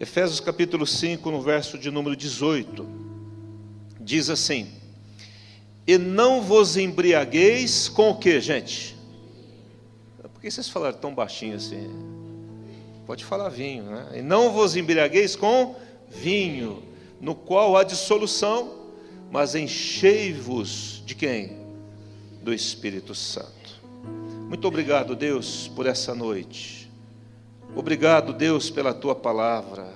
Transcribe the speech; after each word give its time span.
Efésios 0.00 0.38
capítulo 0.38 0.86
5, 0.86 1.28
no 1.28 1.42
verso 1.42 1.76
de 1.76 1.90
número 1.90 2.14
18, 2.14 2.86
diz 4.00 4.30
assim: 4.30 4.68
E 5.84 5.98
não 5.98 6.40
vos 6.40 6.76
embriagueis 6.76 7.88
com 7.88 8.10
o 8.10 8.16
que, 8.16 8.40
gente? 8.40 8.96
Por 10.32 10.40
que 10.40 10.52
vocês 10.52 10.68
falaram 10.68 10.96
tão 10.96 11.12
baixinho 11.12 11.56
assim? 11.56 11.90
Pode 13.08 13.24
falar 13.24 13.48
vinho, 13.48 13.86
né? 13.86 14.18
E 14.18 14.22
não 14.22 14.52
vos 14.52 14.76
embriagueis 14.76 15.34
com 15.34 15.74
vinho, 16.08 16.80
no 17.20 17.34
qual 17.34 17.76
há 17.76 17.82
dissolução, 17.82 18.92
mas 19.32 19.56
enchei-vos 19.56 21.02
de 21.04 21.16
quem? 21.16 21.56
Do 22.40 22.54
Espírito 22.54 23.16
Santo. 23.16 23.82
Muito 24.48 24.68
obrigado, 24.68 25.16
Deus, 25.16 25.66
por 25.74 25.86
essa 25.86 26.14
noite. 26.14 26.77
Obrigado, 27.74 28.32
Deus, 28.32 28.70
pela 28.70 28.94
tua 28.94 29.14
palavra. 29.14 29.92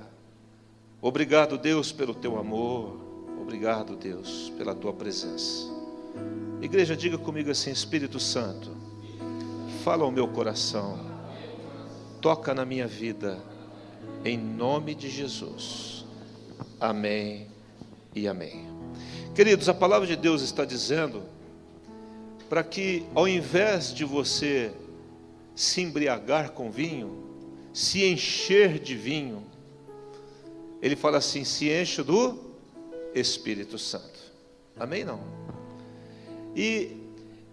Obrigado, 1.00 1.59
Deus, 1.59 1.91
pelo 1.91 2.15
teu 2.15 2.38
amor. 2.38 3.01
Obrigado, 3.41 3.96
Deus, 3.96 4.52
pela 4.56 4.74
tua 4.74 4.92
presença. 4.92 5.70
Igreja, 6.60 6.96
diga 6.96 7.19
comigo 7.19 7.51
assim: 7.51 7.70
Espírito 7.70 8.20
Santo, 8.20 8.70
fala 9.82 10.05
ao 10.05 10.12
meu 10.12 10.29
coração, 10.29 10.98
toca 12.20 12.55
na 12.55 12.65
minha 12.65 12.87
vida, 12.87 13.38
em 14.24 14.38
nome 14.38 14.95
de 14.95 15.10
Jesus. 15.10 16.04
Amém 16.79 17.48
e 18.15 18.29
amém. 18.29 18.66
Queridos, 19.34 19.68
a 19.68 19.74
palavra 19.74 20.07
de 20.07 20.15
Deus 20.15 20.43
está 20.43 20.65
dizendo 20.65 21.23
para 22.48 22.62
que, 22.62 23.04
ao 23.15 23.27
invés 23.27 23.95
de 23.95 24.04
você 24.04 24.73
se 25.57 25.80
embriagar 25.80 26.52
com 26.52 26.70
vinho, 26.70 27.31
se 27.72 28.04
encher 28.04 28.78
de 28.78 28.94
vinho, 28.94 29.44
ele 30.80 30.96
fala 30.96 31.18
assim: 31.18 31.44
se 31.44 31.70
enche 31.70 32.02
do 32.02 32.38
Espírito 33.14 33.78
Santo. 33.78 34.20
Amém? 34.76 35.04
Não. 35.04 35.20
E 36.54 36.96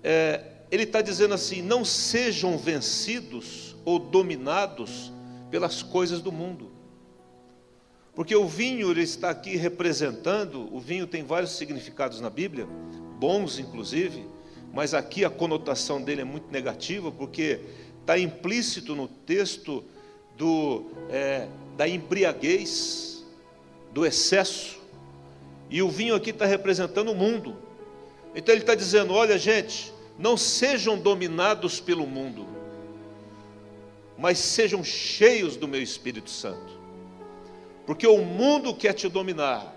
é, 0.03 0.44
ele 0.72 0.84
está 0.84 1.02
dizendo 1.02 1.34
assim: 1.34 1.61
não 1.61 1.86
sejam 1.86 2.58
vencidos 2.58 3.76
ou 3.86 4.00
dominados 4.00 5.11
pelas 5.50 5.81
coisas 5.81 6.22
do 6.22 6.31
mundo. 6.31 6.70
Porque 8.14 8.36
o 8.36 8.48
vinho 8.48 8.92
ele 8.92 9.04
está 9.04 9.30
aqui 9.30 9.56
representando, 9.56 10.67
o 10.76 10.80
vinho 10.80 11.08
tem 11.08 11.23
vários 11.23 11.52
significados 11.52 12.20
na 12.20 12.30
Bíblia, 12.30 12.67
bons 13.17 13.59
inclusive, 13.59 14.26
mas 14.73 14.94
aqui 14.94 15.23
a 15.23 15.30
conotação 15.30 16.02
dele 16.02 16.22
é 16.22 16.26
muito 16.26 16.52
negativa, 16.52 17.11
porque 17.11 17.61
está 18.02 18.20
implícito 18.20 18.94
no 18.94 19.08
texto 19.08 19.86
do, 20.40 20.86
é, 21.09 21.50
da 21.76 21.86
embriaguez, 21.86 23.26
do 23.92 24.06
excesso, 24.06 24.80
e 25.70 25.82
o 25.84 25.90
vinho 25.90 26.16
aqui 26.16 26.30
está 26.30 26.45
representando 26.45 27.12
o 27.12 27.16
mundo. 27.16 27.58
Então 28.34 28.56
ele 28.56 28.62
está 28.64 28.73
dizendo: 28.73 29.14
olha, 29.14 29.38
gente, 29.38 29.94
não 30.17 30.38
sejam 30.38 30.98
dominados 30.98 31.82
pelo 31.82 32.08
mundo, 32.08 32.48
mas 34.17 34.40
sejam 34.40 34.82
cheios 34.82 35.58
do 35.58 35.67
meu 35.67 35.84
Espírito 35.84 36.30
Santo, 36.30 36.80
porque 37.86 38.08
o 38.08 38.23
mundo 38.23 38.73
quer 38.73 38.94
te 38.94 39.10
dominar, 39.10 39.76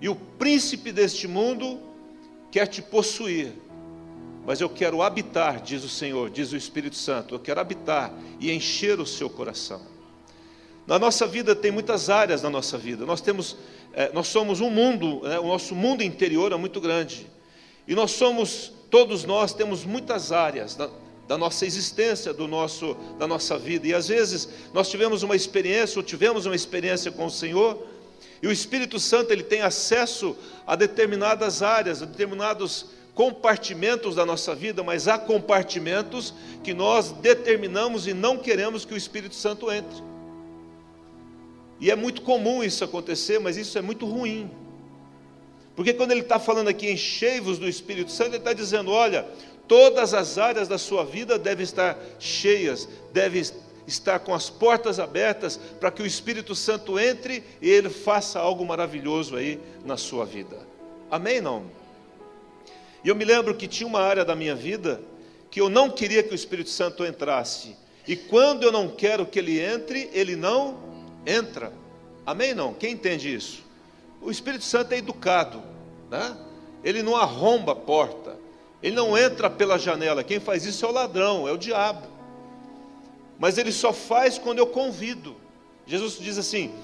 e 0.00 0.08
o 0.08 0.16
príncipe 0.16 0.90
deste 0.90 1.28
mundo 1.28 1.78
quer 2.50 2.66
te 2.66 2.80
possuir 2.80 3.52
mas 4.46 4.60
eu 4.60 4.68
quero 4.68 5.02
habitar, 5.02 5.60
diz 5.60 5.82
o 5.82 5.88
Senhor, 5.88 6.30
diz 6.30 6.52
o 6.52 6.56
Espírito 6.56 6.94
Santo, 6.94 7.34
eu 7.34 7.38
quero 7.40 7.60
habitar 7.60 8.14
e 8.38 8.52
encher 8.52 9.00
o 9.00 9.04
seu 9.04 9.28
coração. 9.28 9.82
Na 10.86 11.00
nossa 11.00 11.26
vida 11.26 11.56
tem 11.56 11.72
muitas 11.72 12.08
áreas 12.08 12.42
na 12.42 12.48
nossa 12.48 12.78
vida. 12.78 13.04
Nós 13.04 13.20
temos, 13.20 13.56
é, 13.92 14.12
nós 14.12 14.28
somos 14.28 14.60
um 14.60 14.70
mundo, 14.70 15.22
né, 15.24 15.40
o 15.40 15.48
nosso 15.48 15.74
mundo 15.74 16.00
interior 16.00 16.52
é 16.52 16.56
muito 16.56 16.80
grande. 16.80 17.26
E 17.88 17.94
nós 17.96 18.12
somos, 18.12 18.72
todos 18.88 19.24
nós 19.24 19.52
temos 19.52 19.84
muitas 19.84 20.30
áreas 20.30 20.76
da, 20.76 20.88
da 21.26 21.36
nossa 21.36 21.66
existência, 21.66 22.32
do 22.32 22.46
nosso, 22.46 22.96
da 23.18 23.26
nossa 23.26 23.58
vida. 23.58 23.88
E 23.88 23.94
às 23.94 24.06
vezes 24.06 24.48
nós 24.72 24.88
tivemos 24.88 25.24
uma 25.24 25.34
experiência, 25.34 25.98
ou 25.98 26.04
tivemos 26.04 26.46
uma 26.46 26.54
experiência 26.54 27.10
com 27.10 27.26
o 27.26 27.30
Senhor, 27.30 27.84
e 28.40 28.46
o 28.46 28.52
Espírito 28.52 29.00
Santo 29.00 29.32
ele 29.32 29.42
tem 29.42 29.62
acesso 29.62 30.36
a 30.64 30.76
determinadas 30.76 31.62
áreas, 31.62 32.00
a 32.00 32.06
determinados 32.06 32.94
compartimentos 33.16 34.14
da 34.14 34.26
nossa 34.26 34.54
vida, 34.54 34.84
mas 34.84 35.08
há 35.08 35.18
compartimentos 35.18 36.34
que 36.62 36.74
nós 36.74 37.12
determinamos 37.12 38.06
e 38.06 38.12
não 38.12 38.36
queremos 38.36 38.84
que 38.84 38.92
o 38.92 38.96
Espírito 38.96 39.34
Santo 39.34 39.72
entre. 39.72 40.04
E 41.80 41.90
é 41.90 41.96
muito 41.96 42.20
comum 42.20 42.62
isso 42.62 42.84
acontecer, 42.84 43.38
mas 43.38 43.56
isso 43.56 43.78
é 43.78 43.80
muito 43.80 44.04
ruim. 44.04 44.50
Porque 45.74 45.94
quando 45.94 46.10
ele 46.10 46.20
está 46.20 46.38
falando 46.38 46.68
aqui, 46.68 46.90
enchei-vos 46.90 47.58
do 47.58 47.66
Espírito 47.66 48.12
Santo, 48.12 48.30
ele 48.30 48.36
está 48.36 48.52
dizendo: 48.52 48.90
olha, 48.90 49.26
todas 49.66 50.12
as 50.12 50.36
áreas 50.36 50.68
da 50.68 50.76
sua 50.76 51.02
vida 51.02 51.38
devem 51.38 51.64
estar 51.64 51.98
cheias, 52.18 52.86
devem 53.14 53.42
estar 53.86 54.18
com 54.18 54.34
as 54.34 54.50
portas 54.50 55.00
abertas 55.00 55.58
para 55.80 55.90
que 55.90 56.02
o 56.02 56.06
Espírito 56.06 56.54
Santo 56.54 56.98
entre 56.98 57.42
e 57.62 57.70
ele 57.70 57.88
faça 57.88 58.38
algo 58.38 58.64
maravilhoso 58.66 59.36
aí 59.36 59.58
na 59.86 59.96
sua 59.96 60.26
vida. 60.26 60.58
Amém? 61.10 61.40
Não? 61.40 61.85
E 63.06 63.08
eu 63.08 63.14
me 63.14 63.24
lembro 63.24 63.54
que 63.54 63.68
tinha 63.68 63.86
uma 63.86 64.00
área 64.00 64.24
da 64.24 64.34
minha 64.34 64.56
vida 64.56 65.00
que 65.48 65.60
eu 65.60 65.68
não 65.68 65.88
queria 65.88 66.24
que 66.24 66.32
o 66.32 66.34
Espírito 66.34 66.70
Santo 66.70 67.06
entrasse. 67.06 67.76
E 68.04 68.16
quando 68.16 68.64
eu 68.64 68.72
não 68.72 68.88
quero 68.88 69.24
que 69.24 69.38
ele 69.38 69.60
entre, 69.60 70.10
ele 70.12 70.34
não 70.34 70.76
entra. 71.24 71.72
Amém? 72.26 72.52
Não? 72.52 72.74
Quem 72.74 72.94
entende 72.94 73.32
isso? 73.32 73.62
O 74.20 74.28
Espírito 74.28 74.64
Santo 74.64 74.92
é 74.92 74.98
educado, 74.98 75.62
né? 76.10 76.36
ele 76.82 77.00
não 77.00 77.14
arromba 77.14 77.70
a 77.70 77.76
porta, 77.76 78.36
ele 78.82 78.96
não 78.96 79.16
entra 79.16 79.48
pela 79.48 79.78
janela. 79.78 80.24
Quem 80.24 80.40
faz 80.40 80.66
isso 80.66 80.84
é 80.84 80.88
o 80.88 80.92
ladrão, 80.92 81.46
é 81.46 81.52
o 81.52 81.56
diabo. 81.56 82.08
Mas 83.38 83.56
ele 83.56 83.70
só 83.70 83.92
faz 83.92 84.36
quando 84.36 84.58
eu 84.58 84.66
convido. 84.66 85.36
Jesus 85.86 86.18
diz 86.18 86.38
assim: 86.38 86.74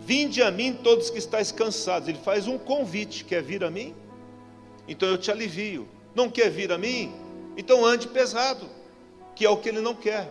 Vinde 0.00 0.42
a 0.42 0.50
mim 0.50 0.78
todos 0.84 1.08
que 1.08 1.16
estáis 1.16 1.50
cansados. 1.50 2.10
Ele 2.10 2.18
faz 2.18 2.46
um 2.46 2.58
convite: 2.58 3.24
quer 3.24 3.42
vir 3.42 3.64
a 3.64 3.70
mim? 3.70 4.01
Então 4.86 5.08
eu 5.08 5.18
te 5.18 5.30
alivio. 5.30 5.88
Não 6.14 6.28
quer 6.28 6.50
vir 6.50 6.72
a 6.72 6.78
mim? 6.78 7.12
Então 7.56 7.84
ande 7.84 8.08
pesado, 8.08 8.66
que 9.34 9.44
é 9.44 9.50
o 9.50 9.56
que 9.56 9.68
ele 9.68 9.80
não 9.80 9.94
quer. 9.94 10.28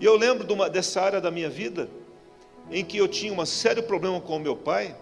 E 0.00 0.04
eu 0.04 0.16
lembro 0.16 0.44
de 0.46 0.52
uma, 0.52 0.68
dessa 0.68 1.00
área 1.00 1.20
da 1.20 1.30
minha 1.30 1.50
vida, 1.50 1.88
em 2.70 2.84
que 2.84 2.96
eu 2.96 3.08
tinha 3.08 3.32
um 3.32 3.46
sério 3.46 3.82
problema 3.82 4.20
com 4.20 4.36
o 4.36 4.40
meu 4.40 4.56
pai, 4.56 4.96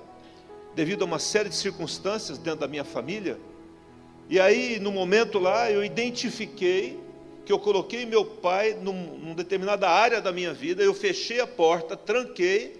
devido 0.74 1.02
a 1.02 1.04
uma 1.04 1.18
série 1.18 1.48
de 1.48 1.54
circunstâncias 1.54 2.38
dentro 2.38 2.60
da 2.60 2.68
minha 2.68 2.84
família. 2.84 3.38
E 4.28 4.38
aí, 4.40 4.78
no 4.78 4.90
momento 4.90 5.38
lá, 5.38 5.70
eu 5.70 5.84
identifiquei 5.84 6.98
que 7.44 7.52
eu 7.52 7.58
coloquei 7.58 8.04
meu 8.04 8.24
pai 8.24 8.76
num, 8.80 9.16
numa 9.16 9.34
determinada 9.34 9.88
área 9.88 10.20
da 10.20 10.30
minha 10.30 10.52
vida, 10.52 10.82
eu 10.82 10.92
fechei 10.92 11.40
a 11.40 11.46
porta, 11.46 11.96
tranquei 11.96 12.78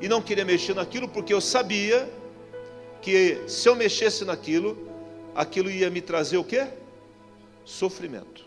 e 0.00 0.08
não 0.08 0.20
queria 0.20 0.44
mexer 0.44 0.74
naquilo, 0.74 1.08
porque 1.08 1.32
eu 1.32 1.40
sabia 1.40 2.06
que 3.00 3.42
se 3.48 3.68
eu 3.68 3.74
mexesse 3.74 4.24
naquilo, 4.24 4.76
aquilo 5.34 5.70
ia 5.70 5.90
me 5.90 6.00
trazer 6.00 6.36
o 6.36 6.44
quê? 6.44 6.66
Sofrimento. 7.64 8.44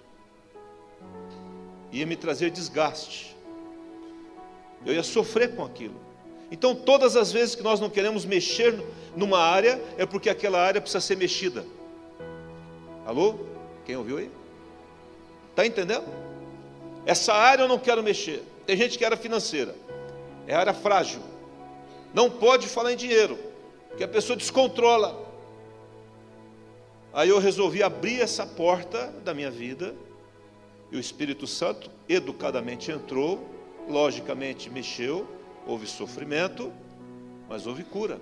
Ia 1.92 2.06
me 2.06 2.16
trazer 2.16 2.50
desgaste. 2.50 3.36
Eu 4.86 4.94
ia 4.94 5.04
sofrer 5.04 5.56
com 5.56 5.64
aquilo. 5.64 5.96
Então, 6.52 6.76
todas 6.76 7.16
as 7.16 7.32
vezes 7.32 7.56
que 7.56 7.64
nós 7.64 7.80
não 7.80 7.90
queremos 7.90 8.26
mexer 8.26 8.84
numa 9.16 9.40
área, 9.40 9.82
é 9.98 10.06
porque 10.06 10.30
aquela 10.30 10.62
área 10.62 10.82
precisa 10.82 11.02
ser 11.02 11.18
mexida. 11.18 11.66
Alô? 13.06 13.36
Quem 13.86 13.96
ouviu 13.96 14.18
aí? 14.18 14.30
Está 15.50 15.66
entendendo? 15.66 16.06
Essa 17.06 17.34
área 17.34 17.64
eu 17.64 17.68
não 17.68 17.80
quero 17.80 18.04
mexer. 18.04 18.44
Tem 18.66 18.78
gente 18.78 18.98
que 18.98 19.06
era 19.06 19.18
financeira, 19.18 19.76
é 20.48 20.56
área 20.56 20.74
frágil. 20.74 21.22
Não 22.14 22.30
pode 22.30 22.68
falar 22.68 22.94
em 22.94 22.96
dinheiro 22.96 23.53
que 23.98 24.04
a 24.04 24.08
pessoa 24.08 24.36
descontrola. 24.36 25.32
Aí 27.14 27.30
eu 27.30 27.40
resolvi 27.40 27.84
abrir 27.84 28.22
essa 28.22 28.46
porta 28.46 29.14
da 29.24 29.34
minha 29.34 29.52
vida, 29.52 29.94
e 30.92 30.98
o 30.98 31.00
Espírito 31.00 31.46
Santo 31.48 31.90
educadamente 32.08 32.92
entrou, 32.92 33.48
logicamente 33.88 34.70
mexeu, 34.70 35.28
houve 35.66 35.88
sofrimento, 35.88 36.72
mas 37.48 37.68
houve 37.68 37.84
cura. 37.84 38.20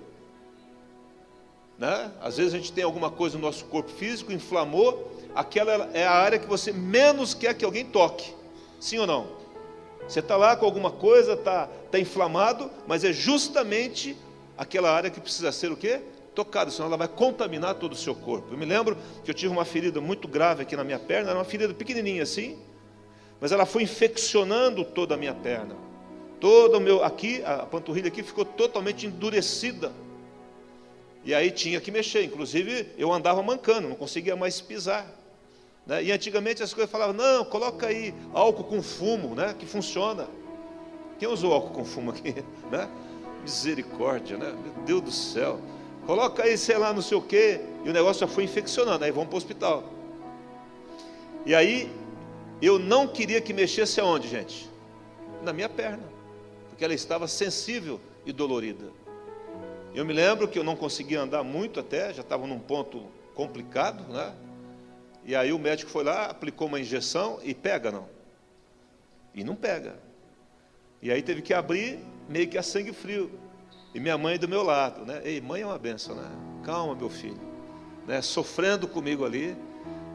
Né? 1.78 2.12
Às 2.20 2.36
vezes 2.36 2.54
a 2.54 2.58
gente 2.58 2.72
tem 2.72 2.84
alguma 2.84 3.10
coisa 3.10 3.36
no 3.36 3.42
nosso 3.42 3.64
corpo 3.66 3.90
físico, 3.90 4.32
inflamou, 4.32 5.10
aquela 5.34 5.90
é 5.94 6.06
a 6.06 6.12
área 6.12 6.38
que 6.38 6.46
você 6.46 6.72
menos 6.72 7.34
quer 7.34 7.54
que 7.54 7.64
alguém 7.64 7.84
toque. 7.84 8.32
Sim 8.78 8.98
ou 8.98 9.06
não? 9.06 9.26
Você 10.06 10.20
está 10.20 10.36
lá 10.36 10.56
com 10.56 10.64
alguma 10.64 10.90
coisa, 10.90 11.32
está 11.32 11.66
tá 11.90 11.98
inflamado, 11.98 12.70
mas 12.86 13.04
é 13.04 13.12
justamente 13.12 14.16
aquela 14.62 14.90
área 14.90 15.10
que 15.10 15.20
precisa 15.20 15.50
ser 15.50 15.70
o 15.72 15.76
quê? 15.76 16.00
Tocada, 16.34 16.70
senão 16.70 16.86
ela 16.86 16.96
vai 16.96 17.08
contaminar 17.08 17.74
todo 17.74 17.92
o 17.92 17.96
seu 17.96 18.14
corpo. 18.14 18.54
Eu 18.54 18.58
me 18.58 18.64
lembro 18.64 18.96
que 19.24 19.30
eu 19.30 19.34
tive 19.34 19.52
uma 19.52 19.64
ferida 19.64 20.00
muito 20.00 20.26
grave 20.26 20.62
aqui 20.62 20.76
na 20.76 20.84
minha 20.84 20.98
perna, 20.98 21.30
era 21.30 21.38
uma 21.38 21.44
ferida 21.44 21.74
pequenininha 21.74 22.22
assim, 22.22 22.58
mas 23.40 23.52
ela 23.52 23.66
foi 23.66 23.82
infeccionando 23.82 24.84
toda 24.84 25.14
a 25.14 25.18
minha 25.18 25.34
perna. 25.34 25.76
Todo 26.40 26.78
o 26.78 26.80
meu 26.80 27.04
aqui, 27.04 27.42
a 27.44 27.66
panturrilha 27.66 28.08
aqui 28.08 28.22
ficou 28.22 28.44
totalmente 28.44 29.06
endurecida. 29.06 29.92
E 31.24 31.34
aí 31.34 31.50
tinha 31.50 31.80
que 31.80 31.90
mexer, 31.90 32.24
inclusive 32.24 32.88
eu 32.96 33.12
andava 33.12 33.42
mancando, 33.42 33.88
não 33.88 33.96
conseguia 33.96 34.36
mais 34.36 34.60
pisar. 34.60 35.06
Né? 35.86 36.04
E 36.04 36.12
antigamente 36.12 36.62
as 36.62 36.72
coisas 36.72 36.90
falavam, 36.90 37.14
não, 37.14 37.44
coloca 37.44 37.88
aí 37.88 38.14
álcool 38.32 38.64
com 38.64 38.82
fumo, 38.82 39.34
né? 39.34 39.54
que 39.58 39.66
funciona. 39.66 40.26
Quem 41.18 41.28
usou 41.28 41.52
álcool 41.52 41.74
com 41.74 41.84
fumo 41.84 42.10
aqui? 42.10 42.34
Né? 42.70 42.88
Misericórdia, 43.42 44.36
né? 44.36 44.52
Meu 44.52 44.84
Deus 44.84 45.02
do 45.02 45.12
céu. 45.12 45.60
Coloca 46.06 46.42
aí, 46.42 46.56
sei 46.56 46.78
lá, 46.78 46.92
não 46.92 47.02
sei 47.02 47.16
o 47.16 47.22
quê. 47.22 47.60
E 47.84 47.90
o 47.90 47.92
negócio 47.92 48.20
já 48.20 48.32
foi 48.32 48.44
infeccionando, 48.44 49.04
aí 49.04 49.10
vamos 49.10 49.28
para 49.28 49.34
o 49.34 49.38
hospital. 49.38 49.84
E 51.44 51.54
aí, 51.54 51.90
eu 52.60 52.78
não 52.78 53.08
queria 53.08 53.40
que 53.40 53.52
mexesse 53.52 54.00
aonde, 54.00 54.28
gente? 54.28 54.70
Na 55.42 55.52
minha 55.52 55.68
perna. 55.68 56.04
Porque 56.68 56.84
ela 56.84 56.94
estava 56.94 57.26
sensível 57.26 58.00
e 58.24 58.32
dolorida. 58.32 58.86
Eu 59.94 60.04
me 60.04 60.12
lembro 60.12 60.48
que 60.48 60.58
eu 60.58 60.64
não 60.64 60.76
conseguia 60.76 61.20
andar 61.20 61.42
muito 61.42 61.78
até, 61.78 62.14
já 62.14 62.22
estava 62.22 62.46
num 62.46 62.58
ponto 62.58 63.06
complicado, 63.34 64.04
né? 64.12 64.32
E 65.24 65.36
aí 65.36 65.52
o 65.52 65.58
médico 65.58 65.90
foi 65.90 66.04
lá, 66.04 66.26
aplicou 66.26 66.66
uma 66.66 66.80
injeção 66.80 67.38
e 67.42 67.54
pega 67.54 67.90
não. 67.90 68.08
E 69.34 69.44
não 69.44 69.54
pega. 69.54 69.96
E 71.00 71.10
aí 71.10 71.22
teve 71.22 71.42
que 71.42 71.52
abrir 71.52 71.98
meio 72.28 72.48
que 72.48 72.58
a 72.58 72.62
sangue 72.62 72.92
frio. 72.92 73.30
E 73.94 74.00
minha 74.00 74.16
mãe 74.16 74.38
do 74.38 74.48
meu 74.48 74.62
lado, 74.62 75.04
né? 75.04 75.20
Ei, 75.24 75.40
mãe 75.40 75.62
é 75.62 75.66
uma 75.66 75.78
benção, 75.78 76.14
né? 76.14 76.30
Calma, 76.64 76.94
meu 76.94 77.10
filho. 77.10 77.40
Né? 78.06 78.22
Sofrendo 78.22 78.88
comigo 78.88 79.24
ali. 79.24 79.56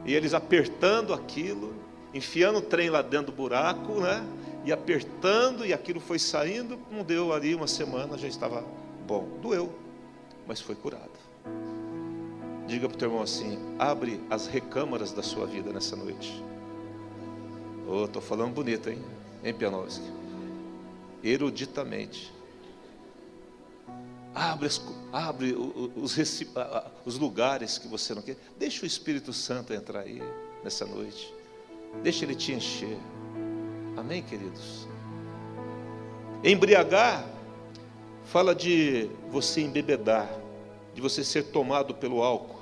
E 0.04 0.14
eles 0.14 0.34
apertando 0.34 1.12
aquilo, 1.12 1.74
enfiando 2.12 2.58
o 2.58 2.62
trem 2.62 2.90
lá 2.90 3.02
dentro 3.02 3.26
do 3.26 3.32
buraco, 3.32 4.00
né? 4.00 4.24
E 4.64 4.72
apertando, 4.72 5.64
e 5.64 5.72
aquilo 5.72 6.00
foi 6.00 6.18
saindo. 6.18 6.78
Não 6.90 7.04
deu 7.04 7.32
ali 7.32 7.54
uma 7.54 7.66
semana, 7.66 8.18
já 8.18 8.26
estava 8.26 8.64
bom. 9.06 9.28
Doeu, 9.40 9.72
mas 10.46 10.60
foi 10.60 10.74
curado. 10.74 11.18
Diga 12.66 12.86
para 12.88 12.96
o 12.96 12.98
teu 12.98 13.08
irmão 13.08 13.22
assim: 13.22 13.58
abre 13.78 14.20
as 14.28 14.46
recâmaras 14.46 15.12
da 15.12 15.22
sua 15.22 15.46
vida 15.46 15.72
nessa 15.72 15.96
noite. 15.96 16.44
Oh, 17.86 18.04
estou 18.04 18.20
falando 18.20 18.52
bonito, 18.52 18.90
hein? 18.90 18.98
Hein, 19.42 19.54
Pianovski? 19.54 20.17
Eruditamente 21.22 22.32
Abre, 24.34 24.68
abre 25.12 25.56
os, 25.96 26.16
os 27.04 27.18
lugares 27.18 27.76
que 27.76 27.88
você 27.88 28.14
não 28.14 28.22
quer. 28.22 28.36
Deixa 28.56 28.84
o 28.84 28.86
Espírito 28.86 29.32
Santo 29.32 29.72
entrar 29.72 30.00
aí 30.00 30.22
nessa 30.62 30.86
noite. 30.86 31.34
Deixa 32.04 32.24
ele 32.24 32.36
te 32.36 32.52
encher. 32.52 32.96
Amém, 33.96 34.22
queridos? 34.22 34.86
Embriagar 36.44 37.28
fala 38.26 38.54
de 38.54 39.10
você 39.28 39.60
embebedar, 39.60 40.30
de 40.94 41.00
você 41.00 41.24
ser 41.24 41.46
tomado 41.46 41.94
pelo 41.94 42.22
álcool. 42.22 42.60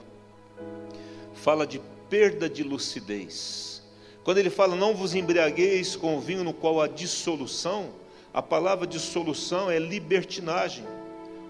Fala 1.34 1.66
de 1.66 1.78
perda 2.08 2.48
de 2.48 2.62
lucidez. 2.62 3.82
Quando 4.24 4.38
ele 4.38 4.48
fala 4.48 4.74
não 4.74 4.94
vos 4.94 5.14
embriagueis 5.14 5.94
com 5.94 6.16
o 6.16 6.20
vinho 6.20 6.42
no 6.42 6.54
qual 6.54 6.80
há 6.80 6.88
dissolução, 6.88 7.90
a 8.36 8.42
palavra 8.42 8.86
dissolução 8.86 9.70
é 9.70 9.78
libertinagem 9.78 10.84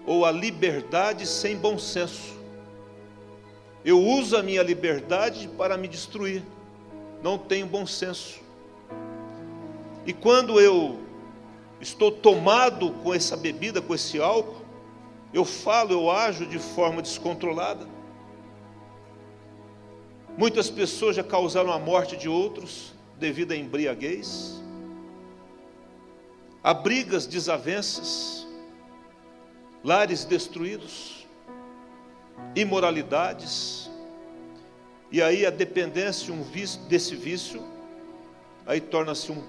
ou 0.05 0.23
a 0.23 0.31
liberdade 0.31 1.27
sem 1.27 1.57
bom 1.57 1.77
senso. 1.77 2.33
Eu 3.83 4.01
uso 4.01 4.37
a 4.37 4.41
minha 4.41 4.63
liberdade 4.63 5.49
para 5.57 5.75
me 5.75 5.85
destruir, 5.89 6.41
não 7.21 7.37
tenho 7.37 7.67
bom 7.67 7.85
senso. 7.85 8.39
E 10.05 10.13
quando 10.13 10.61
eu 10.61 10.97
estou 11.81 12.09
tomado 12.09 12.91
com 13.03 13.13
essa 13.13 13.35
bebida, 13.35 13.81
com 13.81 13.93
esse 13.93 14.21
álcool, 14.21 14.61
eu 15.33 15.43
falo, 15.43 15.91
eu 15.91 16.09
ajo 16.09 16.45
de 16.45 16.57
forma 16.57 17.01
descontrolada. 17.01 17.85
Muitas 20.37 20.69
pessoas 20.69 21.17
já 21.17 21.23
causaram 21.23 21.69
a 21.73 21.77
morte 21.77 22.15
de 22.15 22.29
outros 22.29 22.93
devido 23.19 23.51
à 23.51 23.57
embriaguez. 23.57 24.65
Há 26.67 26.73
brigas, 26.73 27.25
desavenças, 27.25 28.45
lares 29.81 30.25
destruídos, 30.25 31.25
imoralidades, 32.57 33.89
e 35.09 35.21
aí 35.21 35.45
a 35.45 35.49
dependência 35.49 36.33
um 36.33 36.43
vício, 36.43 36.81
desse 36.81 37.15
vício, 37.15 37.63
aí 38.65 38.81
torna-se 38.81 39.31
um 39.31 39.41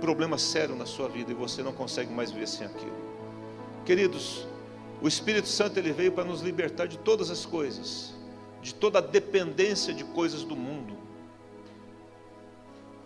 problema 0.00 0.38
sério 0.38 0.74
na 0.74 0.86
sua 0.86 1.08
vida 1.08 1.30
e 1.30 1.34
você 1.36 1.62
não 1.62 1.72
consegue 1.72 2.12
mais 2.12 2.32
viver 2.32 2.48
sem 2.48 2.66
aquilo. 2.66 2.96
Queridos, 3.84 4.44
o 5.00 5.06
Espírito 5.06 5.46
Santo 5.46 5.78
ele 5.78 5.92
veio 5.92 6.10
para 6.10 6.24
nos 6.24 6.40
libertar 6.40 6.88
de 6.88 6.98
todas 6.98 7.30
as 7.30 7.46
coisas, 7.46 8.12
de 8.60 8.74
toda 8.74 8.98
a 8.98 9.02
dependência 9.02 9.94
de 9.94 10.02
coisas 10.02 10.42
do 10.42 10.56
mundo. 10.56 10.98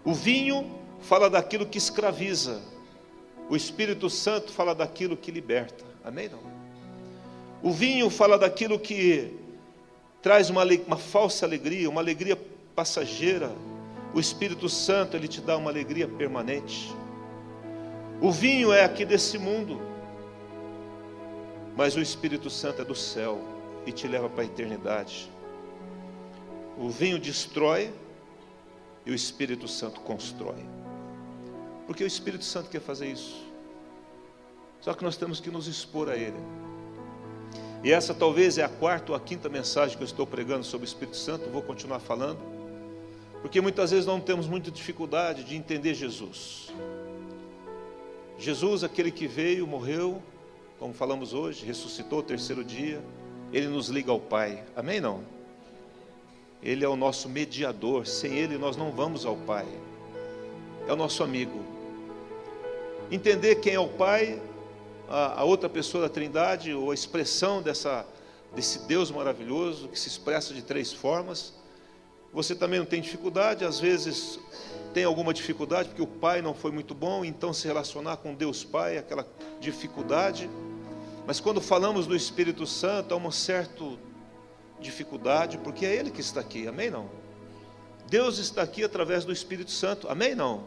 O 0.02 0.14
vinho 0.14 0.80
fala 1.02 1.28
daquilo 1.28 1.66
que 1.66 1.76
escraviza, 1.76 2.62
o 3.50 3.56
Espírito 3.56 4.08
Santo 4.08 4.52
fala 4.52 4.72
daquilo 4.76 5.16
que 5.16 5.32
liberta. 5.32 5.84
Amém? 6.04 6.28
Não? 6.28 6.38
O 7.60 7.72
vinho 7.72 8.08
fala 8.08 8.38
daquilo 8.38 8.78
que 8.78 9.34
traz 10.22 10.48
uma, 10.48 10.62
uma 10.86 10.96
falsa 10.96 11.44
alegria, 11.44 11.90
uma 11.90 12.00
alegria 12.00 12.38
passageira. 12.76 13.50
O 14.14 14.20
Espírito 14.20 14.68
Santo, 14.68 15.16
ele 15.16 15.26
te 15.26 15.40
dá 15.40 15.56
uma 15.56 15.68
alegria 15.68 16.06
permanente. 16.06 16.94
O 18.20 18.30
vinho 18.30 18.72
é 18.72 18.84
aqui 18.84 19.04
desse 19.04 19.36
mundo, 19.36 19.80
mas 21.76 21.96
o 21.96 22.00
Espírito 22.00 22.48
Santo 22.48 22.82
é 22.82 22.84
do 22.84 22.94
céu 22.94 23.40
e 23.84 23.90
te 23.90 24.06
leva 24.06 24.28
para 24.28 24.42
a 24.42 24.46
eternidade. 24.46 25.28
O 26.78 26.88
vinho 26.88 27.18
destrói 27.18 27.92
e 29.04 29.10
o 29.10 29.14
Espírito 29.14 29.66
Santo 29.66 30.00
constrói. 30.02 30.64
Porque 31.90 32.04
o 32.04 32.06
Espírito 32.06 32.44
Santo 32.44 32.70
quer 32.70 32.80
fazer 32.80 33.10
isso. 33.10 33.44
Só 34.80 34.94
que 34.94 35.02
nós 35.02 35.16
temos 35.16 35.40
que 35.40 35.50
nos 35.50 35.66
expor 35.66 36.08
a 36.08 36.16
Ele. 36.16 36.38
E 37.82 37.90
essa 37.90 38.14
talvez 38.14 38.58
é 38.58 38.62
a 38.62 38.68
quarta 38.68 39.10
ou 39.10 39.16
a 39.16 39.20
quinta 39.20 39.48
mensagem 39.48 39.96
que 39.96 40.02
eu 40.04 40.06
estou 40.06 40.24
pregando 40.24 40.64
sobre 40.64 40.84
o 40.84 40.88
Espírito 40.88 41.16
Santo, 41.16 41.50
vou 41.50 41.62
continuar 41.62 41.98
falando, 41.98 42.38
porque 43.42 43.60
muitas 43.60 43.90
vezes 43.90 44.06
não 44.06 44.20
temos 44.20 44.46
muita 44.46 44.70
dificuldade 44.70 45.42
de 45.42 45.56
entender 45.56 45.92
Jesus. 45.92 46.72
Jesus, 48.38 48.84
aquele 48.84 49.10
que 49.10 49.26
veio, 49.26 49.66
morreu, 49.66 50.22
como 50.78 50.94
falamos 50.94 51.34
hoje, 51.34 51.66
ressuscitou 51.66 52.20
o 52.20 52.22
terceiro 52.22 52.62
dia, 52.62 53.02
ele 53.52 53.66
nos 53.66 53.88
liga 53.88 54.12
ao 54.12 54.20
Pai, 54.20 54.62
amém? 54.76 55.00
Não? 55.00 55.24
Ele 56.62 56.84
é 56.84 56.88
o 56.88 56.94
nosso 56.94 57.28
mediador, 57.28 58.06
sem 58.06 58.32
ele 58.34 58.58
nós 58.58 58.76
não 58.76 58.92
vamos 58.92 59.26
ao 59.26 59.34
Pai, 59.34 59.66
é 60.86 60.92
o 60.92 60.96
nosso 60.96 61.24
amigo. 61.24 61.69
Entender 63.10 63.56
quem 63.56 63.74
é 63.74 63.80
o 63.80 63.88
Pai 63.88 64.40
a, 65.10 65.40
a 65.40 65.44
outra 65.44 65.68
pessoa 65.68 66.04
da 66.04 66.08
Trindade, 66.08 66.72
ou 66.72 66.92
a 66.92 66.94
expressão 66.94 67.60
dessa, 67.60 68.06
desse 68.54 68.86
Deus 68.86 69.10
maravilhoso, 69.10 69.88
que 69.88 69.98
se 69.98 70.08
expressa 70.08 70.54
de 70.54 70.62
três 70.62 70.92
formas. 70.92 71.52
Você 72.32 72.54
também 72.54 72.78
não 72.78 72.86
tem 72.86 73.00
dificuldade, 73.00 73.64
às 73.64 73.80
vezes 73.80 74.38
tem 74.94 75.02
alguma 75.02 75.34
dificuldade, 75.34 75.88
porque 75.88 76.02
o 76.02 76.06
pai 76.06 76.40
não 76.40 76.54
foi 76.54 76.70
muito 76.70 76.94
bom, 76.94 77.24
então 77.24 77.52
se 77.52 77.66
relacionar 77.66 78.18
com 78.18 78.34
Deus 78.34 78.62
Pai, 78.62 78.98
aquela 78.98 79.26
dificuldade. 79.60 80.48
Mas 81.26 81.40
quando 81.40 81.60
falamos 81.60 82.06
do 82.06 82.14
Espírito 82.14 82.66
Santo, 82.66 83.12
há 83.12 83.16
uma 83.16 83.32
certa 83.32 83.84
dificuldade, 84.80 85.58
porque 85.58 85.84
é 85.84 85.94
Ele 85.94 86.10
que 86.10 86.20
está 86.20 86.40
aqui, 86.40 86.68
amém? 86.68 86.90
Não? 86.90 87.10
Deus 88.08 88.38
está 88.38 88.62
aqui 88.62 88.82
através 88.84 89.24
do 89.24 89.32
Espírito 89.32 89.70
Santo, 89.72 90.08
amém? 90.08 90.34
Não? 90.34 90.64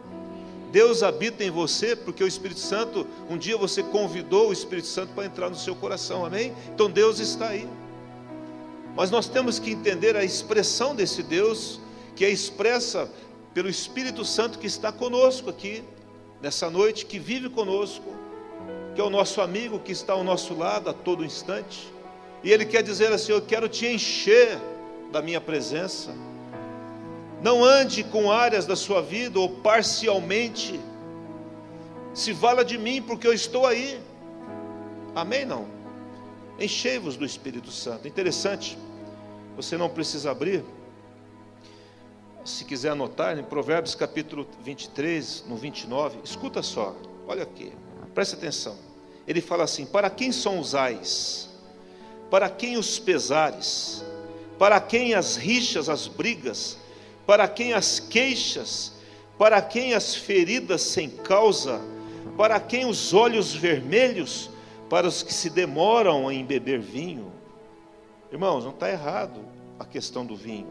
Deus 0.74 1.03
habita 1.03 1.44
em 1.44 1.51
você 1.51 1.96
porque 1.96 2.24
o 2.24 2.27
Espírito 2.27 2.60
Santo, 2.60 3.06
um 3.30 3.38
dia 3.38 3.56
você 3.56 3.84
convidou 3.84 4.50
o 4.50 4.51
Espírito 4.51 4.88
Santo 4.88 5.13
para 5.13 5.24
entrar 5.24 5.48
no 5.48 5.56
seu 5.56 5.75
coração, 5.75 6.25
amém? 6.25 6.51
Então 6.74 6.89
Deus 6.89 7.20
está 7.20 7.50
aí. 7.50 7.70
Mas 8.96 9.12
nós 9.12 9.27
temos 9.27 9.60
que 9.60 9.70
entender 9.70 10.15
a 10.15 10.24
expressão 10.24 10.96
desse 10.96 11.22
Deus, 11.22 11.80
que 12.15 12.25
é 12.25 12.30
expressa 12.32 13.08
pelo 13.53 13.70
Espírito 13.70 14.25
Santo 14.25 14.58
que 14.58 14.65
está 14.65 14.92
conosco 14.92 15.48
aqui, 15.48 15.84
nessa 16.42 16.72
noite, 16.72 17.06
que 17.06 17.20
vive 17.20 17.50
conosco, 17.50 18.12
que 18.96 19.01
é 19.01 19.03
o 19.03 19.12
nosso 19.12 19.42
amigo 19.42 19.77
que 19.77 19.92
está 19.92 20.13
ao 20.13 20.24
nosso 20.24 20.56
lado 20.56 20.89
a 20.89 20.94
todo 20.94 21.24
instante. 21.24 21.88
E 22.44 22.51
Ele 22.51 22.65
quer 22.65 22.82
dizer 22.82 23.13
assim: 23.13 23.32
Eu 23.32 23.44
quero 23.44 23.70
te 23.70 23.86
encher 23.86 24.58
da 25.12 25.22
minha 25.22 25.39
presença. 25.39 26.33
Não 27.44 27.62
ande 27.62 28.06
com 28.06 28.32
áreas 28.32 28.66
da 28.66 28.76
sua 28.76 29.02
vida 29.02 29.38
ou 29.38 29.50
parcialmente. 29.50 30.80
Se 32.14 32.32
vala 32.32 32.64
de 32.64 32.78
mim, 32.78 33.02
porque 33.02 33.28
eu 33.28 33.34
estou 33.34 33.68
aí. 33.68 34.00
Amém? 35.14 35.44
Não. 35.44 35.68
Enchei-vos 36.58 37.18
do 37.18 37.26
Espírito 37.26 37.70
Santo. 37.70 38.08
Interessante. 38.08 38.78
Você 39.58 39.78
não 39.78 39.90
precisa 39.90 40.32
abrir. 40.32 40.64
Se 42.46 42.64
quiser 42.64 42.92
anotar, 42.92 43.38
em 43.38 43.44
Provérbios 43.44 43.94
capítulo 43.94 44.48
23, 44.64 45.44
no 45.48 45.58
29, 45.58 46.20
escuta 46.24 46.64
só. 46.64 46.96
Olha 47.28 47.44
aqui. 47.44 47.74
Preste 48.14 48.36
atenção. 48.36 48.78
Ele 49.28 49.42
fala 49.42 49.66
assim: 49.66 49.86
Para 49.86 50.10
quem 50.10 50.32
são 50.32 50.60
os 50.60 50.76
ais? 50.76 51.50
Para 52.30 52.50
quem 52.50 52.78
os 52.78 53.00
pesares? 53.00 54.04
Para 54.58 54.80
quem 54.80 55.14
as 55.14 55.36
rixas, 55.36 55.90
as 55.90 56.08
brigas? 56.08 56.78
Para 57.25 57.48
quem 57.48 57.74
as 57.74 58.00
queixas? 58.00 58.94
Para 59.38 59.62
quem 59.62 59.94
as 59.94 60.15
feridas 60.15 60.82
sem 60.82 61.10
causa? 61.10 61.82
Para 62.38 62.60
quem 62.60 62.86
os 62.86 63.13
olhos 63.13 63.53
vermelhos? 63.53 64.50
Para 64.89 65.08
os 65.08 65.24
que 65.24 65.34
se 65.34 65.50
demoram 65.50 66.32
em 66.32 66.46
beber 66.46 66.80
vinho? 66.80 67.32
Irmãos, 68.32 68.63
não 68.63 68.72
está 68.72 68.89
errado 68.89 69.42
a 69.80 69.86
questão 69.86 70.25
do 70.25 70.36
vinho, 70.36 70.68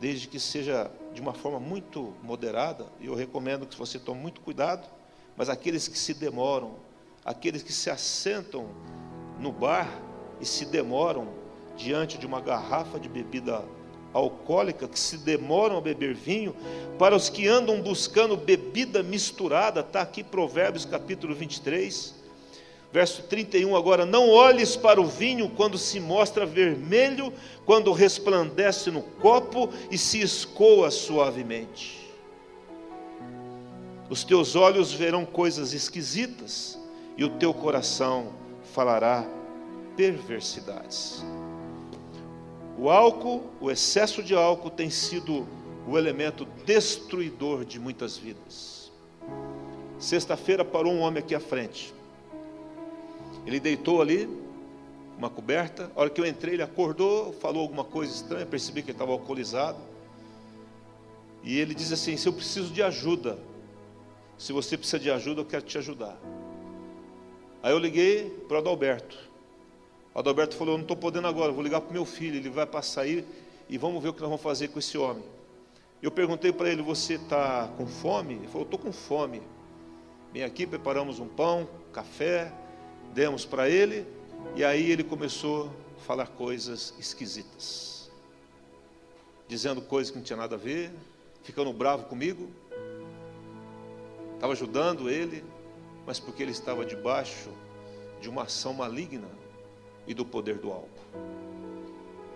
desde 0.00 0.28
que 0.28 0.38
seja 0.38 0.90
de 1.14 1.20
uma 1.20 1.32
forma 1.32 1.60
muito 1.60 2.12
moderada, 2.22 2.86
e 3.00 3.06
eu 3.06 3.14
recomendo 3.14 3.66
que 3.66 3.78
você 3.78 3.98
tome 3.98 4.20
muito 4.20 4.40
cuidado, 4.40 4.86
mas 5.36 5.48
aqueles 5.48 5.88
que 5.88 5.98
se 5.98 6.12
demoram, 6.12 6.74
aqueles 7.24 7.62
que 7.62 7.72
se 7.72 7.88
assentam 7.88 8.68
no 9.38 9.52
bar 9.52 9.88
e 10.40 10.44
se 10.44 10.64
demoram 10.64 11.28
diante 11.76 12.18
de 12.18 12.26
uma 12.26 12.40
garrafa 12.40 12.98
de 12.98 13.08
bebida 13.08 13.64
alcoólica, 14.12 14.86
que 14.86 14.98
se 14.98 15.16
demoram 15.18 15.78
a 15.78 15.80
beber 15.80 16.14
vinho, 16.14 16.54
para 16.98 17.16
os 17.16 17.28
que 17.28 17.48
andam 17.48 17.80
buscando 17.80 18.36
bebida 18.36 19.02
misturada, 19.02 19.80
está 19.80 20.02
aqui 20.02 20.22
Provérbios 20.22 20.84
capítulo 20.84 21.34
23, 21.34 22.14
verso 22.92 23.22
31 23.22 23.74
agora, 23.74 24.04
não 24.04 24.28
olhes 24.28 24.76
para 24.76 25.00
o 25.00 25.06
vinho 25.06 25.48
quando 25.48 25.78
se 25.78 25.98
mostra 25.98 26.44
vermelho, 26.44 27.32
quando 27.64 27.92
resplandece 27.92 28.90
no 28.90 29.02
copo 29.02 29.70
e 29.90 29.96
se 29.96 30.20
escoa 30.20 30.90
suavemente. 30.90 32.02
Os 34.10 34.24
teus 34.24 34.54
olhos 34.54 34.92
verão 34.92 35.24
coisas 35.24 35.72
esquisitas 35.72 36.78
e 37.16 37.24
o 37.24 37.30
teu 37.30 37.54
coração 37.54 38.34
falará 38.74 39.24
perversidades. 39.96 41.24
O 42.78 42.90
álcool, 42.90 43.44
o 43.60 43.70
excesso 43.70 44.22
de 44.22 44.34
álcool 44.34 44.70
tem 44.70 44.90
sido 44.90 45.46
o 45.86 45.98
elemento 45.98 46.46
destruidor 46.64 47.64
de 47.64 47.78
muitas 47.78 48.16
vidas. 48.16 48.90
Sexta-feira 49.98 50.64
parou 50.64 50.92
um 50.92 51.00
homem 51.00 51.22
aqui 51.22 51.34
à 51.34 51.40
frente. 51.40 51.94
Ele 53.46 53.60
deitou 53.60 54.00
ali, 54.00 54.28
uma 55.18 55.30
coberta. 55.30 55.90
A 55.94 56.00
hora 56.00 56.10
que 56.10 56.20
eu 56.20 56.26
entrei, 56.26 56.54
ele 56.54 56.62
acordou, 56.62 57.32
falou 57.34 57.62
alguma 57.62 57.84
coisa 57.84 58.12
estranha, 58.12 58.46
percebi 58.46 58.82
que 58.82 58.90
ele 58.90 58.96
estava 58.96 59.12
alcoolizado. 59.12 59.78
E 61.42 61.58
ele 61.58 61.74
diz 61.74 61.92
assim: 61.92 62.16
Se 62.16 62.28
eu 62.28 62.32
preciso 62.32 62.72
de 62.72 62.82
ajuda, 62.82 63.38
se 64.38 64.52
você 64.52 64.76
precisa 64.76 64.98
de 64.98 65.10
ajuda, 65.10 65.40
eu 65.40 65.44
quero 65.44 65.62
te 65.62 65.78
ajudar. 65.78 66.18
Aí 67.62 67.72
eu 67.72 67.78
liguei 67.78 68.30
para 68.48 68.56
o 68.56 68.58
Adalberto. 68.58 69.31
O 70.14 70.18
Adalberto 70.18 70.56
falou: 70.56 70.76
não 70.76 70.82
estou 70.82 70.96
podendo 70.96 71.26
agora, 71.26 71.52
vou 71.52 71.62
ligar 71.62 71.80
para 71.80 71.90
o 71.90 71.92
meu 71.92 72.04
filho, 72.04 72.36
ele 72.36 72.50
vai 72.50 72.66
passar 72.66 73.02
aí 73.02 73.24
e 73.68 73.78
vamos 73.78 74.02
ver 74.02 74.10
o 74.10 74.12
que 74.12 74.20
nós 74.20 74.28
vamos 74.28 74.42
fazer 74.42 74.68
com 74.68 74.78
esse 74.78 74.96
homem. 74.98 75.24
Eu 76.02 76.10
perguntei 76.10 76.52
para 76.52 76.70
ele: 76.70 76.82
Você 76.82 77.14
está 77.14 77.68
com 77.76 77.86
fome? 77.86 78.34
Ele 78.34 78.48
falou: 78.48 78.62
Estou 78.62 78.78
com 78.78 78.92
fome. 78.92 79.42
Vem 80.32 80.44
aqui, 80.44 80.66
preparamos 80.66 81.18
um 81.18 81.28
pão, 81.28 81.68
café, 81.92 82.52
demos 83.12 83.44
para 83.44 83.68
ele, 83.68 84.06
e 84.56 84.64
aí 84.64 84.90
ele 84.90 85.04
começou 85.04 85.70
a 85.98 86.00
falar 86.04 86.26
coisas 86.26 86.94
esquisitas, 86.98 88.10
dizendo 89.46 89.82
coisas 89.82 90.10
que 90.10 90.16
não 90.16 90.24
tinha 90.24 90.38
nada 90.38 90.54
a 90.54 90.58
ver, 90.58 90.90
ficando 91.42 91.70
bravo 91.72 92.04
comigo 92.04 92.48
estava 94.42 94.54
ajudando 94.54 95.08
ele, 95.08 95.44
mas 96.04 96.18
porque 96.18 96.42
ele 96.42 96.50
estava 96.50 96.84
debaixo 96.84 97.48
de 98.20 98.28
uma 98.28 98.42
ação 98.42 98.74
maligna 98.74 99.28
e 100.06 100.14
do 100.14 100.24
poder 100.24 100.58
do 100.58 100.70
álcool. 100.70 100.88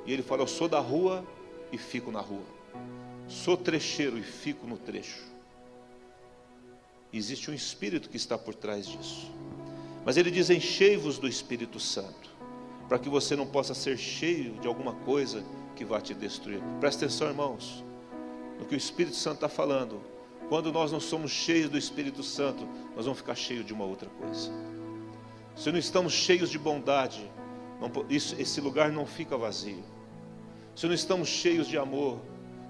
E 0.04 0.12
ele 0.12 0.23
fala: 0.23 0.42
Eu 0.42 0.46
sou 0.46 0.68
da 0.68 0.80
rua 0.80 1.25
e 1.73 1.78
fico 1.78 2.11
na 2.11 2.20
rua, 2.20 2.44
sou 3.28 3.56
trecheiro 3.56 4.18
e 4.18 4.23
fico 4.23 4.66
no 4.66 4.76
trecho. 4.76 5.25
Existe 7.12 7.50
um 7.50 7.54
espírito 7.54 8.08
que 8.08 8.16
está 8.16 8.37
por 8.37 8.54
trás 8.54 8.87
disso. 8.87 9.30
Mas 10.04 10.16
ele 10.16 10.30
diz: 10.30 10.50
Enchei-vos 10.50 11.18
do 11.18 11.26
Espírito 11.26 11.80
Santo, 11.80 12.30
para 12.88 12.99
que 12.99 13.08
você 13.08 13.35
não 13.35 13.46
possa 13.46 13.75
ser 13.75 13.96
cheio 13.96 14.54
de 14.54 14.68
alguma 14.68 14.92
coisa 14.92 15.44
que 15.75 15.85
vá 15.85 16.00
te 16.00 16.14
destruir. 16.14 16.61
Presta 16.80 17.04
atenção, 17.04 17.28
irmãos, 17.28 17.85
no 18.58 18.64
que 18.64 18.75
o 18.75 18.78
Espírito 18.78 19.16
Santo 19.16 19.37
está 19.37 19.49
falando 19.49 20.00
quando 20.49 20.73
nós 20.73 20.92
não 20.92 21.00
somos 21.00 21.32
cheios 21.32 21.68
do 21.68 21.76
Espírito 21.76 22.23
Santo, 22.23 22.66
nós 22.94 23.04
vamos 23.04 23.18
ficar 23.18 23.35
cheios 23.35 23.66
de 23.66 23.73
uma 23.73 23.85
outra 23.85 24.08
coisa. 24.08 24.50
Se 25.56 25.73
não 25.73 25.78
estamos 25.78 26.12
cheios 26.12 26.50
de 26.50 26.58
bondade, 26.58 27.28
não, 27.80 27.90
isso, 28.09 28.35
esse 28.38 28.61
lugar 28.61 28.90
não 28.90 29.06
fica 29.06 29.37
vazio. 29.37 29.85
Se 30.75 30.87
não 30.87 30.95
estamos 30.95 31.28
cheios 31.28 31.66
de 31.66 31.78
amor, 31.78 32.21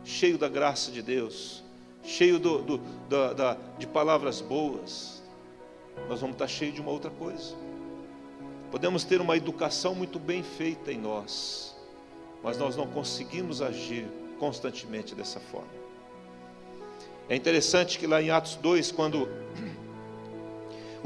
cheio 0.04 0.38
da 0.38 0.48
graça 0.48 0.90
de 0.90 1.02
Deus, 1.02 1.64
cheio 2.02 2.38
do, 2.38 2.62
do, 2.62 2.78
da, 3.08 3.32
da, 3.32 3.56
de 3.78 3.86
palavras 3.86 4.40
boas, 4.40 5.22
nós 6.08 6.20
vamos 6.20 6.34
estar 6.34 6.46
cheios 6.46 6.74
de 6.74 6.80
uma 6.80 6.90
outra 6.90 7.10
coisa. 7.10 7.54
Podemos 8.70 9.04
ter 9.04 9.20
uma 9.20 9.36
educação 9.36 9.94
muito 9.94 10.18
bem 10.18 10.42
feita 10.42 10.92
em 10.92 10.98
nós, 10.98 11.76
mas 12.42 12.58
nós 12.58 12.76
não 12.76 12.86
conseguimos 12.86 13.62
agir 13.62 14.06
constantemente 14.38 15.14
dessa 15.14 15.40
forma. 15.40 15.86
É 17.28 17.34
interessante 17.34 17.98
que 17.98 18.06
lá 18.06 18.22
em 18.22 18.30
Atos 18.30 18.54
2, 18.56 18.92
quando 18.92 19.28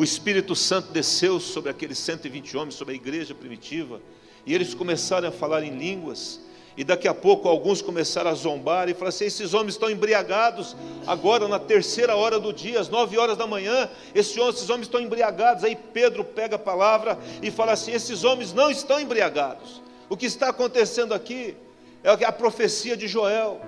o 0.01 0.03
Espírito 0.03 0.57
Santo 0.57 0.93
desceu 0.93 1.39
sobre 1.39 1.69
aqueles 1.69 1.99
120 1.99 2.57
homens, 2.57 2.75
sobre 2.75 2.95
a 2.95 2.97
igreja 2.97 3.35
primitiva, 3.35 4.01
e 4.47 4.55
eles 4.55 4.73
começaram 4.73 5.29
a 5.29 5.31
falar 5.31 5.63
em 5.63 5.77
línguas, 5.77 6.41
e 6.75 6.83
daqui 6.83 7.07
a 7.07 7.13
pouco 7.13 7.47
alguns 7.47 7.83
começaram 7.83 8.31
a 8.31 8.35
zombar 8.35 8.89
e 8.89 8.95
falaram 8.95 9.11
assim: 9.11 9.27
esses 9.27 9.53
homens 9.53 9.75
estão 9.75 9.91
embriagados, 9.91 10.75
agora 11.07 11.47
na 11.49 11.59
terceira 11.59 12.17
hora 12.17 12.41
do 12.41 12.51
dia, 12.51 12.81
às 12.81 12.89
nove 12.89 13.19
horas 13.19 13.37
da 13.37 13.47
manhã, 13.47 13.91
esses 14.15 14.39
homens 14.39 14.87
estão 14.87 15.03
embriagados. 15.03 15.65
Aí 15.65 15.77
Pedro 15.77 16.25
pega 16.25 16.57
a 16.57 16.59
palavra 16.59 17.19
e 17.43 17.51
fala 17.51 17.73
assim: 17.73 17.93
esses 17.93 18.25
homens 18.25 18.55
não 18.55 18.71
estão 18.71 18.99
embriagados. 18.99 19.83
O 20.09 20.17
que 20.17 20.25
está 20.25 20.49
acontecendo 20.49 21.13
aqui 21.13 21.55
é 22.03 22.25
a 22.25 22.33
profecia 22.33 22.97
de 22.97 23.07
Joel. 23.07 23.61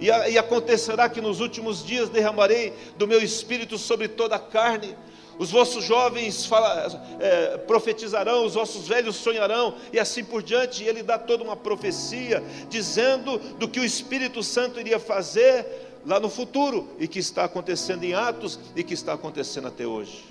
E, 0.00 0.06
e 0.06 0.38
acontecerá 0.38 1.06
que 1.10 1.20
nos 1.20 1.40
últimos 1.40 1.84
dias 1.84 2.08
derramarei 2.08 2.72
do 2.96 3.06
meu 3.06 3.22
espírito 3.22 3.76
sobre 3.76 4.08
toda 4.08 4.36
a 4.36 4.38
carne. 4.38 4.96
Os 5.38 5.50
vossos 5.50 5.84
jovens 5.84 6.46
fala, 6.46 7.18
é, 7.20 7.58
profetizarão, 7.58 8.44
os 8.44 8.54
vossos 8.54 8.88
velhos 8.88 9.16
sonharão, 9.16 9.74
e 9.92 9.98
assim 9.98 10.24
por 10.24 10.42
diante. 10.42 10.82
E 10.82 10.88
ele 10.88 11.02
dá 11.02 11.18
toda 11.18 11.44
uma 11.44 11.56
profecia, 11.56 12.42
dizendo 12.68 13.38
do 13.56 13.68
que 13.68 13.78
o 13.78 13.84
Espírito 13.84 14.42
Santo 14.42 14.80
iria 14.80 14.98
fazer 14.98 15.66
lá 16.06 16.18
no 16.18 16.30
futuro, 16.30 16.88
e 16.98 17.06
que 17.06 17.18
está 17.18 17.44
acontecendo 17.44 18.04
em 18.04 18.14
Atos, 18.14 18.58
e 18.74 18.82
que 18.82 18.94
está 18.94 19.12
acontecendo 19.12 19.68
até 19.68 19.86
hoje. 19.86 20.24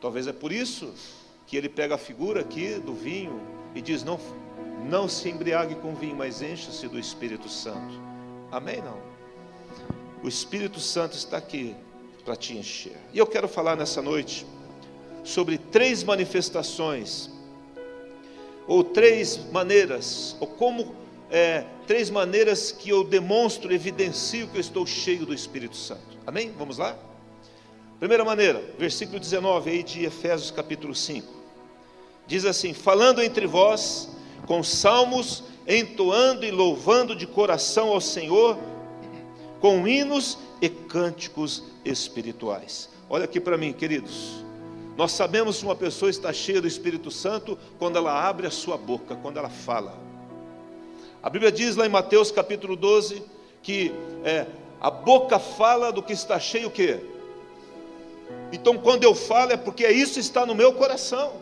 Talvez 0.00 0.26
é 0.26 0.32
por 0.32 0.52
isso 0.52 0.92
que 1.46 1.56
ele 1.56 1.68
pega 1.68 1.96
a 1.96 1.98
figura 1.98 2.40
aqui 2.40 2.74
do 2.74 2.94
vinho 2.94 3.40
e 3.74 3.80
diz: 3.80 4.04
Não, 4.04 4.18
não 4.88 5.08
se 5.08 5.28
embriague 5.28 5.74
com 5.76 5.94
vinho, 5.94 6.16
mas 6.16 6.42
encha-se 6.42 6.86
do 6.86 6.98
Espírito 6.98 7.48
Santo. 7.48 8.00
Amém? 8.50 8.80
Não. 8.82 8.98
O 10.22 10.28
Espírito 10.28 10.78
Santo 10.78 11.16
está 11.16 11.36
aqui 11.36 11.74
para 12.24 12.36
te 12.36 12.56
encher. 12.56 12.96
E 13.12 13.18
eu 13.18 13.26
quero 13.26 13.48
falar 13.48 13.76
nessa 13.76 14.00
noite 14.00 14.46
sobre 15.24 15.58
três 15.58 16.02
manifestações, 16.02 17.30
ou 18.66 18.84
três 18.84 19.38
maneiras, 19.50 20.36
ou 20.40 20.46
como 20.46 20.94
é, 21.30 21.64
três 21.86 22.10
maneiras 22.10 22.70
que 22.72 22.90
eu 22.90 23.02
demonstro, 23.02 23.72
evidencio 23.72 24.48
que 24.48 24.56
eu 24.56 24.60
estou 24.60 24.86
cheio 24.86 25.26
do 25.26 25.34
Espírito 25.34 25.76
Santo. 25.76 26.18
Amém? 26.26 26.52
Vamos 26.56 26.78
lá? 26.78 26.96
Primeira 27.98 28.24
maneira, 28.24 28.62
versículo 28.78 29.18
19 29.18 29.70
aí 29.70 29.82
de 29.82 30.04
Efésios 30.04 30.50
capítulo 30.50 30.94
5. 30.94 31.26
Diz 32.26 32.44
assim: 32.44 32.74
Falando 32.74 33.22
entre 33.22 33.46
vós 33.46 34.08
com 34.46 34.62
salmos 34.62 35.44
entoando 35.66 36.44
e 36.44 36.50
louvando 36.50 37.14
de 37.14 37.26
coração 37.26 37.88
ao 37.88 38.00
Senhor 38.00 38.58
com 39.62 39.86
hinos 39.86 40.36
e 40.60 40.68
cânticos 40.68 41.62
espirituais. 41.84 42.90
Olha 43.08 43.26
aqui 43.26 43.40
para 43.40 43.56
mim, 43.56 43.72
queridos. 43.72 44.44
Nós 44.96 45.12
sabemos 45.12 45.56
se 45.56 45.64
uma 45.64 45.76
pessoa 45.76 46.10
está 46.10 46.32
cheia 46.32 46.60
do 46.60 46.66
Espírito 46.66 47.12
Santo 47.12 47.56
quando 47.78 47.96
ela 47.96 48.28
abre 48.28 48.44
a 48.44 48.50
sua 48.50 48.76
boca, 48.76 49.14
quando 49.14 49.36
ela 49.38 49.48
fala. 49.48 49.96
A 51.22 51.30
Bíblia 51.30 51.52
diz 51.52 51.76
lá 51.76 51.86
em 51.86 51.88
Mateus 51.88 52.32
capítulo 52.32 52.74
12 52.74 53.22
que 53.62 53.94
é, 54.24 54.46
a 54.80 54.90
boca 54.90 55.38
fala 55.38 55.92
do 55.92 56.02
que 56.02 56.12
está 56.12 56.40
cheio 56.40 56.66
o 56.66 56.70
quê? 56.70 56.98
Então 58.50 58.76
quando 58.76 59.04
eu 59.04 59.14
falo 59.14 59.52
é 59.52 59.56
porque 59.56 59.88
isso 59.88 60.18
está 60.18 60.44
no 60.44 60.56
meu 60.56 60.72
coração. 60.72 61.34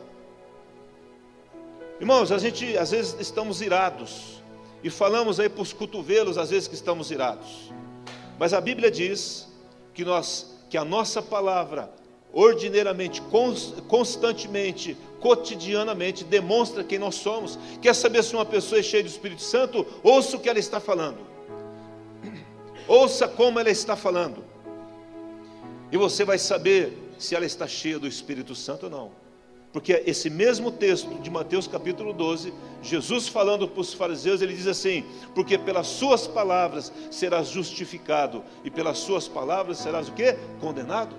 Irmãos, 1.99 2.31
a 2.31 2.37
gente 2.37 2.77
às 2.77 2.91
vezes 2.91 3.17
estamos 3.19 3.63
irados 3.63 4.43
e 4.85 4.91
falamos 4.91 5.41
aí 5.41 5.49
para 5.49 5.63
os 5.63 5.73
cotovelos 5.73 6.37
às 6.37 6.51
vezes 6.51 6.69
que 6.69 6.75
estamos 6.75 7.11
irados. 7.11 7.71
Mas 8.41 8.55
a 8.55 8.61
Bíblia 8.61 8.91
diz 8.91 9.47
que 9.93 10.03
nós 10.03 10.59
que 10.71 10.79
a 10.79 10.85
nossa 10.85 11.21
palavra 11.21 11.93
ordineiramente, 12.33 13.21
constantemente, 13.89 14.97
cotidianamente, 15.21 16.25
demonstra 16.25 16.83
quem 16.83 16.99
nós 16.99 17.17
somos. 17.17 17.59
Quer 17.83 17.93
saber 17.93 18.23
se 18.23 18.33
uma 18.35 18.47
pessoa 18.47 18.79
é 18.79 18.83
cheia 18.83 19.03
do 19.03 19.09
Espírito 19.09 19.43
Santo? 19.43 19.85
Ouça 20.03 20.37
o 20.37 20.41
que 20.41 20.49
ela 20.49 20.61
está 20.61 20.81
falando. 20.81 21.19
Ouça 22.89 23.29
como 23.29 23.59
ela 23.59 23.69
está 23.69 23.95
falando. 23.95 24.43
E 25.93 25.97
você 25.99 26.25
vai 26.25 26.39
saber 26.39 26.97
se 27.19 27.35
ela 27.35 27.45
está 27.45 27.67
cheia 27.67 27.99
do 27.99 28.07
Espírito 28.07 28.55
Santo 28.55 28.85
ou 28.85 28.91
não. 28.91 29.20
Porque 29.73 30.03
esse 30.05 30.29
mesmo 30.29 30.71
texto 30.73 31.15
de 31.21 31.31
Mateus 31.31 31.69
capítulo 31.69 32.13
12, 32.13 32.53
Jesus 32.83 33.29
falando 33.29 33.69
para 33.69 33.81
os 33.81 33.95
fariseus, 33.95 34.43
ele 34.43 34.53
diz 34.53 34.67
assim: 34.67 35.05
Porque 35.35 35.57
pelas 35.57 35.87
suas 35.87 36.27
palavras 36.27 36.93
serás 37.11 37.49
justificado, 37.49 38.43
e 38.65 38.71
pelas 38.71 38.99
suas 38.99 39.29
palavras 39.29 39.79
serás 39.79 40.09
o 40.09 40.13
que? 40.13 40.37
Condenado. 40.61 41.15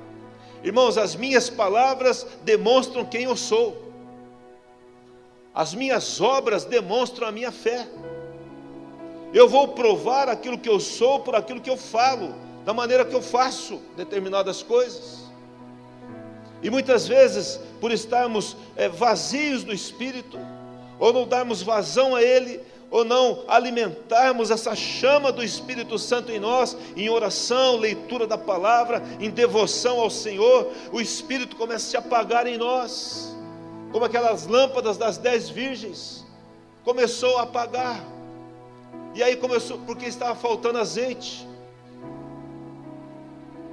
Irmãos, 0.63 0.97
as 0.97 1.15
minhas 1.15 1.49
palavras 1.49 2.27
demonstram 2.43 3.05
quem 3.05 3.23
eu 3.23 3.37
sou, 3.37 3.89
as 5.55 5.73
minhas 5.73 6.19
obras 6.19 6.65
demonstram 6.65 7.27
a 7.27 7.31
minha 7.31 7.51
fé. 7.51 7.87
Eu 9.33 9.47
vou 9.47 9.69
provar 9.69 10.27
aquilo 10.27 10.57
que 10.57 10.67
eu 10.67 10.79
sou 10.79 11.21
por 11.21 11.35
aquilo 11.35 11.61
que 11.61 11.69
eu 11.69 11.77
falo, 11.77 12.35
da 12.65 12.73
maneira 12.73 13.05
que 13.05 13.15
eu 13.15 13.21
faço 13.21 13.81
determinadas 13.95 14.61
coisas. 14.61 15.20
E 16.61 16.69
muitas 16.69 17.07
vezes, 17.07 17.59
por 17.79 17.91
estarmos 17.91 18.55
é, 18.75 18.87
vazios 18.87 19.63
do 19.63 19.73
Espírito, 19.73 20.37
ou 20.99 21.11
não 21.11 21.27
darmos 21.27 21.61
vazão 21.61 22.15
a 22.15 22.21
Ele, 22.21 22.59
ou 22.91 23.05
não 23.05 23.43
alimentarmos 23.47 24.51
essa 24.51 24.75
chama 24.75 25.31
do 25.31 25.41
Espírito 25.41 25.97
Santo 25.97 26.31
em 26.31 26.39
nós, 26.39 26.77
em 26.95 27.09
oração, 27.09 27.77
leitura 27.77 28.27
da 28.27 28.37
palavra, 28.37 29.01
em 29.19 29.29
devoção 29.29 29.99
ao 29.99 30.09
Senhor, 30.09 30.69
o 30.91 30.99
Espírito 30.99 31.55
começa 31.55 31.87
a 31.87 31.89
se 31.89 31.97
apagar 31.97 32.45
em 32.45 32.57
nós, 32.57 33.33
como 33.93 34.05
aquelas 34.05 34.45
lâmpadas 34.45 34.97
das 34.97 35.17
dez 35.17 35.49
virgens, 35.49 36.25
começou 36.83 37.37
a 37.37 37.43
apagar, 37.43 38.03
e 39.15 39.23
aí 39.23 39.37
começou, 39.37 39.77
porque 39.79 40.05
estava 40.05 40.35
faltando 40.35 40.77
azeite, 40.77 41.47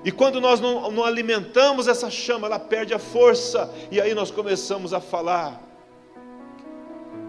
e 0.09 0.11
quando 0.11 0.41
nós 0.41 0.59
não, 0.59 0.91
não, 0.91 1.05
alimentamos 1.05 1.87
essa 1.87 2.11
chama, 2.11 2.47
ela 2.47 2.59
perde 2.59 2.95
a 2.95 2.99
força, 2.99 3.71
e 3.91 4.01
aí 4.01 4.15
nós 4.15 4.31
começamos 4.31 4.95
a 4.95 5.03
falar 5.03 5.63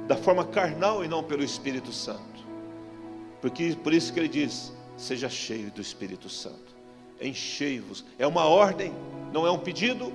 da 0.08 0.16
forma 0.16 0.46
carnal 0.46 1.04
e 1.04 1.08
não 1.10 1.22
pelo 1.22 1.44
Espírito 1.44 1.92
Santo. 1.92 2.40
Porque 3.42 3.76
por 3.84 3.94
isso 3.94 4.14
que 4.14 4.20
ele 4.22 4.30
diz: 4.30 4.72
seja 4.96 5.28
cheio 5.28 5.70
do 5.72 5.82
Espírito 5.82 6.30
Santo, 6.30 6.74
enchei-vos. 7.20 8.06
É 8.18 8.26
uma 8.26 8.46
ordem, 8.46 8.94
não 9.34 9.46
é 9.46 9.52
um 9.52 9.60
pedido, 9.60 10.14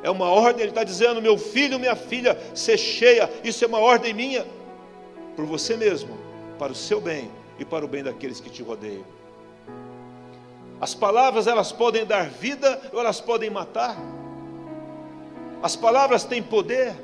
é 0.00 0.08
uma 0.08 0.30
ordem. 0.30 0.62
Ele 0.62 0.70
está 0.70 0.84
dizendo: 0.84 1.20
meu 1.20 1.36
filho, 1.36 1.80
minha 1.80 1.96
filha, 1.96 2.38
ser 2.54 2.78
cheia. 2.78 3.28
Isso 3.42 3.64
é 3.64 3.66
uma 3.66 3.80
ordem 3.80 4.14
minha, 4.14 4.46
por 5.34 5.46
você 5.46 5.76
mesmo, 5.76 6.16
para 6.60 6.70
o 6.70 6.76
seu 6.76 7.00
bem 7.00 7.28
e 7.58 7.64
para 7.64 7.84
o 7.84 7.88
bem 7.88 8.04
daqueles 8.04 8.38
que 8.38 8.50
te 8.50 8.62
rodeiam. 8.62 9.04
As 10.84 10.92
palavras 10.92 11.46
elas 11.46 11.72
podem 11.72 12.04
dar 12.04 12.28
vida 12.28 12.78
ou 12.92 13.00
elas 13.00 13.18
podem 13.18 13.48
matar. 13.48 13.96
As 15.62 15.74
palavras 15.74 16.24
têm 16.24 16.42
poder. 16.42 16.94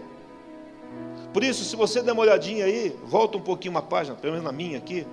Por 1.33 1.43
isso, 1.43 1.65
se 1.65 1.75
você 1.77 2.03
der 2.03 2.13
uma 2.13 2.21
olhadinha 2.21 2.67
aí, 2.67 2.95
volta 3.07 3.39
um 3.39 3.41
pouquinho 3.41 3.73
uma 3.73 3.81
página, 3.81 4.15
pelo 4.15 4.35
menos 4.35 4.45
na 4.45 4.53
minha 4.53 4.77
aqui. 4.77 5.07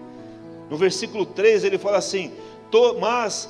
No 0.69 0.75
versículo 0.75 1.25
3 1.25 1.63
ele 1.63 1.77
fala 1.77 1.97
assim: 1.97 2.33
mas 2.99 3.47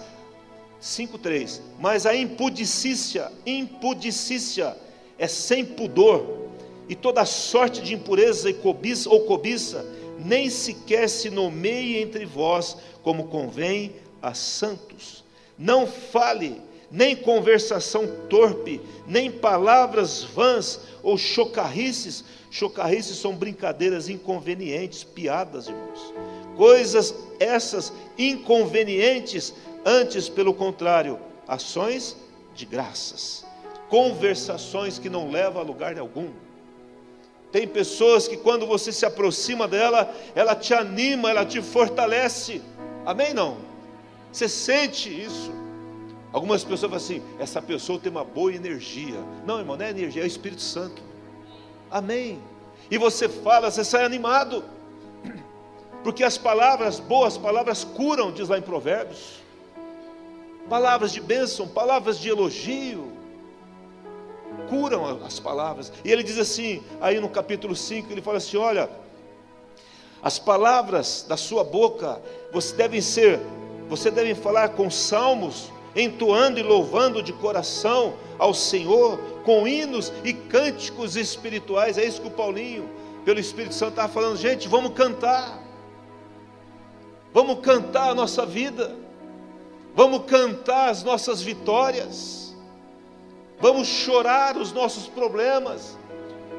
5:3, 0.79 1.61
mas 1.79 2.05
a 2.05 2.15
impudicícia, 2.15 3.31
impudicícia 3.43 4.77
é 5.17 5.27
sem 5.27 5.65
pudor, 5.65 6.27
e 6.87 6.93
toda 6.93 7.25
sorte 7.25 7.81
de 7.81 7.95
impureza 7.95 8.51
e 8.51 8.53
cobiça 8.53 9.09
ou 9.09 9.21
cobiça 9.21 9.83
nem 10.19 10.47
sequer 10.47 11.09
se 11.09 11.31
nomeie 11.31 12.03
entre 12.03 12.23
vós 12.23 12.77
como 13.01 13.29
convém 13.29 13.95
a 14.21 14.33
santos. 14.33 15.23
Não 15.57 15.87
fale 15.87 16.61
nem 16.89 17.15
conversação 17.15 18.07
torpe, 18.29 18.81
nem 19.05 19.29
palavras 19.31 20.23
vãs 20.23 20.79
ou 21.03 21.17
chocarrices. 21.17 22.23
Chocarrices 22.49 23.17
são 23.17 23.35
brincadeiras 23.35 24.07
inconvenientes, 24.09 25.03
piadas, 25.03 25.67
irmãos. 25.67 26.13
Coisas 26.55 27.13
essas 27.39 27.93
inconvenientes, 28.17 29.53
antes, 29.85 30.29
pelo 30.29 30.53
contrário, 30.53 31.19
ações 31.47 32.17
de 32.55 32.65
graças, 32.65 33.45
conversações 33.89 34.97
que 34.97 35.09
não 35.09 35.29
levam 35.29 35.61
a 35.61 35.65
lugar 35.65 35.97
algum. 35.99 36.29
Tem 37.51 37.67
pessoas 37.67 38.27
que 38.27 38.35
quando 38.35 38.65
você 38.65 38.91
se 38.91 39.05
aproxima 39.05 39.67
dela, 39.67 40.13
ela 40.35 40.55
te 40.55 40.73
anima, 40.73 41.29
ela 41.29 41.45
te 41.45 41.61
fortalece. 41.61 42.61
Amém? 43.05 43.33
Não? 43.33 43.57
Você 44.37 44.47
sente 44.47 45.09
isso? 45.09 45.51
Algumas 46.31 46.63
pessoas 46.63 46.81
falam 46.81 46.97
assim: 46.97 47.23
essa 47.39 47.59
pessoa 47.59 47.97
tem 47.97 48.11
uma 48.11 48.23
boa 48.23 48.53
energia. 48.53 49.19
Não, 49.47 49.57
irmão, 49.57 49.75
não 49.75 49.83
é 49.83 49.89
energia, 49.89 50.21
é 50.21 50.25
o 50.25 50.27
Espírito 50.27 50.61
Santo. 50.61 51.01
Amém. 51.89 52.39
E 52.91 52.99
você 52.99 53.27
fala, 53.27 53.71
você 53.71 53.83
sai 53.83 54.05
animado. 54.05 54.63
Porque 56.03 56.23
as 56.23 56.37
palavras, 56.37 56.99
boas 56.99 57.35
palavras, 57.35 57.83
curam, 57.83 58.31
diz 58.31 58.47
lá 58.47 58.59
em 58.59 58.61
Provérbios. 58.61 59.41
Palavras 60.69 61.11
de 61.11 61.19
bênção, 61.19 61.67
palavras 61.67 62.19
de 62.19 62.29
elogio, 62.29 63.11
curam 64.69 65.25
as 65.25 65.39
palavras. 65.39 65.91
E 66.05 66.11
ele 66.11 66.21
diz 66.21 66.37
assim, 66.37 66.83
aí 67.01 67.19
no 67.19 67.27
capítulo 67.27 67.75
5, 67.75 68.11
ele 68.11 68.21
fala 68.21 68.37
assim: 68.37 68.57
olha, 68.57 68.87
as 70.21 70.37
palavras 70.37 71.25
da 71.27 71.35
sua 71.35 71.63
boca, 71.63 72.21
você 72.53 72.75
devem 72.75 73.01
ser 73.01 73.39
você 73.89 74.11
deve 74.11 74.35
falar 74.35 74.69
com 74.69 74.89
salmos, 74.89 75.71
entoando 75.95 76.59
e 76.59 76.63
louvando 76.63 77.23
de 77.23 77.33
coração 77.33 78.13
ao 78.37 78.53
Senhor, 78.53 79.17
com 79.43 79.67
hinos 79.67 80.11
e 80.23 80.33
cânticos 80.33 81.15
espirituais. 81.15 81.97
É 81.97 82.05
isso 82.05 82.21
que 82.21 82.27
o 82.27 82.31
Paulinho, 82.31 82.89
pelo 83.23 83.39
Espírito 83.39 83.73
Santo, 83.73 83.91
estava 83.91 84.11
falando. 84.11 84.37
Gente, 84.37 84.67
vamos 84.67 84.93
cantar. 84.93 85.59
Vamos 87.33 87.59
cantar 87.59 88.09
a 88.09 88.15
nossa 88.15 88.45
vida. 88.45 88.95
Vamos 89.95 90.25
cantar 90.25 90.89
as 90.89 91.03
nossas 91.03 91.41
vitórias. 91.41 92.55
Vamos 93.59 93.87
chorar 93.87 94.57
os 94.57 94.71
nossos 94.71 95.07
problemas. 95.07 95.97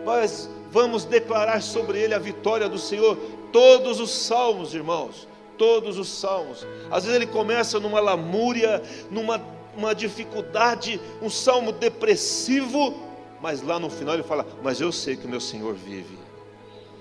Mas 0.04 0.48
vamos 0.70 1.04
declarar 1.04 1.62
sobre 1.62 2.00
ele 2.00 2.14
a 2.14 2.18
vitória 2.18 2.68
do 2.68 2.78
Senhor. 2.78 3.16
Todos 3.52 4.00
os 4.00 4.10
salmos, 4.10 4.74
irmãos, 4.74 5.28
todos 5.58 5.98
os 5.98 6.08
salmos. 6.08 6.66
Às 6.90 7.04
vezes 7.04 7.20
ele 7.20 7.26
começa 7.26 7.78
numa 7.80 8.00
lamúria, 8.00 8.80
numa 9.10 9.38
uma 9.78 9.94
dificuldade, 9.94 11.00
um 11.22 11.30
salmo 11.30 11.70
depressivo, 11.70 12.94
mas 13.40 13.62
lá 13.62 13.78
no 13.78 13.88
final 13.88 14.14
ele 14.14 14.24
fala: 14.24 14.44
Mas 14.62 14.80
eu 14.80 14.90
sei 14.90 15.16
que 15.16 15.26
o 15.26 15.28
meu 15.28 15.40
Senhor 15.40 15.74
vive, 15.74 16.18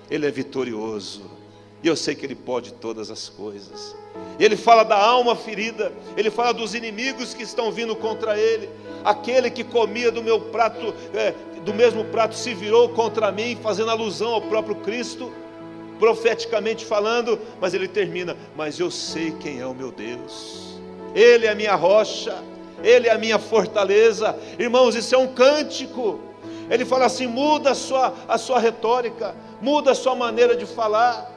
Ele 0.08 0.26
é 0.26 0.30
vitorioso, 0.30 1.22
e 1.82 1.88
eu 1.88 1.96
sei 1.96 2.14
que 2.14 2.24
Ele 2.24 2.36
pode 2.36 2.72
todas 2.74 3.10
as 3.10 3.28
coisas. 3.28 3.96
Ele 4.38 4.56
fala 4.56 4.84
da 4.84 4.96
alma 4.96 5.34
ferida, 5.34 5.92
ele 6.16 6.30
fala 6.30 6.52
dos 6.52 6.74
inimigos 6.74 7.34
que 7.34 7.42
estão 7.42 7.72
vindo 7.72 7.94
contra 7.96 8.38
ele, 8.38 8.68
aquele 9.04 9.50
que 9.50 9.64
comia 9.64 10.10
do 10.12 10.22
meu 10.22 10.40
prato, 10.40 10.94
é, 11.12 11.34
do 11.64 11.74
mesmo 11.74 12.04
prato, 12.04 12.36
se 12.36 12.54
virou 12.54 12.88
contra 12.90 13.32
mim, 13.32 13.58
fazendo 13.60 13.90
alusão 13.90 14.34
ao 14.34 14.42
próprio 14.42 14.76
Cristo 14.76 15.32
profeticamente 15.98 16.84
falando, 16.84 17.38
mas 17.60 17.74
ele 17.74 17.88
termina: 17.88 18.36
Mas 18.56 18.78
eu 18.78 18.90
sei 18.90 19.32
quem 19.32 19.60
é 19.60 19.66
o 19.66 19.74
meu 19.74 19.90
Deus, 19.90 20.78
Ele 21.14 21.46
é 21.46 21.50
a 21.50 21.54
minha 21.54 21.74
rocha, 21.74 22.42
Ele 22.82 23.08
é 23.08 23.12
a 23.12 23.18
minha 23.18 23.38
fortaleza. 23.38 24.38
Irmãos, 24.58 24.94
isso 24.94 25.14
é 25.14 25.18
um 25.18 25.34
cântico. 25.34 26.20
Ele 26.70 26.84
fala 26.84 27.06
assim: 27.06 27.26
muda 27.26 27.70
a 27.70 27.74
sua, 27.74 28.14
a 28.28 28.38
sua 28.38 28.58
retórica, 28.58 29.34
muda 29.60 29.92
a 29.92 29.94
sua 29.94 30.14
maneira 30.14 30.56
de 30.56 30.66
falar, 30.66 31.30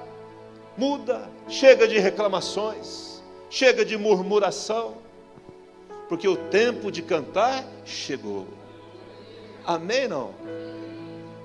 muda, 0.78 1.30
chega 1.48 1.88
de 1.88 1.98
reclamações, 2.00 3.22
chega 3.50 3.84
de 3.84 3.98
murmuração, 3.98 4.96
porque 6.10 6.28
o 6.28 6.36
tempo 6.36 6.92
de 6.92 7.02
cantar 7.02 7.66
chegou. 7.86 8.48
Amém? 9.66 10.08
Não? 10.08 10.32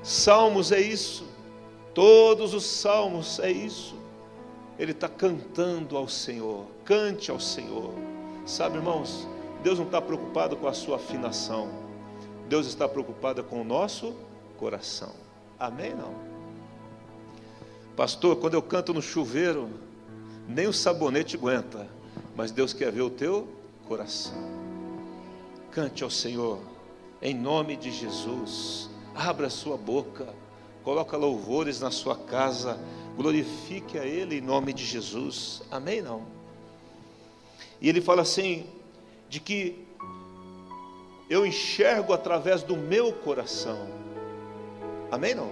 Salmos 0.02 0.72
é 0.72 0.80
isso. 0.80 1.35
Todos 1.96 2.52
os 2.52 2.66
salmos 2.66 3.38
é 3.38 3.50
isso. 3.50 3.96
Ele 4.78 4.92
está 4.92 5.08
cantando 5.08 5.96
ao 5.96 6.06
Senhor. 6.06 6.66
Cante 6.84 7.30
ao 7.30 7.40
Senhor. 7.40 7.94
Sabe, 8.44 8.76
irmãos, 8.76 9.26
Deus 9.62 9.78
não 9.78 9.86
está 9.86 9.98
preocupado 10.02 10.58
com 10.58 10.68
a 10.68 10.74
sua 10.74 10.96
afinação. 10.96 11.70
Deus 12.50 12.66
está 12.66 12.86
preocupado 12.86 13.42
com 13.42 13.62
o 13.62 13.64
nosso 13.64 14.14
coração. 14.58 15.14
Amém? 15.58 15.94
Não? 15.94 16.14
Pastor, 17.96 18.36
quando 18.36 18.52
eu 18.52 18.62
canto 18.62 18.92
no 18.92 19.00
chuveiro, 19.00 19.70
nem 20.46 20.66
o 20.66 20.74
sabonete 20.74 21.34
aguenta, 21.34 21.88
mas 22.36 22.50
Deus 22.52 22.74
quer 22.74 22.92
ver 22.92 23.00
o 23.00 23.10
teu 23.10 23.48
coração. 23.88 24.34
Cante 25.70 26.04
ao 26.04 26.10
Senhor 26.10 26.60
Em 27.22 27.32
nome 27.32 27.74
de 27.74 27.90
Jesus, 27.90 28.90
abra 29.14 29.48
sua 29.48 29.78
boca, 29.78 30.28
coloca 30.86 31.16
louvores 31.16 31.80
na 31.80 31.90
sua 31.90 32.14
casa, 32.14 32.78
glorifique 33.16 33.98
a 33.98 34.04
Ele 34.04 34.38
em 34.38 34.40
nome 34.40 34.72
de 34.72 34.84
Jesus. 34.84 35.60
Amém? 35.68 36.00
Não? 36.00 36.22
E 37.80 37.88
ele 37.88 38.00
fala 38.00 38.22
assim: 38.22 38.64
de 39.28 39.40
que 39.40 39.84
eu 41.28 41.44
enxergo 41.44 42.12
através 42.12 42.62
do 42.62 42.76
meu 42.76 43.12
coração. 43.12 43.88
Amém? 45.10 45.34
Não? 45.34 45.50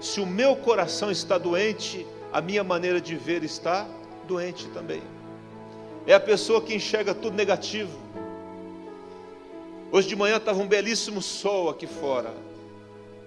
Se 0.00 0.18
o 0.18 0.24
meu 0.24 0.56
coração 0.56 1.10
está 1.10 1.36
doente, 1.36 2.06
a 2.32 2.40
minha 2.40 2.64
maneira 2.64 3.02
de 3.02 3.14
ver 3.16 3.44
está 3.44 3.86
doente 4.26 4.66
também. 4.68 5.02
É 6.06 6.14
a 6.14 6.20
pessoa 6.20 6.62
que 6.62 6.74
enxerga 6.74 7.14
tudo 7.14 7.36
negativo. 7.36 7.98
Hoje 9.92 10.08
de 10.08 10.16
manhã 10.16 10.38
estava 10.38 10.58
um 10.58 10.66
belíssimo 10.66 11.20
sol 11.20 11.68
aqui 11.68 11.86
fora. 11.86 12.32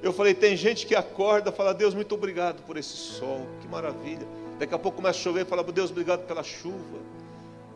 Eu 0.03 0.11
falei, 0.11 0.33
tem 0.33 0.57
gente 0.57 0.85
que 0.85 0.93
acorda 0.93 1.49
fala, 1.49 1.73
Deus, 1.73 1.93
muito 1.93 2.13
obrigado 2.13 2.61
por 2.63 2.75
esse 2.75 2.93
sol, 2.93 3.47
que 3.61 3.67
maravilha. 3.69 4.27
Daqui 4.59 4.75
a 4.75 4.77
pouco 4.77 4.97
começa 4.97 5.17
a 5.17 5.21
chover 5.21 5.45
fala, 5.45 5.63
Deus, 5.63 5.91
obrigado 5.91 6.27
pela 6.27 6.43
chuva. 6.43 6.99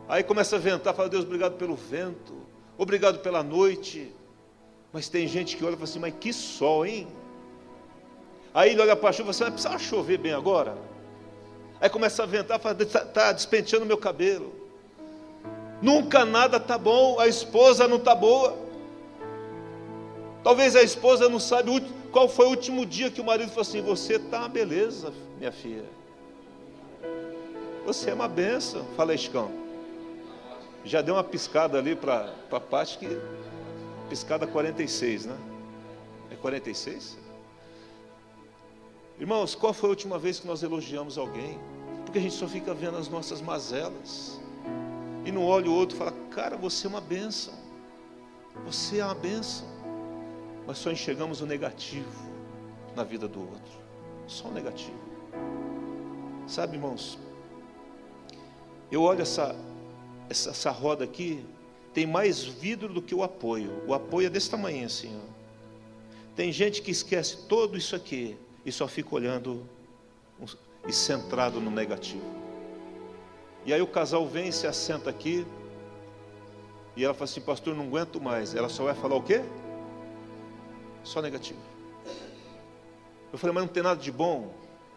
Aí 0.06 0.22
começa 0.22 0.56
a 0.56 0.58
ventar, 0.58 0.94
fala, 0.94 1.08
Deus, 1.08 1.24
obrigado 1.24 1.56
pelo 1.56 1.74
vento, 1.74 2.34
obrigado 2.76 3.20
pela 3.20 3.42
noite. 3.42 4.14
Mas 4.92 5.08
tem 5.08 5.26
gente 5.26 5.56
que 5.56 5.64
olha 5.64 5.72
e 5.72 5.76
fala 5.76 5.84
assim, 5.84 5.98
mas 5.98 6.14
que 6.20 6.30
sol, 6.30 6.84
hein? 6.84 7.08
Aí 8.52 8.72
ele 8.72 8.82
olha 8.82 8.94
para 8.94 9.08
a 9.08 9.12
chuva 9.12 9.30
e 9.30 9.34
fala 9.34 9.54
assim, 9.54 9.68
mas 9.70 9.82
chover 9.82 10.18
bem 10.18 10.34
agora. 10.34 10.76
Aí 11.80 11.88
começa 11.88 12.24
a 12.24 12.26
ventar, 12.26 12.60
fala, 12.60 12.76
está 12.82 13.06
tá 13.06 13.32
despenteando 13.32 13.86
meu 13.86 13.96
cabelo. 13.96 14.52
Nunca 15.80 16.26
nada 16.26 16.58
está 16.58 16.76
bom, 16.76 17.18
a 17.18 17.26
esposa 17.26 17.88
não 17.88 17.96
está 17.96 18.14
boa. 18.14 18.67
Talvez 20.42 20.76
a 20.76 20.82
esposa 20.82 21.28
não 21.28 21.40
sabe 21.40 21.70
qual 22.12 22.28
foi 22.28 22.46
o 22.46 22.50
último 22.50 22.86
dia 22.86 23.10
que 23.10 23.20
o 23.20 23.24
marido 23.24 23.48
falou 23.48 23.62
assim: 23.62 23.82
Você 23.82 24.14
está 24.14 24.40
uma 24.40 24.48
beleza, 24.48 25.12
minha 25.38 25.52
filha. 25.52 25.84
Você 27.84 28.10
é 28.10 28.14
uma 28.14 28.28
benção. 28.28 28.84
Fala. 28.96 29.14
Já 30.84 31.02
deu 31.02 31.14
uma 31.14 31.24
piscada 31.24 31.78
ali 31.78 31.94
para 31.94 32.32
a 32.50 32.60
parte 32.60 32.98
que. 32.98 33.08
Piscada 34.08 34.46
46, 34.46 35.26
né? 35.26 35.36
É 36.30 36.36
46? 36.36 37.18
Irmãos, 39.20 39.54
qual 39.54 39.74
foi 39.74 39.88
a 39.88 39.90
última 39.90 40.18
vez 40.18 40.40
que 40.40 40.46
nós 40.46 40.62
elogiamos 40.62 41.18
alguém? 41.18 41.58
Porque 42.04 42.18
a 42.18 42.22
gente 42.22 42.34
só 42.34 42.48
fica 42.48 42.72
vendo 42.72 42.96
as 42.96 43.08
nossas 43.08 43.42
mazelas. 43.42 44.40
E 45.26 45.30
não 45.30 45.44
olha 45.44 45.68
o 45.68 45.74
outro 45.74 45.94
e 45.94 45.98
fala, 45.98 46.14
cara, 46.30 46.56
você 46.56 46.86
é 46.86 46.88
uma 46.88 47.02
benção. 47.02 47.52
Você 48.64 49.00
é 49.00 49.04
uma 49.04 49.14
benção. 49.14 49.67
Mas 50.68 50.76
só 50.76 50.90
enxergamos 50.92 51.40
o 51.40 51.46
negativo 51.46 52.30
na 52.94 53.02
vida 53.02 53.26
do 53.26 53.40
outro. 53.40 53.72
Só 54.26 54.48
o 54.48 54.52
negativo. 54.52 54.98
Sabe, 56.46 56.76
irmãos? 56.76 57.18
Eu 58.92 59.00
olho 59.00 59.22
essa, 59.22 59.56
essa, 60.28 60.50
essa 60.50 60.70
roda 60.70 61.04
aqui, 61.04 61.42
tem 61.94 62.06
mais 62.06 62.44
vidro 62.44 62.92
do 62.92 63.00
que 63.00 63.14
o 63.14 63.22
apoio. 63.22 63.82
O 63.86 63.94
apoio 63.94 64.26
é 64.26 64.30
desse 64.30 64.50
tamanho 64.50 64.84
assim. 64.84 65.10
Ó. 65.16 65.32
Tem 66.36 66.52
gente 66.52 66.82
que 66.82 66.90
esquece 66.90 67.46
todo 67.48 67.74
isso 67.74 67.96
aqui 67.96 68.36
e 68.62 68.70
só 68.70 68.86
fica 68.86 69.14
olhando 69.14 69.66
e 70.86 70.92
centrado 70.92 71.62
no 71.62 71.70
negativo. 71.70 72.30
E 73.64 73.72
aí 73.72 73.80
o 73.80 73.86
casal 73.86 74.26
vem, 74.28 74.52
se 74.52 74.66
assenta 74.66 75.08
aqui, 75.08 75.46
e 76.94 77.02
ela 77.02 77.14
fala 77.14 77.24
assim, 77.24 77.40
pastor, 77.40 77.74
não 77.74 77.84
aguento 77.84 78.20
mais. 78.20 78.54
Ela 78.54 78.68
só 78.68 78.84
vai 78.84 78.94
falar 78.94 79.16
o 79.16 79.22
quê? 79.22 79.42
Só 81.04 81.22
negativo. 81.22 81.60
Eu 83.32 83.38
falei, 83.38 83.54
mas 83.54 83.64
não 83.64 83.72
tem 83.72 83.82
nada 83.82 84.00
de 84.00 84.10
bom? 84.10 84.52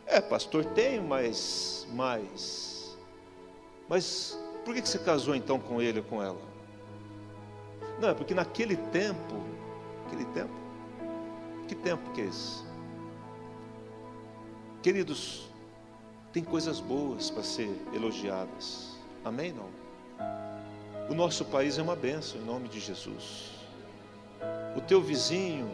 É, 0.06 0.20
pastor, 0.20 0.66
tem, 0.66 1.00
mas. 1.00 1.88
Mas. 1.94 2.98
Mas 3.88 4.38
por 4.64 4.74
que 4.74 4.82
você 4.82 5.00
casou 5.00 5.36
então 5.36 5.60
com 5.60 5.82
ele 5.82 6.00
ou 6.00 6.06
com 6.06 6.22
ela? 6.22 6.42
Não, 8.00 8.10
é 8.10 8.14
porque 8.14 8.34
naquele 8.34 8.78
tempo. 8.78 9.44
Aquele 10.08 10.26
tempo? 10.26 10.54
Que 11.68 11.76
tempo 11.76 12.12
que 12.12 12.22
é 12.22 12.26
esse? 12.26 12.64
Queridos, 14.82 15.48
tem 16.34 16.44
coisas 16.44 16.80
boas 16.80 17.30
para 17.30 17.44
ser 17.44 17.70
elogiadas. 17.94 18.98
Amém? 19.24 19.54
Não? 19.54 19.70
O 21.10 21.14
nosso 21.14 21.46
país 21.46 21.78
é 21.78 21.82
uma 21.82 21.96
benção 21.96 22.42
em 22.42 22.46
nome 22.46 22.68
de 22.68 22.80
Jesus. 22.80 23.52
O 24.76 24.82
teu 24.82 25.02
vizinho 25.02 25.70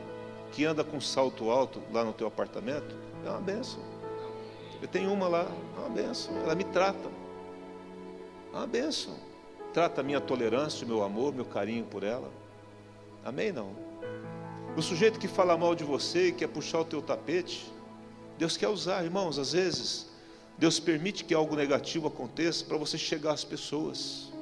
que 0.57 0.65
anda 0.65 0.83
com 0.83 0.99
salto 0.99 1.51
alto 1.51 1.79
lá 1.93 2.03
no 2.03 2.11
teu 2.11 2.25
apartamento 2.25 2.95
é 3.23 3.29
uma 3.29 3.39
benção. 3.39 3.79
Eu 4.81 4.87
tenho 4.87 5.13
uma 5.13 5.27
lá, 5.27 5.45
é 5.75 5.79
uma 5.79 5.89
benção. 5.89 6.35
Ela 6.35 6.55
me 6.55 6.63
trata. 6.63 7.07
É 8.51 8.57
uma 8.57 8.65
benção. 8.65 9.13
Trata 9.71 10.01
a 10.01 10.03
minha 10.03 10.19
tolerância, 10.19 10.83
o 10.83 10.87
meu 10.87 11.03
amor, 11.03 11.31
meu 11.31 11.45
carinho 11.45 11.85
por 11.85 12.01
ela. 12.01 12.31
Amém? 13.23 13.51
Não? 13.51 13.69
O 14.75 14.81
sujeito 14.81 15.19
que 15.19 15.27
fala 15.27 15.55
mal 15.55 15.75
de 15.75 15.83
você 15.83 16.29
e 16.29 16.31
quer 16.31 16.47
puxar 16.47 16.79
o 16.79 16.85
teu 16.85 17.03
tapete, 17.03 17.71
Deus 18.35 18.57
quer 18.57 18.69
usar, 18.69 19.03
irmãos, 19.03 19.37
às 19.37 19.51
vezes, 19.51 20.09
Deus 20.57 20.79
permite 20.79 21.23
que 21.23 21.35
algo 21.35 21.55
negativo 21.55 22.07
aconteça 22.07 22.65
para 22.65 22.77
você 22.77 22.97
chegar 22.97 23.33
às 23.33 23.43
pessoas. 23.43 24.33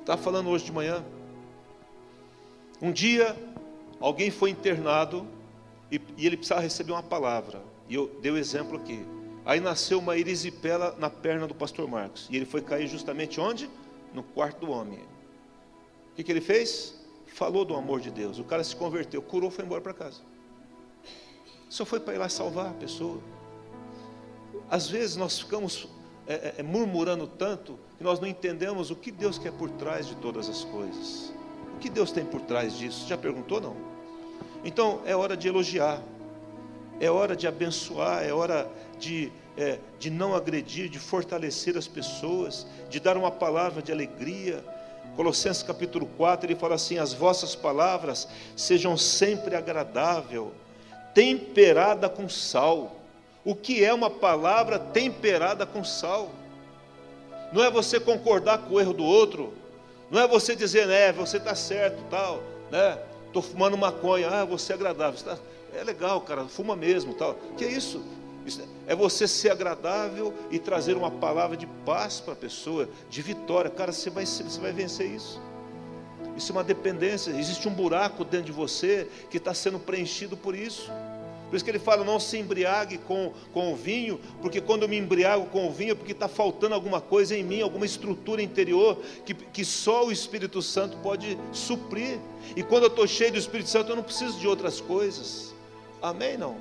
Estava 0.00 0.20
falando 0.20 0.50
hoje 0.50 0.66
de 0.66 0.72
manhã. 0.72 1.02
Um 2.82 2.92
dia, 2.92 3.34
alguém 3.98 4.30
foi 4.30 4.50
internado 4.50 5.26
e, 5.90 6.00
e, 6.16 6.26
ele 6.26 6.36
precisava 6.36 6.60
receber 6.60 6.92
uma 6.92 7.02
palavra. 7.02 7.62
E 7.88 7.94
eu 7.94 8.08
dei 8.20 8.30
o 8.30 8.36
exemplo 8.36 8.76
aqui. 8.76 9.04
Aí 9.44 9.60
nasceu 9.60 9.98
uma 9.98 10.16
erisipela 10.18 10.94
na 10.98 11.08
perna 11.08 11.46
do 11.46 11.54
pastor 11.54 11.88
Marcos. 11.88 12.28
E 12.30 12.36
ele 12.36 12.44
foi 12.44 12.60
cair 12.60 12.86
justamente 12.86 13.40
onde? 13.40 13.70
No 14.12 14.22
quarto 14.22 14.66
do 14.66 14.70
homem. 14.70 14.98
O 16.12 16.14
que, 16.16 16.22
que 16.22 16.30
ele 16.30 16.40
fez? 16.40 16.94
Falou 17.26 17.64
do 17.64 17.74
amor 17.74 18.00
de 18.00 18.10
Deus. 18.10 18.38
O 18.38 18.44
cara 18.44 18.62
se 18.62 18.76
converteu, 18.76 19.22
curou, 19.22 19.50
foi 19.50 19.64
embora 19.64 19.80
para 19.80 19.94
casa. 19.94 20.20
Só 21.70 21.84
foi 21.84 22.00
para 22.00 22.14
ir 22.14 22.18
lá 22.18 22.28
salvar 22.28 22.70
a 22.70 22.74
pessoa. 22.74 23.20
Às 24.70 24.88
vezes 24.88 25.16
nós 25.16 25.38
ficamos 25.38 25.88
é, 26.26 26.34
é, 26.34 26.54
é, 26.58 26.62
murmurando 26.62 27.26
tanto 27.26 27.78
que 27.96 28.04
nós 28.04 28.20
não 28.20 28.28
entendemos 28.28 28.90
o 28.90 28.96
que 28.96 29.10
Deus 29.10 29.38
quer 29.38 29.52
por 29.52 29.70
trás 29.70 30.06
de 30.06 30.14
todas 30.16 30.46
as 30.48 30.62
coisas. 30.64 31.32
O 31.74 31.78
que 31.78 31.88
Deus 31.88 32.12
tem 32.12 32.24
por 32.24 32.42
trás 32.42 32.76
disso? 32.76 33.08
Já 33.08 33.16
perguntou? 33.16 33.62
Não. 33.62 33.87
Então 34.64 35.00
é 35.04 35.14
hora 35.14 35.36
de 35.36 35.48
elogiar, 35.48 36.00
é 37.00 37.10
hora 37.10 37.36
de 37.36 37.46
abençoar, 37.46 38.24
é 38.24 38.32
hora 38.32 38.68
de, 38.98 39.32
é, 39.56 39.78
de 39.98 40.10
não 40.10 40.34
agredir, 40.34 40.88
de 40.88 40.98
fortalecer 40.98 41.76
as 41.76 41.86
pessoas, 41.86 42.66
de 42.88 42.98
dar 42.98 43.16
uma 43.16 43.30
palavra 43.30 43.80
de 43.80 43.92
alegria. 43.92 44.64
Colossenses 45.16 45.62
capítulo 45.62 46.06
4, 46.16 46.46
ele 46.46 46.54
fala 46.58 46.74
assim: 46.74 46.98
as 46.98 47.12
vossas 47.12 47.54
palavras 47.54 48.28
sejam 48.56 48.96
sempre 48.96 49.54
agradável 49.54 50.52
temperada 51.14 52.08
com 52.08 52.28
sal. 52.28 52.96
O 53.44 53.54
que 53.54 53.84
é 53.84 53.92
uma 53.92 54.10
palavra 54.10 54.78
temperada 54.78 55.64
com 55.64 55.82
sal? 55.82 56.30
Não 57.52 57.64
é 57.64 57.70
você 57.70 57.98
concordar 57.98 58.58
com 58.58 58.74
o 58.74 58.80
erro 58.80 58.92
do 58.92 59.04
outro, 59.04 59.54
não 60.10 60.20
é 60.20 60.28
você 60.28 60.54
dizer, 60.54 60.86
né, 60.86 61.12
você 61.12 61.38
está 61.38 61.54
certo, 61.54 62.02
tal, 62.10 62.42
né? 62.70 62.98
Estou 63.28 63.42
fumando 63.42 63.76
maconha, 63.76 64.28
ah, 64.28 64.44
você 64.44 64.72
é 64.72 64.74
agradável, 64.74 65.20
tá, 65.22 65.38
é 65.74 65.84
legal, 65.84 66.20
cara, 66.22 66.46
fuma 66.46 66.74
mesmo, 66.74 67.14
tal. 67.14 67.36
Que 67.56 67.64
é 67.64 67.70
isso? 67.70 68.02
isso? 68.44 68.62
É 68.86 68.96
você 68.96 69.28
ser 69.28 69.50
agradável 69.50 70.34
e 70.50 70.58
trazer 70.58 70.96
uma 70.96 71.10
palavra 71.10 71.56
de 71.56 71.66
paz 71.84 72.20
para 72.20 72.32
a 72.32 72.36
pessoa, 72.36 72.88
de 73.08 73.22
vitória, 73.22 73.70
cara, 73.70 73.92
você 73.92 74.10
vai, 74.10 74.26
você 74.26 74.60
vai 74.60 74.72
vencer 74.72 75.06
isso. 75.06 75.40
Isso 76.36 76.52
é 76.52 76.54
uma 76.54 76.64
dependência. 76.64 77.32
Existe 77.32 77.68
um 77.68 77.74
buraco 77.74 78.24
dentro 78.24 78.46
de 78.46 78.52
você 78.52 79.08
que 79.28 79.38
está 79.38 79.52
sendo 79.52 79.78
preenchido 79.78 80.36
por 80.36 80.54
isso. 80.54 80.90
Por 81.48 81.56
isso 81.56 81.64
que 81.64 81.70
ele 81.70 81.78
fala: 81.78 82.04
não 82.04 82.20
se 82.20 82.38
embriague 82.38 82.98
com, 82.98 83.32
com 83.52 83.72
o 83.72 83.76
vinho, 83.76 84.20
porque 84.40 84.60
quando 84.60 84.82
eu 84.82 84.88
me 84.88 84.98
embriago 84.98 85.46
com 85.46 85.66
o 85.66 85.72
vinho 85.72 85.92
é 85.92 85.94
porque 85.94 86.12
está 86.12 86.28
faltando 86.28 86.74
alguma 86.74 87.00
coisa 87.00 87.36
em 87.36 87.42
mim, 87.42 87.62
alguma 87.62 87.86
estrutura 87.86 88.42
interior 88.42 88.98
que, 89.24 89.34
que 89.34 89.64
só 89.64 90.06
o 90.06 90.12
Espírito 90.12 90.60
Santo 90.60 90.96
pode 90.98 91.38
suprir. 91.52 92.18
E 92.56 92.62
quando 92.62 92.84
eu 92.84 92.88
estou 92.88 93.06
cheio 93.06 93.32
do 93.32 93.38
Espírito 93.38 93.70
Santo, 93.70 93.90
eu 93.90 93.96
não 93.96 94.02
preciso 94.02 94.38
de 94.38 94.46
outras 94.46 94.80
coisas. 94.80 95.54
Amém? 96.02 96.36
Não? 96.36 96.56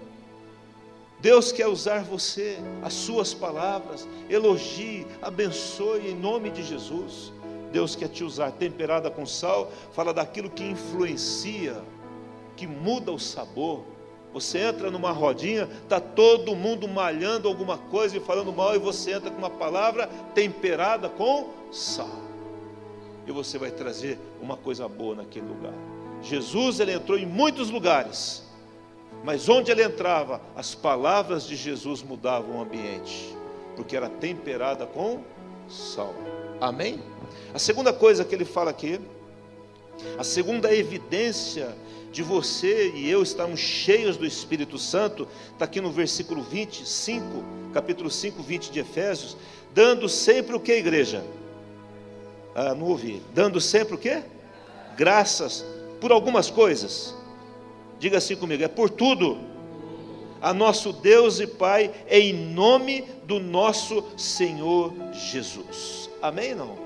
Deus 1.19 1.51
quer 1.51 1.67
usar 1.67 2.03
você, 2.03 2.57
as 2.83 2.93
suas 2.93 3.33
palavras, 3.33 4.07
elogie, 4.29 5.05
abençoe 5.21 6.11
em 6.11 6.15
nome 6.15 6.51
de 6.51 6.63
Jesus. 6.63 7.33
Deus 7.71 7.95
quer 7.95 8.07
te 8.07 8.23
usar 8.23 8.51
temperada 8.51 9.09
com 9.09 9.25
sal, 9.25 9.71
fala 9.93 10.13
daquilo 10.13 10.49
que 10.49 10.63
influencia, 10.63 11.81
que 12.55 12.67
muda 12.67 13.11
o 13.11 13.19
sabor. 13.19 13.83
Você 14.33 14.59
entra 14.59 14.91
numa 14.91 15.11
rodinha, 15.11 15.67
está 15.83 15.99
todo 15.99 16.55
mundo 16.55 16.87
malhando 16.87 17.47
alguma 17.47 17.77
coisa 17.77 18.17
e 18.17 18.19
falando 18.19 18.51
mal, 18.53 18.75
e 18.75 18.79
você 18.79 19.13
entra 19.13 19.31
com 19.31 19.37
uma 19.37 19.49
palavra 19.49 20.07
temperada 20.35 21.09
com 21.09 21.49
sal. 21.71 22.09
E 23.25 23.31
você 23.31 23.57
vai 23.57 23.71
trazer 23.71 24.19
uma 24.41 24.55
coisa 24.55 24.87
boa 24.87 25.15
naquele 25.15 25.47
lugar. 25.47 25.73
Jesus 26.21 26.79
ele 26.79 26.93
entrou 26.93 27.17
em 27.17 27.25
muitos 27.25 27.69
lugares, 27.69 28.43
mas 29.23 29.47
onde 29.49 29.71
ele 29.71 29.83
entrava, 29.83 30.41
as 30.55 30.75
palavras 30.75 31.45
de 31.45 31.55
Jesus 31.55 32.03
mudavam 32.03 32.57
o 32.57 32.61
ambiente, 32.61 33.35
porque 33.75 33.95
era 33.95 34.09
temperada 34.09 34.85
com 34.85 35.21
sal. 35.67 36.13
Amém? 36.61 36.99
A 37.53 37.59
segunda 37.59 37.93
coisa 37.93 38.23
que 38.23 38.33
ele 38.33 38.45
fala 38.45 38.71
aqui, 38.71 38.99
a 40.17 40.23
segunda 40.23 40.73
evidência 40.73 41.75
de 42.17 42.23
você 42.23 42.91
e 42.95 43.07
eu 43.07 43.21
estarmos 43.21 43.59
cheios 43.59 44.17
do 44.17 44.25
Espírito 44.25 44.79
Santo, 44.79 45.27
está 45.53 45.65
aqui 45.65 45.79
no 45.79 45.91
versículo 45.91 46.41
25, 46.41 47.43
capítulo 47.71 48.09
5, 48.09 48.41
20 48.41 48.71
de 48.71 48.79
Efésios, 48.79 49.37
dando 49.71 50.09
sempre 50.09 50.55
o 50.55 50.59
que, 50.59 50.71
igreja? 50.71 51.23
Ah, 52.55 52.73
não 52.73 52.87
ouvi. 52.87 53.21
Dando 53.35 53.61
sempre 53.61 53.93
o 53.93 53.99
que? 53.99 54.19
Graças 54.95 55.63
por 56.01 56.11
algumas 56.11 56.49
coisas. 56.49 57.13
Diga 57.99 58.17
assim 58.17 58.35
comigo, 58.35 58.63
é 58.63 58.67
por 58.67 58.89
tudo. 58.89 59.37
A 60.41 60.55
nosso 60.55 60.91
Deus 60.91 61.39
e 61.39 61.45
Pai, 61.45 61.93
em 62.09 62.33
nome 62.33 63.03
do 63.25 63.39
nosso 63.39 64.03
Senhor 64.17 64.91
Jesus. 65.13 66.09
Amém? 66.19 66.55
Não? 66.55 66.79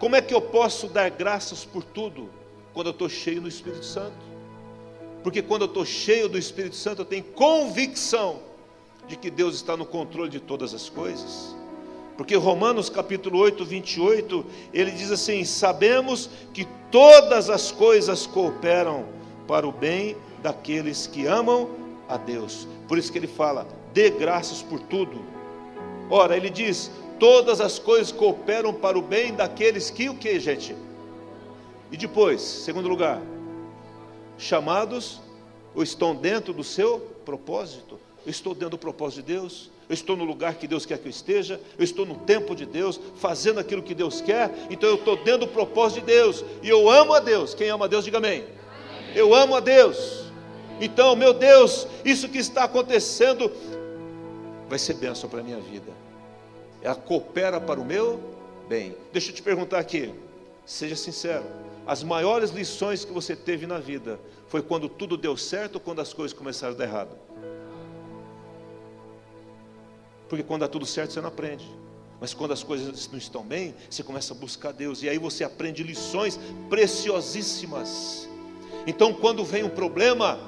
Como 0.00 0.16
é 0.16 0.20
que 0.20 0.34
eu 0.34 0.40
posso 0.40 0.88
dar 0.88 1.08
graças 1.08 1.64
por 1.64 1.84
tudo 1.84 2.28
quando 2.72 2.88
eu 2.88 2.92
estou 2.92 3.08
cheio 3.08 3.42
do 3.42 3.48
Espírito 3.48 3.84
Santo? 3.84 4.29
Porque 5.22 5.42
quando 5.42 5.62
eu 5.62 5.68
estou 5.68 5.84
cheio 5.84 6.28
do 6.28 6.38
Espírito 6.38 6.76
Santo, 6.76 7.02
eu 7.02 7.06
tenho 7.06 7.24
convicção 7.24 8.40
de 9.06 9.16
que 9.16 9.30
Deus 9.30 9.54
está 9.54 9.76
no 9.76 9.84
controle 9.84 10.30
de 10.30 10.40
todas 10.40 10.72
as 10.72 10.88
coisas. 10.88 11.54
Porque 12.16 12.36
Romanos 12.36 12.90
capítulo 12.90 13.38
8, 13.38 13.64
28, 13.64 14.46
ele 14.72 14.90
diz 14.90 15.10
assim: 15.10 15.44
Sabemos 15.44 16.28
que 16.52 16.66
todas 16.90 17.48
as 17.48 17.72
coisas 17.72 18.26
cooperam 18.26 19.06
para 19.46 19.66
o 19.66 19.72
bem 19.72 20.16
daqueles 20.42 21.06
que 21.06 21.26
amam 21.26 21.70
a 22.08 22.16
Deus. 22.16 22.68
Por 22.86 22.98
isso 22.98 23.10
que 23.10 23.18
ele 23.18 23.26
fala: 23.26 23.66
dê 23.92 24.10
graças 24.10 24.62
por 24.62 24.80
tudo. 24.80 25.24
Ora, 26.10 26.36
ele 26.36 26.50
diz: 26.50 26.90
todas 27.18 27.60
as 27.60 27.78
coisas 27.78 28.12
cooperam 28.12 28.72
para 28.72 28.98
o 28.98 29.02
bem 29.02 29.34
daqueles 29.34 29.90
que 29.90 30.08
o 30.08 30.14
que, 30.14 30.38
gente? 30.38 30.74
E 31.90 31.96
depois, 31.96 32.40
segundo 32.40 32.88
lugar, 32.88 33.20
chamados 34.40 35.20
ou 35.74 35.82
estão 35.82 36.14
dentro 36.14 36.52
do 36.52 36.64
seu 36.64 36.98
propósito. 37.24 37.98
Eu 38.24 38.30
estou 38.30 38.54
dentro 38.54 38.70
do 38.70 38.78
propósito 38.78 39.24
de 39.24 39.34
Deus, 39.34 39.70
eu 39.88 39.94
estou 39.94 40.16
no 40.16 40.24
lugar 40.24 40.54
que 40.54 40.66
Deus 40.66 40.84
quer 40.84 40.98
que 40.98 41.06
eu 41.06 41.10
esteja, 41.10 41.60
eu 41.78 41.84
estou 41.84 42.04
no 42.04 42.16
tempo 42.16 42.54
de 42.54 42.66
Deus, 42.66 43.00
fazendo 43.16 43.60
aquilo 43.60 43.82
que 43.82 43.94
Deus 43.94 44.20
quer, 44.20 44.50
então 44.68 44.88
eu 44.88 44.96
estou 44.96 45.16
dentro 45.16 45.46
do 45.46 45.48
propósito 45.48 46.00
de 46.00 46.06
Deus, 46.06 46.44
e 46.62 46.68
eu 46.68 46.90
amo 46.90 47.14
a 47.14 47.20
Deus. 47.20 47.54
Quem 47.54 47.68
ama 47.68 47.86
a 47.86 47.88
Deus, 47.88 48.04
diga 48.04 48.18
amém. 48.18 48.44
Eu 49.14 49.34
amo 49.34 49.56
a 49.56 49.60
Deus. 49.60 50.24
Então, 50.80 51.16
meu 51.16 51.32
Deus, 51.32 51.86
isso 52.04 52.28
que 52.28 52.38
está 52.38 52.64
acontecendo 52.64 53.50
vai 54.68 54.78
ser 54.78 54.94
bênção 54.94 55.28
para 55.28 55.40
a 55.40 55.42
minha 55.42 55.60
vida. 55.60 55.92
Ela 56.82 56.94
coopera 56.94 57.60
para 57.60 57.80
o 57.80 57.84
meu 57.84 58.20
bem. 58.68 58.94
Deixa 59.12 59.30
eu 59.30 59.34
te 59.34 59.42
perguntar 59.42 59.78
aqui, 59.78 60.12
seja 60.64 60.96
sincero 60.96 61.44
as 61.86 62.02
maiores 62.02 62.50
lições 62.50 63.04
que 63.04 63.12
você 63.12 63.34
teve 63.34 63.66
na 63.66 63.78
vida 63.78 64.20
foi 64.48 64.62
quando 64.62 64.88
tudo 64.88 65.16
deu 65.16 65.36
certo 65.36 65.76
ou 65.76 65.80
quando 65.80 66.00
as 66.00 66.12
coisas 66.12 66.36
começaram 66.36 66.74
a 66.74 66.76
dar 66.76 66.84
errado? 66.84 67.16
Porque 70.28 70.44
quando 70.44 70.60
dá 70.60 70.68
tudo 70.68 70.86
certo 70.86 71.12
você 71.12 71.20
não 71.20 71.28
aprende. 71.28 71.68
Mas 72.20 72.34
quando 72.34 72.52
as 72.52 72.62
coisas 72.62 73.08
não 73.08 73.18
estão 73.18 73.42
bem, 73.42 73.74
você 73.88 74.02
começa 74.02 74.34
a 74.34 74.36
buscar 74.36 74.72
Deus. 74.72 75.02
E 75.02 75.08
aí 75.08 75.18
você 75.18 75.42
aprende 75.42 75.82
lições 75.82 76.38
preciosíssimas. 76.68 78.28
Então, 78.86 79.12
quando 79.14 79.42
vem 79.42 79.64
um 79.64 79.70
problema, 79.70 80.38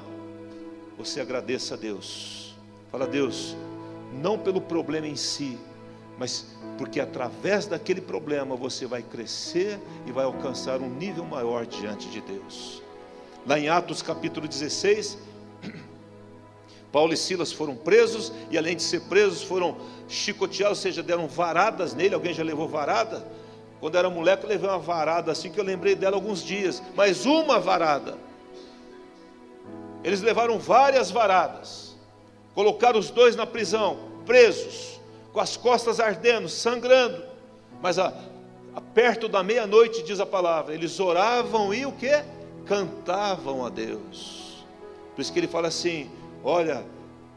você 0.97 1.19
agradeça 1.19 1.73
a 1.73 1.77
Deus. 1.77 2.55
Fala, 2.91 3.07
Deus, 3.07 3.55
não 4.21 4.37
pelo 4.37 4.61
problema 4.61 5.07
em 5.07 5.15
si, 5.15 5.57
mas 6.17 6.55
porque 6.83 6.99
através 6.99 7.65
daquele 7.65 8.01
problema 8.01 8.57
você 8.57 8.85
vai 8.85 9.01
crescer 9.01 9.79
e 10.05 10.11
vai 10.11 10.25
alcançar 10.25 10.81
um 10.81 10.89
nível 10.89 11.23
maior 11.23 11.65
diante 11.65 12.09
de 12.09 12.19
Deus. 12.19 12.83
Lá 13.47 13.57
em 13.57 13.69
Atos 13.69 14.01
capítulo 14.01 14.49
16, 14.49 15.17
Paulo 16.91 17.13
e 17.13 17.15
Silas 17.17 17.53
foram 17.53 17.73
presos 17.73 18.33
e 18.51 18.57
além 18.57 18.75
de 18.75 18.83
ser 18.83 18.99
presos 19.03 19.41
foram 19.41 19.77
chicoteados, 20.09 20.79
ou 20.79 20.81
seja, 20.83 21.01
deram 21.01 21.25
varadas 21.25 21.93
nele. 21.93 22.15
Alguém 22.15 22.33
já 22.33 22.43
levou 22.43 22.67
varada? 22.67 23.25
Quando 23.79 23.97
era 23.97 24.09
moleque 24.09 24.43
eu 24.43 24.49
levei 24.49 24.69
uma 24.69 24.77
varada 24.77 25.31
assim 25.31 25.49
que 25.49 25.61
eu 25.61 25.63
lembrei 25.63 25.95
dela 25.95 26.17
alguns 26.17 26.43
dias, 26.43 26.83
mas 26.97 27.25
uma 27.25 27.61
varada. 27.61 28.17
Eles 30.03 30.21
levaram 30.21 30.59
várias 30.59 31.09
varadas, 31.09 31.95
colocaram 32.53 32.99
os 32.99 33.09
dois 33.09 33.37
na 33.37 33.45
prisão, 33.45 33.99
presos 34.25 34.92
com 35.33 35.39
as 35.39 35.57
costas 35.57 35.99
ardendo, 35.99 36.47
sangrando. 36.47 37.23
Mas 37.81 37.97
a, 37.97 38.13
a, 38.73 38.79
perto 38.79 39.27
da 39.27 39.43
meia-noite, 39.43 40.03
diz 40.03 40.19
a 40.19 40.25
palavra, 40.25 40.73
eles 40.73 40.99
oravam 40.99 41.73
e 41.73 41.85
o 41.85 41.91
que? 41.91 42.23
Cantavam 42.65 43.65
a 43.65 43.69
Deus. 43.69 44.63
Por 45.15 45.21
isso 45.21 45.33
que 45.33 45.39
ele 45.39 45.47
fala 45.47 45.67
assim: 45.67 46.09
olha, 46.43 46.85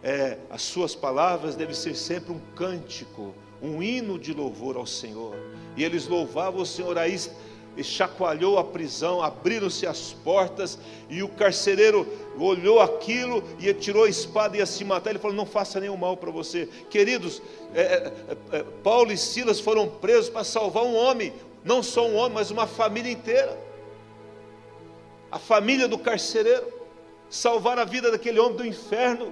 é, 0.03 0.39
as 0.51 0.63
suas 0.63 0.95
palavras 0.95 1.57
devem 1.57 1.75
ser 1.75 1.97
sempre 1.97 2.33
um 2.33 2.41
cântico, 2.55 3.35
um 3.61 3.83
hino 3.83 4.19
de 4.19 4.33
louvor 4.33 4.77
ao 4.77 4.87
Senhor. 4.87 5.35
E 5.77 5.83
eles 5.83 6.07
louvavam 6.07 6.61
o 6.61 6.67
Senhor 6.67 6.97
aí 6.99 7.19
e 7.77 7.85
chacoalhou 7.85 8.59
a 8.59 8.65
prisão, 8.65 9.23
abriram-se 9.23 9.87
as 9.87 10.13
portas, 10.13 10.79
e 11.11 11.23
o 11.23 11.29
carcereiro 11.29 12.07
olhou 12.39 12.81
aquilo 12.81 13.45
e 13.61 13.73
tirou 13.75 14.05
a 14.05 14.09
espada 14.09 14.57
e 14.57 14.61
ia 14.61 14.67
se 14.67 14.85
matar. 14.85 15.11
Ele 15.11 15.19
falou: 15.19 15.37
Não 15.37 15.47
faça 15.47 15.79
nenhum 15.79 15.97
mal 15.97 16.17
para 16.17 16.31
você. 16.31 16.69
Queridos, 16.89 17.43
é, 17.75 17.81
é, 17.81 18.13
é, 18.53 18.63
Paulo 18.83 19.13
e 19.13 19.17
Silas 19.17 19.61
foram 19.61 19.89
presos 19.89 20.31
para 20.31 20.43
salvar 20.43 20.85
um 20.85 20.97
homem, 20.97 21.33
não 21.63 21.83
só 21.83 22.07
um 22.07 22.17
homem, 22.17 22.33
mas 22.33 22.51
uma 22.51 22.67
família 22.67 23.13
inteira. 23.13 23.57
A 25.31 25.39
família 25.39 25.87
do 25.87 25.99
carcereiro, 25.99 26.67
salvar 27.29 27.79
a 27.79 27.85
vida 27.85 28.11
daquele 28.11 28.41
homem 28.41 28.57
do 28.57 28.67
inferno. 28.67 29.31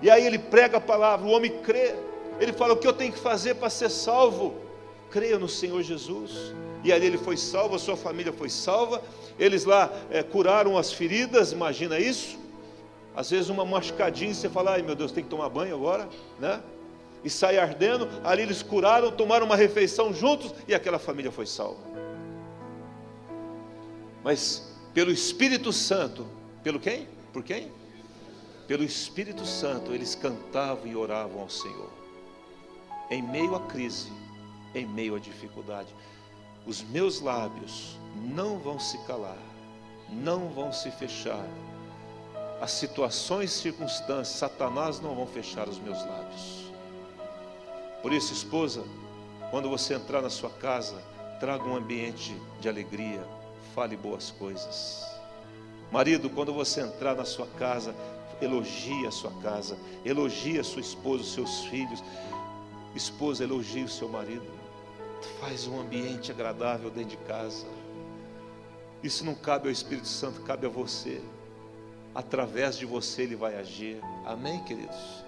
E 0.00 0.08
aí 0.08 0.24
ele 0.24 0.38
prega 0.38 0.76
a 0.76 0.80
palavra, 0.80 1.26
o 1.26 1.30
homem 1.30 1.50
crê. 1.58 1.96
Ele 2.38 2.52
fala: 2.52 2.74
O 2.74 2.76
que 2.76 2.86
eu 2.86 2.92
tenho 2.92 3.12
que 3.12 3.18
fazer 3.18 3.54
para 3.54 3.68
ser 3.68 3.90
salvo? 3.90 4.54
Creia 5.10 5.38
no 5.38 5.48
Senhor 5.48 5.82
Jesus 5.82 6.54
e 6.84 6.92
ali 6.92 7.06
ele 7.06 7.16
foi 7.16 7.36
salvo, 7.38 7.74
a 7.74 7.78
sua 7.78 7.96
família 7.96 8.30
foi 8.30 8.50
salva. 8.50 9.02
Eles 9.38 9.64
lá 9.64 9.90
é, 10.10 10.22
curaram 10.22 10.76
as 10.76 10.92
feridas, 10.92 11.50
imagina 11.50 11.98
isso. 11.98 12.38
Às 13.16 13.30
vezes 13.30 13.48
uma 13.48 13.64
machucadinha, 13.64 14.34
você 14.34 14.50
fala, 14.50 14.72
ai 14.72 14.82
meu 14.82 14.94
Deus, 14.94 15.10
tem 15.10 15.24
que 15.24 15.30
tomar 15.30 15.48
banho 15.48 15.74
agora, 15.74 16.06
né? 16.38 16.60
E 17.24 17.30
sai 17.30 17.56
ardendo, 17.56 18.06
ali 18.22 18.42
eles 18.42 18.62
curaram, 18.62 19.10
tomaram 19.10 19.46
uma 19.46 19.56
refeição 19.56 20.12
juntos 20.12 20.54
e 20.68 20.74
aquela 20.74 20.98
família 20.98 21.32
foi 21.32 21.46
salva. 21.46 21.80
Mas 24.22 24.70
pelo 24.92 25.10
Espírito 25.10 25.72
Santo, 25.72 26.26
pelo 26.62 26.78
quem? 26.78 27.08
Por 27.32 27.42
quem? 27.42 27.72
Pelo 28.68 28.84
Espírito 28.84 29.46
Santo, 29.46 29.92
eles 29.92 30.14
cantavam 30.14 30.86
e 30.86 30.94
oravam 30.94 31.40
ao 31.40 31.48
Senhor. 31.48 31.90
Em 33.10 33.22
meio 33.22 33.54
à 33.54 33.60
crise, 33.60 34.12
em 34.74 34.84
meio 34.86 35.14
à 35.14 35.18
dificuldade 35.18 35.88
os 36.66 36.82
meus 36.82 37.20
lábios 37.20 37.98
não 38.14 38.58
vão 38.58 38.78
se 38.78 38.96
calar, 39.06 39.38
não 40.10 40.48
vão 40.48 40.72
se 40.72 40.90
fechar. 40.90 41.44
As 42.60 42.70
situações 42.70 43.52
circunstâncias, 43.52 44.38
Satanás 44.38 45.00
não 45.00 45.14
vão 45.14 45.26
fechar 45.26 45.68
os 45.68 45.78
meus 45.78 45.98
lábios. 45.98 46.72
Por 48.00 48.12
isso, 48.12 48.32
esposa, 48.32 48.82
quando 49.50 49.68
você 49.68 49.94
entrar 49.94 50.22
na 50.22 50.30
sua 50.30 50.50
casa, 50.50 50.96
traga 51.38 51.64
um 51.64 51.76
ambiente 51.76 52.34
de 52.60 52.68
alegria, 52.68 53.26
fale 53.74 53.96
boas 53.96 54.30
coisas. 54.30 55.04
Marido, 55.92 56.30
quando 56.30 56.52
você 56.52 56.80
entrar 56.80 57.14
na 57.14 57.24
sua 57.24 57.46
casa, 57.58 57.94
elogie 58.40 59.06
a 59.06 59.10
sua 59.10 59.32
casa, 59.42 59.76
elogie 60.04 60.58
a 60.58 60.64
sua 60.64 60.80
esposa, 60.80 61.22
os 61.22 61.32
seus 61.32 61.64
filhos. 61.66 62.02
Esposa, 62.94 63.44
elogie 63.44 63.84
o 63.84 63.88
seu 63.88 64.08
marido 64.08 64.63
faz 65.40 65.66
um 65.66 65.80
ambiente 65.80 66.30
agradável 66.30 66.90
dentro 66.90 67.10
de 67.10 67.16
casa. 67.18 67.66
Isso 69.02 69.24
não 69.24 69.34
cabe 69.34 69.68
ao 69.68 69.72
Espírito 69.72 70.08
Santo, 70.08 70.40
cabe 70.42 70.66
a 70.66 70.70
você. 70.70 71.20
Através 72.14 72.78
de 72.78 72.86
você 72.86 73.22
ele 73.22 73.36
vai 73.36 73.56
agir. 73.56 74.00
Amém, 74.24 74.62
queridos? 74.64 75.24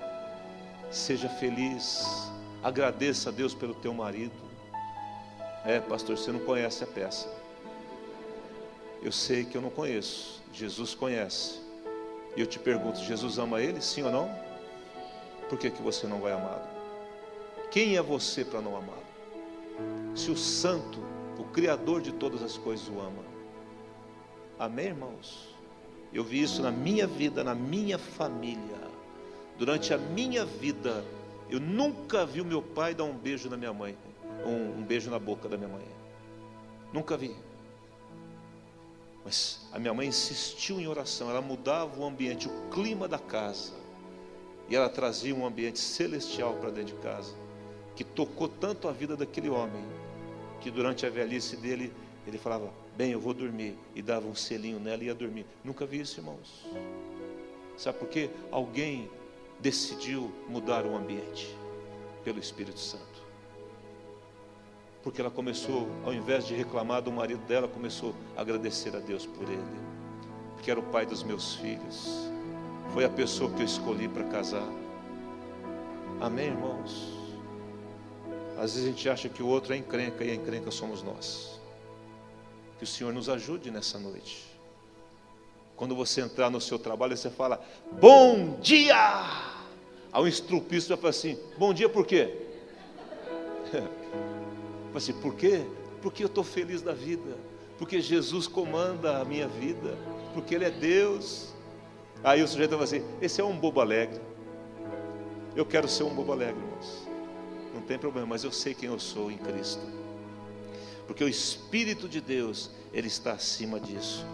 Seja 0.90 1.28
feliz. 1.28 2.30
Agradeça 2.62 3.28
a 3.28 3.32
Deus 3.32 3.54
pelo 3.54 3.74
teu 3.74 3.92
marido. 3.92 4.34
É, 5.64 5.80
pastor, 5.80 6.16
você 6.16 6.30
não 6.32 6.40
conhece 6.40 6.84
a 6.84 6.86
peça. 6.86 7.28
Eu 9.02 9.12
sei 9.12 9.44
que 9.44 9.56
eu 9.56 9.62
não 9.62 9.70
conheço. 9.70 10.42
Jesus 10.52 10.94
conhece. 10.94 11.60
E 12.36 12.40
eu 12.40 12.46
te 12.46 12.58
pergunto: 12.58 12.98
Jesus 13.00 13.38
ama 13.38 13.60
ele? 13.60 13.80
Sim 13.80 14.02
ou 14.02 14.10
não? 14.10 14.46
Por 15.48 15.58
que, 15.58 15.70
que 15.70 15.82
você 15.82 16.06
não 16.06 16.20
vai 16.20 16.32
amá-lo? 16.32 16.66
Quem 17.70 17.96
é 17.96 18.02
você 18.02 18.44
para 18.44 18.60
não 18.60 18.76
amá-lo? 18.76 19.05
Se 20.16 20.30
o 20.30 20.36
Santo, 20.36 20.98
o 21.38 21.44
Criador 21.44 22.00
de 22.00 22.12
todas 22.12 22.42
as 22.42 22.56
coisas, 22.56 22.88
o 22.88 23.00
ama? 23.00 23.24
Amém, 24.58 24.86
irmãos? 24.86 25.54
Eu 26.12 26.24
vi 26.24 26.42
isso 26.42 26.62
na 26.62 26.70
minha 26.70 27.06
vida, 27.06 27.44
na 27.44 27.54
minha 27.54 27.98
família. 27.98 28.80
Durante 29.58 29.92
a 29.92 29.98
minha 29.98 30.44
vida, 30.44 31.04
eu 31.50 31.60
nunca 31.60 32.24
vi 32.24 32.40
o 32.40 32.44
meu 32.44 32.62
pai 32.62 32.94
dar 32.94 33.04
um 33.04 33.16
beijo 33.16 33.48
na 33.48 33.56
minha 33.56 33.72
mãe, 33.72 33.96
um, 34.44 34.80
um 34.80 34.82
beijo 34.82 35.10
na 35.10 35.18
boca 35.18 35.48
da 35.48 35.56
minha 35.56 35.68
mãe. 35.68 35.84
Nunca 36.92 37.16
vi. 37.16 37.36
Mas 39.24 39.66
a 39.72 39.78
minha 39.78 39.92
mãe 39.92 40.08
insistiu 40.08 40.80
em 40.80 40.86
oração, 40.86 41.28
ela 41.28 41.42
mudava 41.42 42.00
o 42.00 42.04
ambiente, 42.04 42.48
o 42.48 42.70
clima 42.70 43.08
da 43.08 43.18
casa. 43.18 43.72
E 44.68 44.76
ela 44.76 44.88
trazia 44.88 45.34
um 45.34 45.46
ambiente 45.46 45.78
celestial 45.78 46.54
para 46.54 46.70
dentro 46.70 46.94
de 46.96 47.02
casa, 47.02 47.34
que 47.94 48.04
tocou 48.04 48.48
tanto 48.48 48.88
a 48.88 48.92
vida 48.92 49.16
daquele 49.16 49.48
homem, 49.48 49.84
que 50.66 50.70
durante 50.72 51.06
a 51.06 51.10
velhice 51.10 51.56
dele, 51.56 51.92
ele 52.26 52.38
falava: 52.38 52.72
Bem, 52.96 53.12
eu 53.12 53.20
vou 53.20 53.32
dormir. 53.32 53.78
E 53.94 54.02
dava 54.02 54.26
um 54.26 54.34
selinho 54.34 54.80
nela 54.80 55.00
e 55.04 55.06
ia 55.06 55.14
dormir. 55.14 55.46
Nunca 55.62 55.86
vi 55.86 56.00
isso, 56.00 56.18
irmãos. 56.18 56.66
Sabe 57.76 57.98
por 58.00 58.08
quê? 58.08 58.28
Alguém 58.50 59.08
decidiu 59.60 60.32
mudar 60.48 60.84
o 60.84 60.96
ambiente 60.96 61.54
pelo 62.24 62.40
Espírito 62.40 62.80
Santo 62.80 63.16
porque 65.04 65.20
ela 65.20 65.30
começou, 65.30 65.86
ao 66.04 66.12
invés 66.12 66.48
de 66.48 66.54
reclamar 66.56 67.00
do 67.00 67.12
marido 67.12 67.38
dela, 67.46 67.68
começou 67.68 68.12
a 68.36 68.40
agradecer 68.40 68.96
a 68.96 68.98
Deus 68.98 69.24
por 69.24 69.44
ele, 69.48 69.62
porque 70.56 70.68
era 70.68 70.80
o 70.80 70.82
pai 70.82 71.06
dos 71.06 71.22
meus 71.22 71.54
filhos, 71.54 72.28
foi 72.92 73.04
a 73.04 73.08
pessoa 73.08 73.48
que 73.52 73.60
eu 73.60 73.66
escolhi 73.66 74.08
para 74.08 74.24
casar. 74.24 74.68
Amém, 76.20 76.46
irmãos? 76.46 77.15
Às 78.56 78.74
vezes 78.74 78.84
a 78.84 78.90
gente 78.90 79.08
acha 79.08 79.28
que 79.28 79.42
o 79.42 79.46
outro 79.46 79.74
é 79.74 79.76
encrenca 79.76 80.24
e 80.24 80.30
a 80.30 80.34
encrenca 80.34 80.70
somos 80.70 81.02
nós. 81.02 81.60
Que 82.78 82.84
o 82.84 82.86
Senhor 82.86 83.12
nos 83.12 83.28
ajude 83.28 83.70
nessa 83.70 83.98
noite. 83.98 84.44
Quando 85.76 85.94
você 85.94 86.22
entrar 86.22 86.50
no 86.50 86.60
seu 86.60 86.78
trabalho, 86.78 87.16
você 87.16 87.30
fala: 87.30 87.62
Bom 87.92 88.58
dia! 88.60 88.96
Ao 90.10 90.26
instrupista 90.26 90.94
vai 90.94 91.02
falar 91.02 91.10
assim: 91.10 91.38
Bom 91.58 91.74
dia 91.74 91.88
por 91.88 92.06
quê? 92.06 92.34
assim, 94.94 95.12
por 95.12 95.34
quê? 95.34 95.62
Porque 96.00 96.22
eu 96.22 96.28
estou 96.28 96.42
feliz 96.42 96.80
da 96.80 96.92
vida, 96.92 97.36
porque 97.78 98.00
Jesus 98.00 98.46
comanda 98.46 99.18
a 99.18 99.24
minha 99.24 99.46
vida, 99.46 99.98
porque 100.32 100.54
Ele 100.54 100.64
é 100.64 100.70
Deus. 100.70 101.54
Aí 102.24 102.42
o 102.42 102.48
sujeito 102.48 102.74
vai 102.76 102.84
assim: 102.84 103.04
esse 103.20 103.40
é 103.40 103.44
um 103.44 103.56
bobo 103.56 103.80
alegre. 103.80 104.20
Eu 105.54 105.66
quero 105.66 105.88
ser 105.88 106.04
um 106.04 106.14
bobo 106.14 106.32
alegre, 106.32 106.60
irmãos. 106.60 107.05
Não 107.76 107.82
tem 107.82 107.98
problema, 107.98 108.26
mas 108.28 108.42
eu 108.42 108.50
sei 108.50 108.72
quem 108.72 108.88
eu 108.88 108.98
sou 108.98 109.30
em 109.30 109.36
Cristo. 109.36 109.86
Porque 111.06 111.22
o 111.22 111.28
Espírito 111.28 112.08
de 112.08 112.22
Deus, 112.22 112.70
Ele 112.90 113.06
está 113.06 113.32
acima 113.32 113.78
disso. 113.78 114.24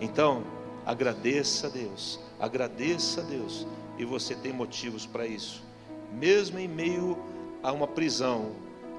Então, 0.00 0.42
agradeça 0.86 1.66
a 1.66 1.70
Deus, 1.70 2.18
agradeça 2.40 3.20
a 3.20 3.24
Deus, 3.24 3.66
e 3.98 4.06
você 4.06 4.34
tem 4.34 4.54
motivos 4.54 5.04
para 5.04 5.26
isso. 5.26 5.62
Mesmo 6.14 6.58
em 6.58 6.66
meio 6.66 7.18
a 7.62 7.72
uma 7.72 7.86
prisão, 7.86 8.52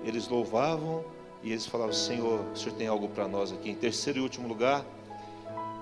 eles 0.05 0.27
louvavam 0.27 1.03
e 1.41 1.51
eles 1.51 1.65
falavam: 1.65 1.91
Senhor, 1.93 2.41
o 2.53 2.55
Senhor 2.55 2.75
tem 2.75 2.87
algo 2.87 3.09
para 3.09 3.27
nós 3.27 3.51
aqui. 3.51 3.71
Em 3.71 3.75
terceiro 3.75 4.19
e 4.19 4.21
último 4.21 4.47
lugar, 4.47 4.85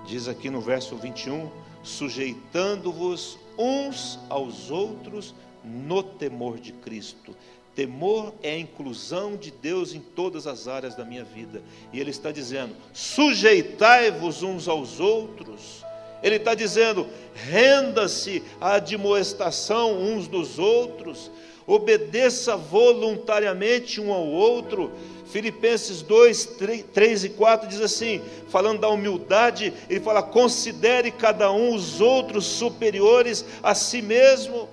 diz 0.06 0.28
aqui 0.28 0.48
no 0.48 0.62
verso 0.62 0.96
21: 0.96 1.50
sujeitando-vos 1.82 3.38
uns 3.58 4.18
aos 4.30 4.70
outros 4.70 5.34
no 5.62 6.02
temor 6.02 6.58
de 6.58 6.72
Cristo. 6.72 7.36
Temor 7.78 8.34
é 8.42 8.54
a 8.54 8.58
inclusão 8.58 9.36
de 9.36 9.52
Deus 9.52 9.94
em 9.94 10.00
todas 10.00 10.48
as 10.48 10.66
áreas 10.66 10.96
da 10.96 11.04
minha 11.04 11.22
vida. 11.22 11.62
E 11.92 12.00
Ele 12.00 12.10
está 12.10 12.32
dizendo: 12.32 12.74
sujeitai-vos 12.92 14.42
uns 14.42 14.66
aos 14.66 14.98
outros. 14.98 15.84
Ele 16.20 16.34
está 16.34 16.56
dizendo: 16.56 17.06
renda-se 17.34 18.42
à 18.60 18.74
admoestação 18.74 19.96
uns 19.96 20.26
dos 20.26 20.58
outros 20.58 21.30
obedeça 21.68 22.56
voluntariamente 22.56 24.00
um 24.00 24.12
ao 24.12 24.26
outro. 24.26 24.90
Filipenses 25.26 26.00
2, 26.00 26.56
3, 26.94 27.24
e 27.24 27.28
4 27.28 27.68
diz 27.68 27.82
assim, 27.82 28.22
falando 28.48 28.80
da 28.80 28.88
humildade, 28.88 29.74
ele 29.88 30.00
fala: 30.00 30.22
considere 30.22 31.10
cada 31.10 31.52
um 31.52 31.74
os 31.74 32.00
outros 32.00 32.46
superiores 32.46 33.44
a 33.62 33.74
si 33.74 34.00
mesmo. 34.00 34.68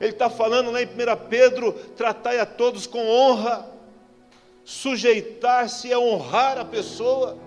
Ele 0.00 0.10
está 0.10 0.28
falando 0.28 0.70
lá 0.70 0.82
em 0.82 0.86
1 0.86 0.88
Pedro: 1.28 1.72
tratai 1.96 2.38
a 2.38 2.46
todos 2.46 2.86
com 2.86 3.06
honra. 3.08 3.74
Sujeitar-se 4.64 5.92
é 5.92 5.96
honrar 5.96 6.58
a 6.58 6.64
pessoa, 6.64 7.38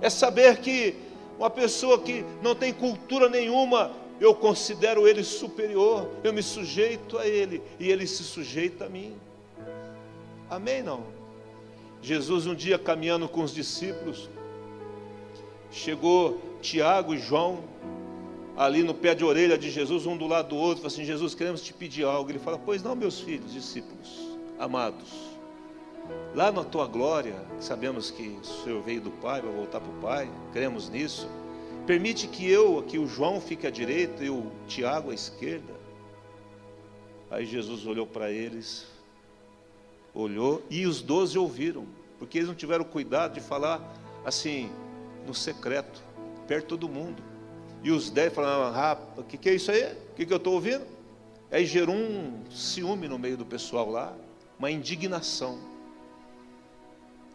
é 0.00 0.08
saber 0.08 0.58
que 0.58 0.94
uma 1.36 1.50
pessoa 1.50 1.98
que 1.98 2.24
não 2.40 2.54
tem 2.54 2.72
cultura 2.72 3.28
nenhuma, 3.28 3.90
eu 4.20 4.32
considero 4.32 5.08
ele 5.08 5.24
superior, 5.24 6.08
eu 6.22 6.32
me 6.32 6.40
sujeito 6.40 7.18
a 7.18 7.26
ele 7.26 7.60
e 7.80 7.90
ele 7.90 8.06
se 8.06 8.22
sujeita 8.22 8.84
a 8.84 8.88
mim. 8.88 9.16
Amém? 10.48 10.82
Não? 10.82 11.02
Jesus, 12.02 12.46
um 12.46 12.54
dia 12.54 12.78
caminhando 12.78 13.28
com 13.28 13.42
os 13.42 13.52
discípulos, 13.52 14.30
chegou 15.70 16.40
Tiago 16.60 17.14
e 17.14 17.18
João, 17.18 17.64
ali 18.56 18.82
no 18.82 18.94
pé 18.94 19.14
de 19.14 19.24
orelha 19.24 19.56
de 19.56 19.70
Jesus, 19.70 20.06
um 20.06 20.16
do 20.16 20.26
lado 20.26 20.48
do 20.50 20.56
outro, 20.56 20.82
falou 20.82 20.92
assim: 20.92 21.04
Jesus, 21.04 21.34
queremos 21.34 21.62
te 21.62 21.72
pedir 21.72 22.04
algo. 22.04 22.30
Ele 22.30 22.38
fala: 22.38 22.58
Pois 22.58 22.82
não, 22.82 22.94
meus 22.94 23.20
filhos, 23.20 23.52
discípulos, 23.52 24.36
amados, 24.58 25.10
lá 26.34 26.50
na 26.50 26.64
tua 26.64 26.86
glória, 26.86 27.34
sabemos 27.58 28.10
que 28.10 28.28
o 28.28 28.44
Senhor 28.44 28.82
veio 28.82 29.00
do 29.00 29.10
Pai, 29.10 29.40
vai 29.40 29.52
voltar 29.52 29.80
para 29.80 29.90
o 29.90 30.00
Pai, 30.00 30.30
cremos 30.52 30.88
nisso. 30.88 31.28
Permite 31.86 32.28
que 32.28 32.48
eu, 32.48 32.78
aqui 32.78 32.98
o 32.98 33.06
João 33.06 33.40
fique 33.40 33.66
à 33.66 33.70
direita 33.70 34.24
e 34.24 34.30
o 34.30 34.52
Tiago 34.68 35.10
à 35.10 35.14
esquerda. 35.14 35.72
Aí 37.30 37.46
Jesus 37.46 37.86
olhou 37.86 38.06
para 38.06 38.30
eles, 38.30 38.86
olhou 40.14 40.62
e 40.68 40.86
os 40.86 41.00
doze 41.00 41.38
ouviram, 41.38 41.86
porque 42.18 42.38
eles 42.38 42.48
não 42.48 42.54
tiveram 42.54 42.84
cuidado 42.84 43.34
de 43.34 43.40
falar 43.40 43.80
assim, 44.24 44.70
no 45.26 45.34
secreto, 45.34 46.02
perto 46.46 46.76
do 46.76 46.88
mundo. 46.88 47.29
E 47.82 47.90
os 47.90 48.10
dez 48.10 48.32
falaram: 48.32 48.76
Ah, 48.76 48.98
o 49.16 49.22
que, 49.22 49.36
que 49.36 49.48
é 49.48 49.54
isso 49.54 49.70
aí? 49.70 49.84
O 49.84 50.14
que, 50.14 50.26
que 50.26 50.32
eu 50.32 50.36
estou 50.36 50.54
ouvindo? 50.54 50.84
Aí 51.50 51.66
gerou 51.66 51.94
um 51.94 52.44
ciúme 52.50 53.08
no 53.08 53.18
meio 53.18 53.36
do 53.36 53.44
pessoal 53.44 53.90
lá, 53.90 54.16
uma 54.58 54.70
indignação. 54.70 55.58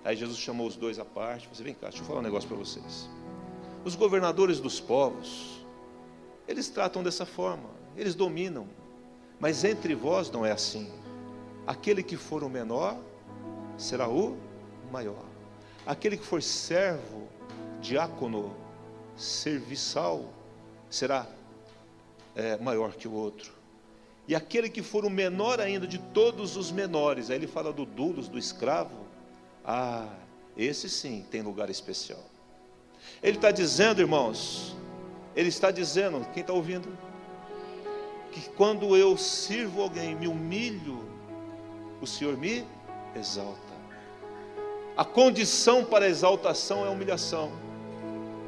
Aí 0.06 0.16
Jesus 0.16 0.38
chamou 0.38 0.68
os 0.68 0.76
dois 0.76 1.00
à 1.00 1.04
parte, 1.04 1.42
falou 1.42 1.54
assim, 1.54 1.64
vem 1.64 1.74
cá, 1.74 1.90
deixa 1.90 2.02
eu 2.02 2.06
falar 2.06 2.20
um 2.20 2.24
negócio 2.24 2.48
para 2.48 2.58
vocês. 2.58 3.10
Os 3.84 3.96
governadores 3.96 4.60
dos 4.60 4.80
povos, 4.80 5.66
eles 6.48 6.70
tratam 6.70 7.04
dessa 7.04 7.26
forma, 7.26 7.70
eles 7.98 8.16
dominam, 8.16 8.68
mas 9.40 9.64
entre 9.64 9.96
vós 9.96 10.30
não 10.30 10.46
é 10.46 10.52
assim. 10.52 10.90
Aquele 11.68 12.04
que 12.04 12.16
for 12.16 12.44
o 12.44 12.50
menor 12.50 12.98
será 13.78 14.08
o 14.08 14.38
maior. 14.92 15.26
Aquele 15.86 16.18
que 16.18 16.26
for 16.26 16.42
servo, 16.42 17.28
diácono, 17.82 18.56
serviçal, 19.18 20.35
será 20.96 21.28
é, 22.36 22.58
maior 22.58 22.94
que 22.94 23.08
o 23.08 23.14
outro. 23.14 23.54
E 24.28 24.34
aquele 24.34 24.70
que 24.70 24.82
for 24.82 25.06
o 25.06 25.10
menor 25.10 25.60
ainda 25.60 25.86
de 25.86 26.00
todos 26.00 26.58
os 26.58 26.72
menores, 26.72 27.30
aí 27.30 27.38
ele 27.38 27.48
fala 27.48 27.72
do 27.72 27.86
dulos, 27.86 28.28
do 28.28 28.40
escravo, 28.40 29.06
ah, 29.64 30.08
esse 30.58 30.90
sim 30.90 31.26
tem 31.30 31.42
lugar 31.42 31.70
especial. 31.70 32.24
Ele 33.22 33.38
está 33.38 33.52
dizendo, 33.52 34.02
irmãos, 34.02 34.76
ele 35.36 35.50
está 35.50 35.70
dizendo, 35.70 36.26
quem 36.34 36.42
está 36.42 36.54
ouvindo? 36.54 36.90
Que 38.32 38.50
quando 38.52 38.98
eu 38.98 39.16
sirvo 39.18 39.82
alguém, 39.82 40.16
me 40.16 40.28
humilho, 40.28 41.04
o 42.02 42.08
Senhor 42.08 42.36
me 42.36 42.66
exalta. 43.16 43.60
A 44.98 45.06
condição 45.06 45.84
para 45.84 46.06
a 46.06 46.10
exaltação 46.10 46.84
é 46.84 46.88
a 46.88 46.92
humilhação. 46.92 47.65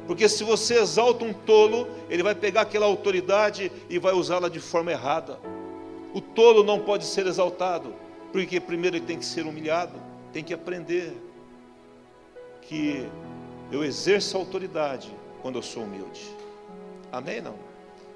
Porque 0.08 0.26
se 0.26 0.42
você 0.42 0.80
exalta 0.80 1.22
um 1.22 1.34
tolo, 1.34 1.86
ele 2.08 2.22
vai 2.22 2.34
pegar 2.34 2.62
aquela 2.62 2.86
autoridade 2.86 3.70
e 3.90 3.98
vai 3.98 4.14
usá-la 4.14 4.48
de 4.48 4.58
forma 4.58 4.90
errada. 4.90 5.38
O 6.14 6.20
tolo 6.22 6.64
não 6.64 6.80
pode 6.80 7.04
ser 7.04 7.26
exaltado, 7.26 7.94
porque 8.32 8.58
primeiro 8.58 8.96
ele 8.96 9.04
tem 9.04 9.18
que 9.18 9.24
ser 9.26 9.44
humilhado, 9.44 9.92
tem 10.32 10.42
que 10.42 10.54
aprender 10.54 11.12
que 12.62 13.06
eu 13.70 13.84
exerço 13.84 14.34
autoridade 14.38 15.14
quando 15.42 15.56
eu 15.56 15.62
sou 15.62 15.82
humilde. 15.82 16.22
Amém? 17.12 17.42
Não? 17.42 17.56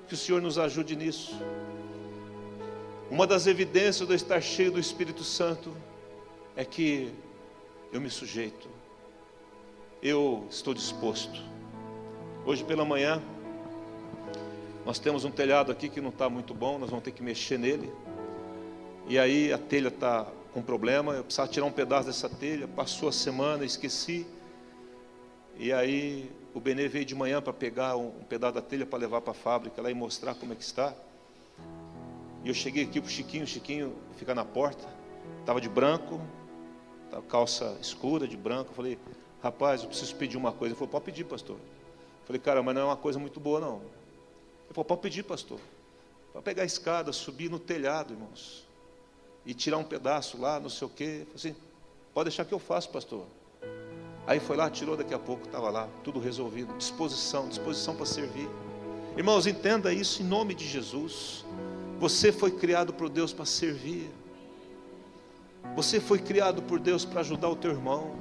Que 0.08 0.14
o 0.14 0.16
Senhor 0.16 0.40
nos 0.40 0.58
ajude 0.58 0.96
nisso. 0.96 1.38
Uma 3.10 3.26
das 3.26 3.46
evidências 3.46 4.08
de 4.08 4.14
eu 4.14 4.16
estar 4.16 4.40
cheio 4.40 4.72
do 4.72 4.80
Espírito 4.80 5.22
Santo 5.22 5.76
é 6.56 6.64
que 6.64 7.12
eu 7.92 8.00
me 8.00 8.08
sujeito, 8.08 8.66
eu 10.02 10.46
estou 10.48 10.72
disposto. 10.72 11.51
Hoje 12.44 12.64
pela 12.64 12.84
manhã, 12.84 13.22
nós 14.84 14.98
temos 14.98 15.24
um 15.24 15.30
telhado 15.30 15.70
aqui 15.70 15.88
que 15.88 16.00
não 16.00 16.08
está 16.08 16.28
muito 16.28 16.52
bom, 16.52 16.76
nós 16.76 16.90
vamos 16.90 17.04
ter 17.04 17.12
que 17.12 17.22
mexer 17.22 17.56
nele. 17.56 17.92
E 19.06 19.16
aí 19.16 19.52
a 19.52 19.58
telha 19.58 19.86
está 19.86 20.26
com 20.52 20.60
problema, 20.60 21.12
eu 21.14 21.22
precisava 21.22 21.48
tirar 21.48 21.66
um 21.66 21.70
pedaço 21.70 22.08
dessa 22.08 22.28
telha, 22.28 22.66
passou 22.66 23.08
a 23.08 23.12
semana, 23.12 23.64
esqueci. 23.64 24.26
E 25.56 25.72
aí 25.72 26.32
o 26.52 26.58
Benê 26.58 26.88
veio 26.88 27.04
de 27.04 27.14
manhã 27.14 27.40
para 27.40 27.52
pegar 27.52 27.96
um, 27.96 28.08
um 28.08 28.24
pedaço 28.24 28.54
da 28.54 28.60
telha 28.60 28.84
para 28.84 28.98
levar 28.98 29.20
para 29.20 29.30
a 29.30 29.34
fábrica 29.34 29.80
lá 29.80 29.88
e 29.88 29.94
mostrar 29.94 30.34
como 30.34 30.52
é 30.52 30.56
que 30.56 30.64
está. 30.64 30.92
E 32.42 32.48
eu 32.48 32.54
cheguei 32.54 32.82
aqui 32.82 33.00
para 33.00 33.06
o 33.06 33.10
Chiquinho, 33.10 33.44
o 33.44 33.46
Chiquinho 33.46 33.94
fica 34.16 34.34
na 34.34 34.44
porta, 34.44 34.88
estava 35.38 35.60
de 35.60 35.68
branco, 35.68 36.20
tava 37.08 37.22
calça 37.22 37.78
escura, 37.80 38.26
de 38.26 38.36
branco. 38.36 38.72
Eu 38.72 38.74
falei, 38.74 38.98
rapaz, 39.40 39.82
eu 39.82 39.88
preciso 39.88 40.16
pedir 40.16 40.36
uma 40.36 40.50
coisa. 40.50 40.72
Ele 40.72 40.74
falou, 40.74 40.90
pode 40.90 41.04
pedir, 41.04 41.22
pastor. 41.22 41.56
Falei, 42.32 42.40
cara, 42.40 42.62
mas 42.62 42.74
não 42.74 42.80
é 42.80 42.84
uma 42.86 42.96
coisa 42.96 43.18
muito 43.18 43.38
boa, 43.38 43.60
não. 43.60 43.76
Ele 43.76 44.72
falou, 44.72 44.86
pode 44.86 45.02
pedir, 45.02 45.22
pastor. 45.22 45.60
Para 46.32 46.40
pegar 46.40 46.62
a 46.62 46.64
escada, 46.64 47.12
subir 47.12 47.50
no 47.50 47.58
telhado, 47.58 48.14
irmãos. 48.14 48.66
E 49.44 49.52
tirar 49.52 49.76
um 49.76 49.84
pedaço 49.84 50.40
lá, 50.40 50.58
não 50.58 50.70
sei 50.70 50.86
o 50.86 50.90
quê. 50.90 51.26
Falei 51.26 51.34
assim, 51.34 51.56
pode 52.14 52.30
deixar 52.30 52.46
que 52.46 52.54
eu 52.54 52.58
faço, 52.58 52.88
pastor. 52.88 53.26
Aí 54.26 54.40
foi 54.40 54.56
lá, 54.56 54.70
tirou 54.70 54.96
daqui 54.96 55.12
a 55.12 55.18
pouco, 55.18 55.44
estava 55.44 55.68
lá, 55.68 55.86
tudo 56.02 56.18
resolvido. 56.18 56.74
Disposição, 56.78 57.50
disposição 57.50 57.94
para 57.94 58.06
servir. 58.06 58.48
Irmãos, 59.14 59.46
entenda 59.46 59.92
isso 59.92 60.22
em 60.22 60.24
nome 60.24 60.54
de 60.54 60.66
Jesus. 60.66 61.44
Você 62.00 62.32
foi 62.32 62.50
criado 62.50 62.94
por 62.94 63.10
Deus 63.10 63.34
para 63.34 63.44
servir. 63.44 64.10
Você 65.76 66.00
foi 66.00 66.18
criado 66.18 66.62
por 66.62 66.80
Deus 66.80 67.04
para 67.04 67.20
ajudar 67.20 67.50
o 67.50 67.56
teu 67.56 67.72
irmão. 67.72 68.16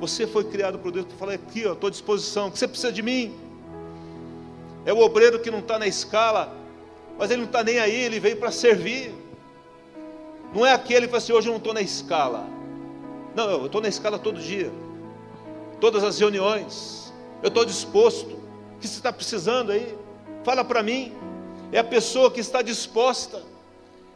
Você 0.00 0.26
foi 0.26 0.44
criado 0.44 0.78
por 0.78 0.90
Deus 0.90 1.06
para 1.06 1.16
falar 1.16 1.34
aqui, 1.34 1.66
ó, 1.66 1.72
estou 1.72 1.88
à 1.88 1.90
disposição. 1.90 2.50
que 2.50 2.58
você 2.58 2.66
precisa 2.66 2.92
de 2.92 3.02
mim? 3.02 3.34
É 4.84 4.92
o 4.92 4.98
obreiro 4.98 5.38
que 5.38 5.50
não 5.50 5.60
está 5.60 5.78
na 5.78 5.86
escala, 5.86 6.54
mas 7.18 7.30
ele 7.30 7.42
não 7.42 7.46
está 7.46 7.62
nem 7.62 7.78
aí, 7.78 7.94
ele 7.94 8.18
veio 8.18 8.36
para 8.36 8.50
servir. 8.50 9.14
Não 10.54 10.66
é 10.66 10.72
aquele 10.72 11.06
que 11.06 11.12
fala 11.12 11.18
assim, 11.18 11.32
hoje 11.32 11.48
eu 11.48 11.52
não 11.52 11.58
estou 11.58 11.72
na 11.72 11.80
escala. 11.80 12.46
Não, 13.34 13.48
eu 13.48 13.66
estou 13.66 13.80
na 13.80 13.88
escala 13.88 14.18
todo 14.18 14.40
dia. 14.40 14.72
Todas 15.80 16.02
as 16.02 16.18
reuniões. 16.18 17.12
Eu 17.42 17.48
estou 17.48 17.64
disposto. 17.64 18.34
O 18.76 18.78
que 18.80 18.88
você 18.88 18.98
está 18.98 19.12
precisando 19.12 19.72
aí? 19.72 19.96
Fala 20.44 20.64
para 20.64 20.82
mim 20.82 21.12
é 21.72 21.78
a 21.78 21.84
pessoa 21.84 22.30
que 22.30 22.38
está 22.38 22.60
disposta, 22.60 23.42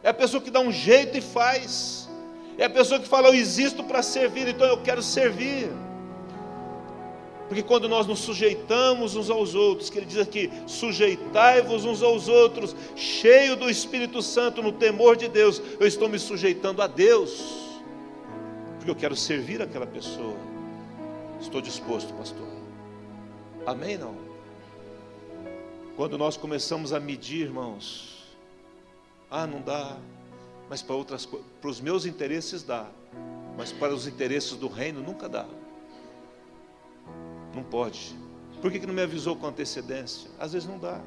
é 0.03 0.09
a 0.09 0.13
pessoa 0.13 0.41
que 0.41 0.51
dá 0.51 0.59
um 0.59 0.71
jeito 0.71 1.17
e 1.17 1.21
faz, 1.21 2.06
é 2.57 2.65
a 2.65 2.69
pessoa 2.69 2.99
que 2.99 3.07
fala: 3.07 3.27
Eu 3.29 3.35
existo 3.35 3.83
para 3.83 4.01
servir, 4.01 4.47
então 4.47 4.67
eu 4.67 4.81
quero 4.81 5.01
servir. 5.01 5.69
Porque 7.47 7.63
quando 7.63 7.87
nós 7.87 8.05
nos 8.05 8.19
sujeitamos 8.19 9.15
uns 9.15 9.29
aos 9.29 9.55
outros, 9.55 9.89
que 9.89 9.99
ele 9.99 10.05
diz 10.05 10.17
aqui: 10.17 10.51
sujeitai-vos 10.65 11.85
uns 11.85 12.03
aos 12.03 12.27
outros, 12.27 12.75
cheio 12.95 13.55
do 13.55 13.69
Espírito 13.69 14.21
Santo, 14.21 14.61
no 14.61 14.71
temor 14.71 15.15
de 15.15 15.29
Deus, 15.29 15.61
eu 15.79 15.87
estou 15.87 16.09
me 16.09 16.19
sujeitando 16.19 16.81
a 16.81 16.87
Deus, 16.87 17.41
porque 18.77 18.91
eu 18.91 18.95
quero 18.95 19.15
servir 19.15 19.61
aquela 19.61 19.87
pessoa. 19.87 20.35
Estou 21.39 21.61
disposto, 21.61 22.13
pastor. 22.15 22.47
Amém? 23.65 23.97
Não? 23.97 24.15
Quando 25.95 26.17
nós 26.17 26.35
começamos 26.35 26.91
a 26.91 26.99
medir, 26.99 27.43
irmãos, 27.43 28.17
ah, 29.31 29.47
não 29.47 29.61
dá, 29.61 29.97
mas 30.69 30.81
para 30.81 30.95
outras 30.95 31.25
para 31.25 31.69
os 31.69 31.79
meus 31.79 32.05
interesses 32.05 32.63
dá, 32.63 32.87
mas 33.57 33.71
para 33.71 33.93
os 33.93 34.07
interesses 34.07 34.53
do 34.53 34.67
reino 34.67 35.01
nunca 35.01 35.27
dá. 35.27 35.45
Não 37.55 37.63
pode. 37.63 38.15
Por 38.61 38.71
que, 38.71 38.79
que 38.79 38.87
não 38.87 38.93
me 38.93 39.01
avisou 39.01 39.35
com 39.35 39.47
antecedência? 39.47 40.29
Às 40.39 40.53
vezes 40.53 40.67
não 40.67 40.77
dá, 40.77 40.99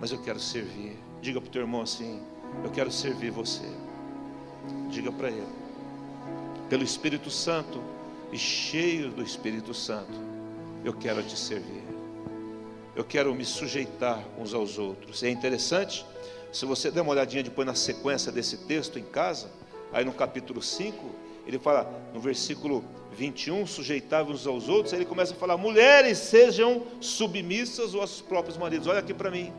mas 0.00 0.12
eu 0.12 0.20
quero 0.20 0.38
servir. 0.38 0.96
Diga 1.20 1.40
para 1.40 1.48
o 1.48 1.50
teu 1.50 1.62
irmão 1.62 1.82
assim: 1.82 2.22
eu 2.62 2.70
quero 2.70 2.90
servir 2.90 3.30
você. 3.30 3.68
Diga 4.90 5.10
para 5.10 5.30
ele, 5.30 5.46
pelo 6.68 6.82
Espírito 6.82 7.30
Santo 7.30 7.82
e 8.32 8.38
cheio 8.38 9.10
do 9.10 9.22
Espírito 9.22 9.72
Santo, 9.72 10.12
eu 10.84 10.92
quero 10.92 11.22
te 11.22 11.36
servir 11.36 11.90
eu 12.94 13.04
quero 13.04 13.34
me 13.34 13.44
sujeitar 13.44 14.22
uns 14.38 14.52
aos 14.52 14.78
outros. 14.78 15.22
É 15.22 15.30
interessante, 15.30 16.04
se 16.52 16.66
você 16.66 16.90
der 16.90 17.02
uma 17.02 17.12
olhadinha 17.12 17.42
depois 17.42 17.66
na 17.66 17.74
sequência 17.74 18.32
desse 18.32 18.56
texto 18.58 18.98
em 18.98 19.04
casa, 19.04 19.48
aí 19.92 20.04
no 20.04 20.12
capítulo 20.12 20.60
5, 20.60 21.10
ele 21.46 21.58
fala 21.58 21.90
no 22.12 22.20
versículo 22.20 22.84
21, 23.12 23.66
sujeitáveis 23.66 24.40
uns 24.40 24.46
aos 24.46 24.68
outros, 24.68 24.92
aí 24.92 25.00
ele 25.00 25.06
começa 25.06 25.32
a 25.32 25.36
falar: 25.36 25.56
mulheres 25.56 26.18
sejam 26.18 26.86
submissas 27.00 27.94
aos 27.94 28.20
próprios 28.20 28.56
maridos. 28.56 28.86
Olha 28.86 28.98
aqui 28.98 29.14
para 29.14 29.30
mim. 29.30 29.52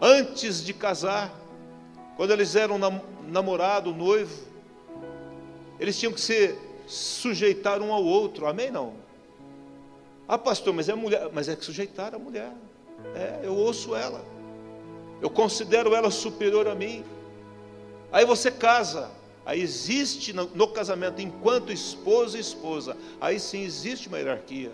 Antes 0.00 0.64
de 0.64 0.72
casar, 0.72 1.34
quando 2.16 2.32
eles 2.32 2.54
eram 2.54 2.78
namorado, 3.26 3.92
noivo, 3.92 4.46
eles 5.80 5.98
tinham 5.98 6.12
que 6.12 6.20
se 6.20 6.56
sujeitar 6.86 7.82
um 7.82 7.92
ao 7.92 8.04
outro. 8.04 8.46
Amém? 8.46 8.70
Não? 8.70 8.94
Ah, 10.26 10.38
pastor, 10.38 10.74
mas 10.74 10.88
é 10.88 10.94
mulher, 10.94 11.28
mas 11.32 11.48
é 11.48 11.56
que 11.56 11.64
sujeitar 11.64 12.14
a 12.14 12.18
mulher. 12.18 12.52
É, 13.14 13.40
eu 13.42 13.54
ouço 13.54 13.94
ela. 13.96 14.37
Eu 15.20 15.30
considero 15.30 15.94
ela 15.94 16.10
superior 16.10 16.68
a 16.68 16.74
mim. 16.74 17.04
Aí 18.12 18.24
você 18.24 18.50
casa. 18.50 19.10
Aí 19.44 19.60
existe 19.62 20.32
no, 20.34 20.68
casamento, 20.68 21.22
enquanto 21.22 21.72
esposo 21.72 22.36
e 22.36 22.40
esposa, 22.40 22.94
aí 23.18 23.40
sim 23.40 23.62
existe 23.62 24.06
uma 24.06 24.18
hierarquia. 24.18 24.70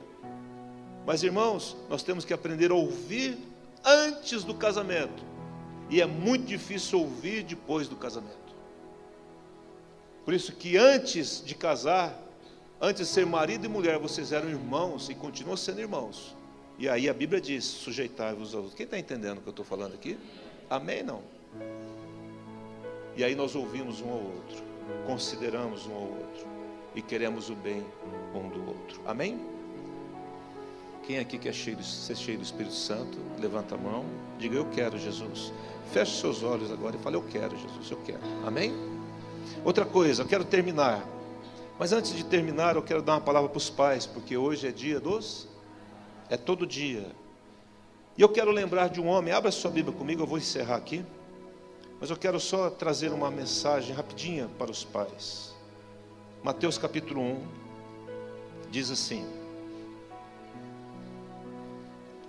Mas 1.06 1.22
irmãos, 1.22 1.76
nós 1.88 2.02
temos 2.02 2.24
que 2.24 2.34
aprender 2.34 2.72
a 2.72 2.74
ouvir 2.74 3.38
antes 3.84 4.42
do 4.42 4.52
casamento. 4.52 5.22
E 5.88 6.00
é 6.00 6.06
muito 6.06 6.46
difícil 6.46 6.98
ouvir 6.98 7.44
depois 7.44 7.86
do 7.86 7.94
casamento. 7.94 8.34
Por 10.24 10.34
isso 10.34 10.50
que 10.52 10.76
antes 10.76 11.40
de 11.44 11.54
casar, 11.54 12.24
Antes 12.80 13.08
de 13.08 13.14
ser 13.14 13.24
marido 13.24 13.64
e 13.64 13.68
mulher, 13.68 13.98
vocês 13.98 14.30
eram 14.30 14.48
irmãos 14.48 15.08
e 15.08 15.14
continuam 15.14 15.56
sendo 15.56 15.80
irmãos. 15.80 16.34
E 16.78 16.88
aí 16.88 17.08
a 17.08 17.14
Bíblia 17.14 17.40
diz: 17.40 17.64
sujeitai-vos 17.64 18.54
aos. 18.54 18.74
Quem 18.74 18.84
está 18.84 18.98
entendendo 18.98 19.38
o 19.38 19.40
que 19.40 19.48
eu 19.48 19.52
estou 19.52 19.64
falando 19.64 19.94
aqui? 19.94 20.18
Amém? 20.68 21.02
Não? 21.02 21.22
E 23.16 23.22
aí 23.22 23.34
nós 23.34 23.54
ouvimos 23.54 24.00
um 24.00 24.10
ao 24.10 24.18
outro, 24.18 24.62
consideramos 25.06 25.86
um 25.86 25.94
ao 25.94 26.02
outro 26.02 26.46
e 26.94 27.02
queremos 27.02 27.48
o 27.48 27.54
bem 27.54 27.84
um 28.34 28.48
do 28.48 28.66
outro. 28.66 29.00
Amém? 29.06 29.40
Quem 31.06 31.18
aqui 31.18 31.38
quer 31.38 31.52
cheio, 31.52 31.80
ser 31.82 32.16
cheio 32.16 32.38
do 32.38 32.44
Espírito 32.44 32.74
Santo, 32.74 33.18
levanta 33.38 33.74
a 33.74 33.78
mão, 33.78 34.04
diga 34.38 34.56
eu 34.56 34.64
quero 34.70 34.98
Jesus. 34.98 35.52
Feche 35.92 36.18
seus 36.18 36.42
olhos 36.42 36.72
agora 36.72 36.96
e 36.96 36.98
fale 36.98 37.16
eu 37.16 37.22
quero 37.22 37.56
Jesus, 37.56 37.90
eu 37.90 37.98
quero. 37.98 38.20
Amém? 38.44 38.72
Outra 39.64 39.84
coisa, 39.84 40.22
eu 40.22 40.26
quero 40.26 40.44
terminar 40.44 41.06
mas 41.78 41.92
antes 41.92 42.14
de 42.14 42.24
terminar, 42.24 42.76
eu 42.76 42.82
quero 42.82 43.02
dar 43.02 43.14
uma 43.14 43.20
palavra 43.20 43.48
para 43.48 43.58
os 43.58 43.68
pais, 43.68 44.06
porque 44.06 44.36
hoje 44.36 44.68
é 44.68 44.70
dia 44.70 45.00
dos. 45.00 45.48
É 46.28 46.36
todo 46.36 46.66
dia. 46.66 47.06
E 48.16 48.22
eu 48.22 48.28
quero 48.28 48.50
lembrar 48.50 48.88
de 48.88 49.00
um 49.00 49.06
homem, 49.06 49.32
abra 49.32 49.50
sua 49.50 49.70
Bíblia 49.70 49.96
comigo, 49.96 50.22
eu 50.22 50.26
vou 50.26 50.38
encerrar 50.38 50.76
aqui. 50.76 51.04
Mas 52.00 52.10
eu 52.10 52.16
quero 52.16 52.38
só 52.38 52.70
trazer 52.70 53.12
uma 53.12 53.30
mensagem 53.30 53.94
rapidinha 53.94 54.48
para 54.58 54.70
os 54.70 54.84
pais. 54.84 55.54
Mateus 56.42 56.76
capítulo 56.76 57.20
1 57.22 57.46
diz 58.70 58.90
assim: 58.90 59.26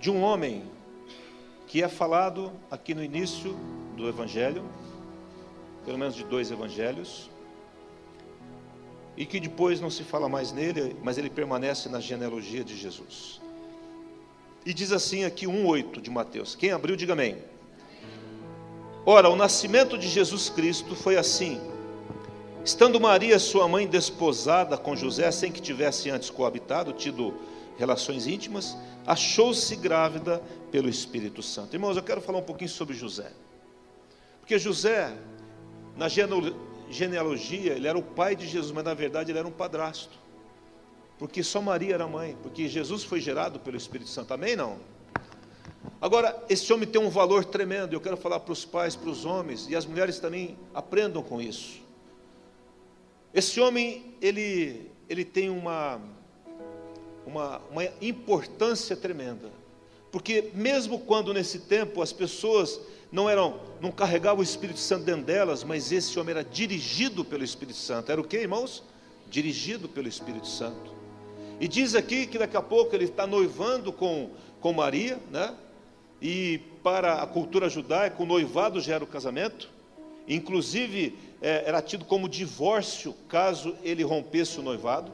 De 0.00 0.10
um 0.10 0.22
homem 0.22 0.64
que 1.66 1.82
é 1.82 1.88
falado 1.88 2.52
aqui 2.70 2.94
no 2.94 3.02
início 3.02 3.54
do 3.96 4.08
Evangelho, 4.08 4.64
pelo 5.84 5.98
menos 5.98 6.14
de 6.14 6.24
dois 6.24 6.50
evangelhos, 6.50 7.30
e 9.16 9.24
que 9.24 9.40
depois 9.40 9.80
não 9.80 9.90
se 9.90 10.02
fala 10.04 10.28
mais 10.28 10.52
nele, 10.52 10.96
mas 11.02 11.16
ele 11.16 11.30
permanece 11.30 11.88
na 11.88 12.00
genealogia 12.00 12.64
de 12.64 12.76
Jesus. 12.76 13.40
E 14.66 14.74
diz 14.74 14.90
assim 14.90 15.22
aqui 15.22 15.46
1:8 15.46 16.00
de 16.00 16.10
Mateus. 16.10 16.56
Quem 16.56 16.72
abriu, 16.72 16.96
diga 16.96 17.12
amém. 17.12 17.38
Ora, 19.06 19.30
o 19.30 19.36
nascimento 19.36 19.96
de 19.96 20.08
Jesus 20.08 20.50
Cristo 20.50 20.96
foi 20.96 21.16
assim: 21.16 21.60
estando 22.64 23.00
Maria, 23.00 23.38
sua 23.38 23.68
mãe, 23.68 23.86
desposada 23.86 24.76
com 24.76 24.96
José, 24.96 25.30
sem 25.30 25.52
que 25.52 25.62
tivesse 25.62 26.10
antes 26.10 26.30
coabitado, 26.30 26.92
tido 26.92 27.32
relações 27.78 28.26
íntimas, 28.26 28.76
achou-se 29.06 29.76
grávida 29.76 30.42
pelo 30.72 30.88
Espírito 30.88 31.44
Santo. 31.44 31.76
Irmãos, 31.76 31.96
eu 31.96 32.02
quero 32.02 32.20
falar 32.20 32.38
um 32.38 32.42
pouquinho 32.42 32.70
sobre 32.70 32.96
José. 32.96 33.30
Porque 34.40 34.58
José, 34.58 35.16
na 35.96 36.08
genealogia, 36.08 37.74
ele 37.74 37.86
era 37.86 37.96
o 37.96 38.02
pai 38.02 38.34
de 38.34 38.48
Jesus, 38.48 38.72
mas 38.72 38.82
na 38.82 38.94
verdade 38.94 39.30
ele 39.30 39.38
era 39.38 39.46
um 39.46 39.52
padrasto. 39.52 40.25
Porque 41.18 41.42
só 41.42 41.60
Maria 41.60 41.94
era 41.94 42.06
mãe, 42.06 42.36
porque 42.42 42.68
Jesus 42.68 43.02
foi 43.02 43.20
gerado 43.20 43.58
pelo 43.58 43.76
Espírito 43.76 44.10
Santo. 44.10 44.34
Amém? 44.34 44.54
Não? 44.54 44.78
Agora, 46.00 46.44
esse 46.48 46.70
homem 46.72 46.86
tem 46.86 47.00
um 47.00 47.08
valor 47.08 47.44
tremendo. 47.44 47.94
Eu 47.94 48.00
quero 48.00 48.16
falar 48.16 48.40
para 48.40 48.52
os 48.52 48.64
pais, 48.64 48.94
para 48.94 49.08
os 49.08 49.24
homens, 49.24 49.66
e 49.68 49.74
as 49.74 49.86
mulheres 49.86 50.18
também 50.18 50.58
aprendam 50.74 51.22
com 51.22 51.40
isso. 51.40 51.80
Esse 53.32 53.60
homem, 53.60 54.14
ele, 54.20 54.90
ele 55.08 55.24
tem 55.24 55.48
uma, 55.48 56.00
uma, 57.26 57.58
uma 57.70 57.84
importância 58.00 58.96
tremenda. 58.96 59.50
Porque 60.12 60.50
mesmo 60.54 60.98
quando 60.98 61.34
nesse 61.34 61.60
tempo 61.60 62.00
as 62.00 62.12
pessoas 62.12 62.80
não 63.10 63.28
eram, 63.28 63.60
não 63.80 63.90
carregavam 63.90 64.40
o 64.40 64.42
Espírito 64.42 64.78
Santo 64.78 65.04
dentro 65.04 65.24
delas, 65.24 65.64
mas 65.64 65.92
esse 65.92 66.18
homem 66.18 66.32
era 66.32 66.44
dirigido 66.44 67.24
pelo 67.24 67.44
Espírito 67.44 67.78
Santo. 67.78 68.10
Era 68.10 68.20
o 68.20 68.24
que, 68.24 68.36
irmãos? 68.36 68.82
Dirigido 69.28 69.88
pelo 69.88 70.08
Espírito 70.08 70.46
Santo. 70.46 70.95
E 71.60 71.66
diz 71.66 71.94
aqui 71.94 72.26
que 72.26 72.38
daqui 72.38 72.56
a 72.56 72.62
pouco 72.62 72.94
ele 72.94 73.04
está 73.04 73.26
noivando 73.26 73.92
com, 73.92 74.30
com 74.60 74.72
Maria, 74.72 75.18
né? 75.30 75.54
E 76.20 76.60
para 76.82 77.22
a 77.22 77.26
cultura 77.26 77.68
judaica, 77.68 78.22
o 78.22 78.26
noivado 78.26 78.80
gera 78.80 79.02
o 79.02 79.06
casamento. 79.06 79.70
Inclusive, 80.28 81.16
é, 81.40 81.64
era 81.66 81.80
tido 81.80 82.04
como 82.04 82.28
divórcio 82.28 83.14
caso 83.28 83.76
ele 83.82 84.02
rompesse 84.02 84.58
o 84.58 84.62
noivado. 84.62 85.12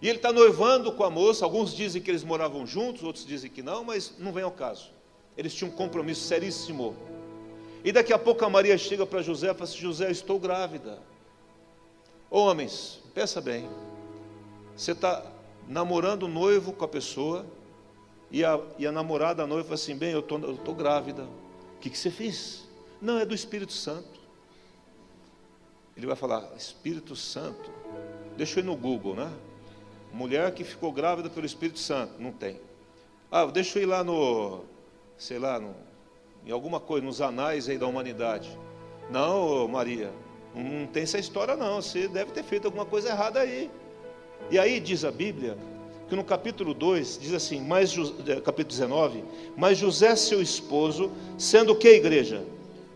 E 0.00 0.08
ele 0.08 0.18
está 0.18 0.32
noivando 0.32 0.92
com 0.92 1.04
a 1.04 1.10
moça. 1.10 1.44
Alguns 1.44 1.74
dizem 1.74 2.00
que 2.00 2.10
eles 2.10 2.24
moravam 2.24 2.66
juntos, 2.66 3.02
outros 3.02 3.26
dizem 3.26 3.50
que 3.50 3.62
não, 3.62 3.84
mas 3.84 4.14
não 4.18 4.32
vem 4.32 4.44
ao 4.44 4.52
caso. 4.52 4.90
Eles 5.36 5.54
tinham 5.54 5.72
um 5.72 5.74
compromisso 5.74 6.22
seríssimo. 6.22 6.96
E 7.84 7.92
daqui 7.92 8.12
a 8.12 8.18
pouco 8.18 8.44
a 8.44 8.50
Maria 8.50 8.76
chega 8.76 9.06
para 9.06 9.22
José 9.22 9.50
e 9.50 9.54
fala 9.54 9.64
assim: 9.64 9.78
José, 9.78 10.10
estou 10.10 10.38
grávida. 10.38 10.98
Homens, 12.30 13.00
pensa 13.14 13.40
bem. 13.40 13.68
Você 14.78 14.92
está 14.92 15.26
namorando 15.66 16.22
o 16.22 16.28
noivo 16.28 16.72
com 16.72 16.84
a 16.84 16.88
pessoa, 16.88 17.44
e 18.30 18.44
a, 18.44 18.60
e 18.78 18.86
a 18.86 18.92
namorada, 18.92 19.42
a 19.42 19.46
noiva, 19.46 19.74
assim: 19.74 19.96
Bem, 19.96 20.12
eu 20.12 20.22
tô, 20.22 20.38
estou 20.52 20.72
grávida. 20.72 21.24
O 21.24 21.80
que, 21.80 21.90
que 21.90 21.98
você 21.98 22.12
fez? 22.12 22.62
Não, 23.02 23.18
é 23.18 23.26
do 23.26 23.34
Espírito 23.34 23.72
Santo. 23.72 24.20
Ele 25.96 26.06
vai 26.06 26.14
falar: 26.14 26.48
Espírito 26.56 27.16
Santo. 27.16 27.72
Deixa 28.36 28.60
eu 28.60 28.62
ir 28.62 28.66
no 28.66 28.76
Google, 28.76 29.16
né? 29.16 29.28
Mulher 30.12 30.54
que 30.54 30.62
ficou 30.62 30.92
grávida 30.92 31.28
pelo 31.28 31.44
Espírito 31.44 31.80
Santo. 31.80 32.12
Não 32.20 32.30
tem. 32.30 32.60
Ah, 33.32 33.46
deixa 33.46 33.80
eu 33.80 33.82
ir 33.82 33.86
lá 33.86 34.04
no, 34.04 34.64
sei 35.18 35.40
lá, 35.40 35.58
no, 35.58 35.74
em 36.46 36.52
alguma 36.52 36.78
coisa, 36.78 37.04
nos 37.04 37.20
anais 37.20 37.68
aí 37.68 37.76
da 37.76 37.86
humanidade. 37.88 38.56
Não, 39.10 39.66
Maria, 39.66 40.12
não 40.54 40.86
tem 40.86 41.02
essa 41.02 41.18
história 41.18 41.56
não. 41.56 41.82
Você 41.82 42.06
deve 42.06 42.30
ter 42.30 42.44
feito 42.44 42.66
alguma 42.66 42.86
coisa 42.86 43.08
errada 43.08 43.40
aí. 43.40 43.68
E 44.50 44.58
aí 44.58 44.80
diz 44.80 45.04
a 45.04 45.10
Bíblia 45.10 45.56
que 46.08 46.16
no 46.16 46.24
capítulo 46.24 46.72
2 46.72 47.18
diz 47.20 47.34
assim, 47.34 47.60
mais, 47.60 47.94
é, 48.26 48.40
capítulo 48.40 48.68
19, 48.68 49.24
mas 49.56 49.76
José, 49.76 50.16
seu 50.16 50.40
esposo, 50.40 51.12
sendo 51.36 51.76
que, 51.76 51.88
igreja? 51.88 52.42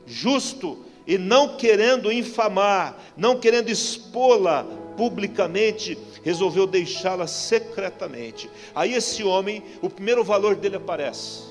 Justo 0.06 0.78
e 1.06 1.18
não 1.18 1.56
querendo 1.56 2.10
infamar, 2.10 2.98
não 3.16 3.38
querendo 3.38 3.68
expô-la 3.68 4.64
publicamente, 4.96 5.98
resolveu 6.22 6.66
deixá-la 6.66 7.26
secretamente. 7.26 8.48
Aí 8.74 8.94
esse 8.94 9.22
homem, 9.22 9.62
o 9.82 9.90
primeiro 9.90 10.24
valor 10.24 10.54
dele 10.54 10.76
aparece. 10.76 11.42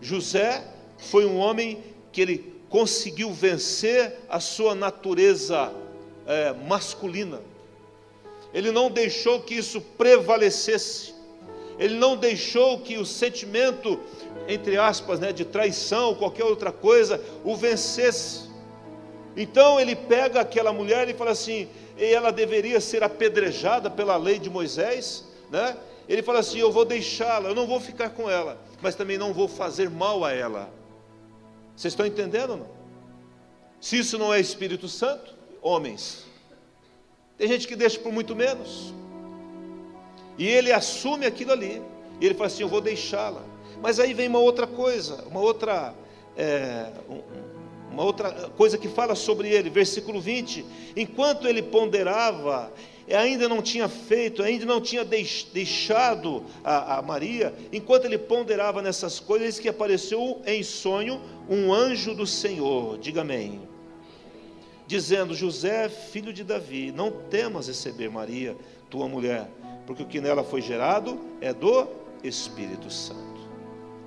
José 0.00 0.64
foi 0.96 1.26
um 1.26 1.36
homem 1.36 1.82
que 2.10 2.20
ele 2.20 2.54
conseguiu 2.70 3.30
vencer 3.30 4.20
a 4.28 4.40
sua 4.40 4.74
natureza 4.74 5.70
é, 6.26 6.54
masculina 6.66 7.40
ele 8.56 8.72
não 8.72 8.90
deixou 8.90 9.42
que 9.42 9.54
isso 9.54 9.82
prevalecesse, 9.82 11.14
ele 11.78 11.96
não 11.96 12.16
deixou 12.16 12.80
que 12.80 12.96
o 12.96 13.04
sentimento, 13.04 14.00
entre 14.48 14.78
aspas, 14.78 15.20
né, 15.20 15.30
de 15.30 15.44
traição, 15.44 16.06
ou 16.06 16.16
qualquer 16.16 16.44
outra 16.44 16.72
coisa, 16.72 17.22
o 17.44 17.54
vencesse. 17.54 18.48
Então 19.36 19.78
ele 19.78 19.94
pega 19.94 20.40
aquela 20.40 20.72
mulher 20.72 21.06
e 21.06 21.12
fala 21.12 21.32
assim, 21.32 21.68
e 21.98 22.04
ela 22.06 22.32
deveria 22.32 22.80
ser 22.80 23.04
apedrejada 23.04 23.90
pela 23.90 24.16
lei 24.16 24.38
de 24.38 24.48
Moisés, 24.48 25.26
né? 25.50 25.76
Ele 26.08 26.22
fala 26.22 26.38
assim: 26.38 26.58
Eu 26.58 26.72
vou 26.72 26.86
deixá-la, 26.86 27.50
eu 27.50 27.54
não 27.54 27.66
vou 27.66 27.78
ficar 27.78 28.08
com 28.08 28.30
ela, 28.30 28.58
mas 28.80 28.94
também 28.94 29.18
não 29.18 29.34
vou 29.34 29.48
fazer 29.48 29.90
mal 29.90 30.24
a 30.24 30.32
ela. 30.32 30.70
Vocês 31.76 31.92
estão 31.92 32.06
entendendo 32.06 32.52
ou 32.52 32.56
não? 32.56 32.70
Se 33.82 33.98
isso 33.98 34.16
não 34.16 34.32
é 34.32 34.40
Espírito 34.40 34.88
Santo, 34.88 35.34
homens, 35.60 36.25
tem 37.38 37.48
gente 37.48 37.68
que 37.68 37.76
deixa 37.76 37.98
por 37.98 38.12
muito 38.12 38.34
menos. 38.34 38.94
E 40.38 40.46
ele 40.46 40.72
assume 40.72 41.26
aquilo 41.26 41.52
ali. 41.52 41.82
E 42.20 42.26
ele 42.26 42.34
fala 42.34 42.46
assim: 42.46 42.62
Eu 42.62 42.68
vou 42.68 42.80
deixá-la. 42.80 43.42
Mas 43.82 44.00
aí 44.00 44.14
vem 44.14 44.28
uma 44.28 44.38
outra 44.38 44.66
coisa, 44.66 45.24
uma 45.26 45.40
outra, 45.40 45.94
é, 46.36 46.90
uma 47.92 48.02
outra 48.02 48.30
coisa 48.56 48.78
que 48.78 48.88
fala 48.88 49.14
sobre 49.14 49.48
ele, 49.48 49.68
versículo 49.68 50.20
20: 50.20 50.64
Enquanto 50.96 51.46
ele 51.46 51.62
ponderava, 51.62 52.72
ainda 53.10 53.48
não 53.48 53.60
tinha 53.60 53.86
feito, 53.86 54.42
ainda 54.42 54.64
não 54.64 54.80
tinha 54.80 55.04
deixado 55.04 56.42
a, 56.64 56.98
a 56.98 57.02
Maria, 57.02 57.54
enquanto 57.70 58.06
ele 58.06 58.16
ponderava 58.16 58.80
nessas 58.80 59.20
coisas, 59.20 59.58
que 59.58 59.68
apareceu 59.68 60.40
em 60.46 60.62
sonho 60.62 61.20
um 61.50 61.72
anjo 61.72 62.14
do 62.14 62.26
Senhor. 62.26 62.96
Diga 62.98 63.20
amém 63.20 63.75
dizendo: 64.86 65.34
José, 65.34 65.88
filho 65.88 66.32
de 66.32 66.44
Davi, 66.44 66.92
não 66.92 67.10
temas 67.10 67.68
receber 67.68 68.08
Maria, 68.08 68.56
tua 68.90 69.08
mulher, 69.08 69.50
porque 69.86 70.02
o 70.02 70.06
que 70.06 70.20
nela 70.20 70.44
foi 70.44 70.60
gerado 70.60 71.18
é 71.40 71.52
do 71.52 71.88
Espírito 72.22 72.90
Santo. 72.90 73.36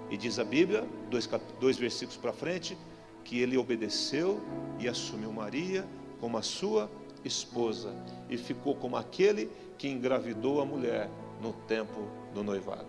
E 0.09 0.17
diz 0.17 0.39
a 0.39 0.43
Bíblia, 0.43 0.85
dois, 1.09 1.29
dois 1.59 1.77
versículos 1.77 2.17
para 2.17 2.33
frente, 2.33 2.77
que 3.23 3.39
ele 3.39 3.57
obedeceu 3.57 4.41
e 4.79 4.87
assumiu 4.87 5.31
Maria 5.31 5.85
como 6.19 6.37
a 6.37 6.41
sua 6.41 6.89
esposa 7.23 7.93
e 8.29 8.37
ficou 8.37 8.75
como 8.75 8.97
aquele 8.97 9.49
que 9.77 9.87
engravidou 9.87 10.61
a 10.61 10.65
mulher 10.65 11.09
no 11.41 11.53
tempo 11.53 12.07
do 12.33 12.43
noivado. 12.43 12.87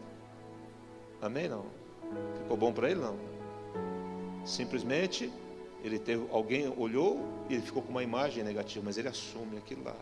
Amém? 1.21 1.49
Não? 1.49 1.67
Ficou 2.39 2.57
bom 2.57 2.73
para 2.73 2.91
ele? 2.91 3.01
Não. 3.01 3.17
Simplesmente 4.45 5.31
ele 5.83 5.99
teve, 5.99 6.25
alguém 6.31 6.73
olhou 6.77 7.21
e 7.49 7.55
ele 7.55 7.63
ficou 7.63 7.83
com 7.83 7.91
uma 7.91 8.03
imagem 8.03 8.45
negativa, 8.45 8.85
mas 8.85 8.99
ele 8.99 9.09
assume 9.09 9.57
aquilo 9.57 9.85
lá. 9.85 9.97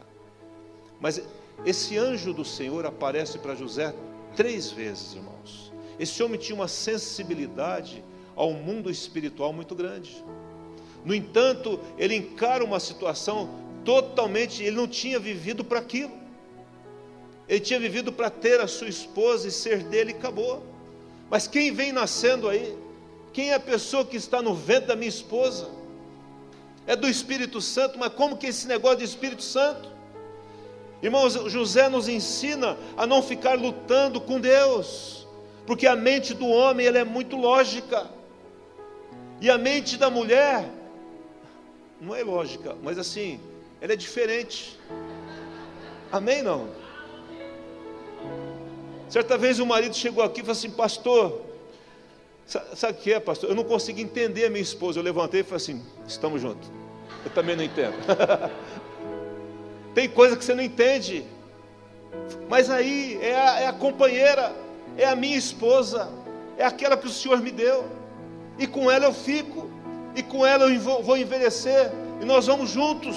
Mas 1.00 1.22
esse 1.64 1.96
anjo 1.96 2.32
do 2.32 2.44
Senhor 2.44 2.84
aparece 2.86 3.38
para 3.38 3.54
José 3.54 3.94
três 4.34 4.70
vezes, 4.70 5.14
irmãos. 5.14 5.72
Esse 5.98 6.22
homem 6.22 6.38
tinha 6.38 6.54
uma 6.54 6.68
sensibilidade 6.68 8.04
ao 8.34 8.52
mundo 8.52 8.90
espiritual 8.90 9.52
muito 9.52 9.74
grande. 9.74 10.24
No 11.04 11.14
entanto, 11.14 11.80
ele 11.96 12.14
encara 12.14 12.64
uma 12.64 12.80
situação 12.80 13.48
totalmente, 13.84 14.62
ele 14.62 14.76
não 14.76 14.86
tinha 14.86 15.18
vivido 15.18 15.64
para 15.64 15.78
aquilo. 15.78 16.12
Ele 17.48 17.60
tinha 17.60 17.80
vivido 17.80 18.12
para 18.12 18.28
ter 18.28 18.60
a 18.60 18.66
sua 18.66 18.88
esposa 18.88 19.48
e 19.48 19.50
ser 19.50 19.82
dele 19.84 20.12
e 20.12 20.14
acabou. 20.14 20.62
Mas 21.30 21.48
quem 21.48 21.72
vem 21.72 21.92
nascendo 21.92 22.48
aí? 22.48 22.76
Quem 23.32 23.50
é 23.50 23.54
a 23.54 23.60
pessoa 23.60 24.04
que 24.04 24.16
está 24.16 24.42
no 24.42 24.54
ventre 24.54 24.88
da 24.88 24.96
minha 24.96 25.08
esposa? 25.08 25.68
É 26.86 26.96
do 26.96 27.08
Espírito 27.08 27.60
Santo, 27.60 27.98
mas 27.98 28.12
como 28.12 28.36
que 28.36 28.46
é 28.46 28.48
esse 28.48 28.66
negócio 28.66 28.98
de 28.98 29.04
Espírito 29.04 29.42
Santo? 29.42 29.90
Irmãos, 31.02 31.34
José 31.34 31.88
nos 31.88 32.08
ensina 32.08 32.76
a 32.96 33.06
não 33.06 33.22
ficar 33.22 33.58
lutando 33.58 34.20
com 34.20 34.40
Deus, 34.40 35.26
porque 35.66 35.86
a 35.86 35.94
mente 35.94 36.34
do 36.34 36.48
homem 36.48 36.86
ela 36.86 36.98
é 36.98 37.04
muito 37.04 37.36
lógica, 37.36 38.08
e 39.40 39.48
a 39.48 39.56
mente 39.56 39.96
da 39.96 40.10
mulher 40.10 40.68
não 42.00 42.14
é 42.14 42.24
lógica, 42.24 42.76
mas 42.82 42.98
assim, 42.98 43.40
ela 43.80 43.92
é 43.92 43.96
diferente. 43.96 44.78
Amém? 46.10 46.42
Não? 46.42 46.68
Certa 49.08 49.38
vez 49.38 49.58
o 49.58 49.66
marido 49.66 49.94
chegou 49.94 50.24
aqui 50.24 50.40
e 50.40 50.42
falou 50.42 50.52
assim: 50.52 50.70
Pastor, 50.70 51.40
Sabe 52.48 52.98
o 52.98 53.02
que 53.02 53.12
é, 53.12 53.20
pastor? 53.20 53.50
Eu 53.50 53.54
não 53.54 53.62
consegui 53.62 54.00
entender 54.00 54.46
a 54.46 54.50
minha 54.50 54.62
esposa. 54.62 54.98
Eu 54.98 55.02
levantei 55.02 55.40
e 55.40 55.44
falei 55.44 55.56
assim: 55.58 55.82
estamos 56.06 56.40
juntos. 56.40 56.70
Eu 57.22 57.30
também 57.30 57.54
não 57.54 57.62
entendo. 57.62 57.94
Tem 59.94 60.08
coisa 60.08 60.34
que 60.34 60.42
você 60.42 60.54
não 60.54 60.62
entende. 60.62 61.26
Mas 62.48 62.70
aí 62.70 63.18
é 63.20 63.36
a, 63.36 63.60
é 63.60 63.66
a 63.66 63.72
companheira, 63.72 64.54
é 64.96 65.04
a 65.04 65.14
minha 65.14 65.36
esposa, 65.36 66.08
é 66.56 66.64
aquela 66.64 66.96
que 66.96 67.06
o 67.06 67.10
Senhor 67.10 67.38
me 67.42 67.50
deu. 67.50 67.84
E 68.58 68.66
com 68.66 68.90
ela 68.90 69.04
eu 69.04 69.12
fico, 69.12 69.70
e 70.16 70.22
com 70.22 70.46
ela 70.46 70.64
eu 70.64 70.80
vou 70.80 71.18
envelhecer, 71.18 71.92
e 72.20 72.24
nós 72.24 72.46
vamos 72.46 72.70
juntos. 72.70 73.16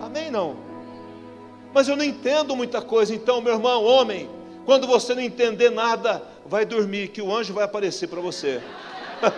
Amém? 0.00 0.30
Não? 0.30 0.56
Mas 1.72 1.88
eu 1.88 1.96
não 1.96 2.04
entendo 2.04 2.54
muita 2.54 2.82
coisa, 2.82 3.14
então, 3.14 3.40
meu 3.40 3.54
irmão, 3.54 3.82
homem, 3.82 4.28
quando 4.66 4.86
você 4.86 5.14
não 5.14 5.22
entender 5.22 5.70
nada, 5.70 6.22
vai 6.48 6.64
dormir, 6.64 7.08
que 7.08 7.20
o 7.20 7.34
anjo 7.34 7.52
vai 7.52 7.64
aparecer 7.64 8.08
para 8.08 8.20
você. 8.20 8.60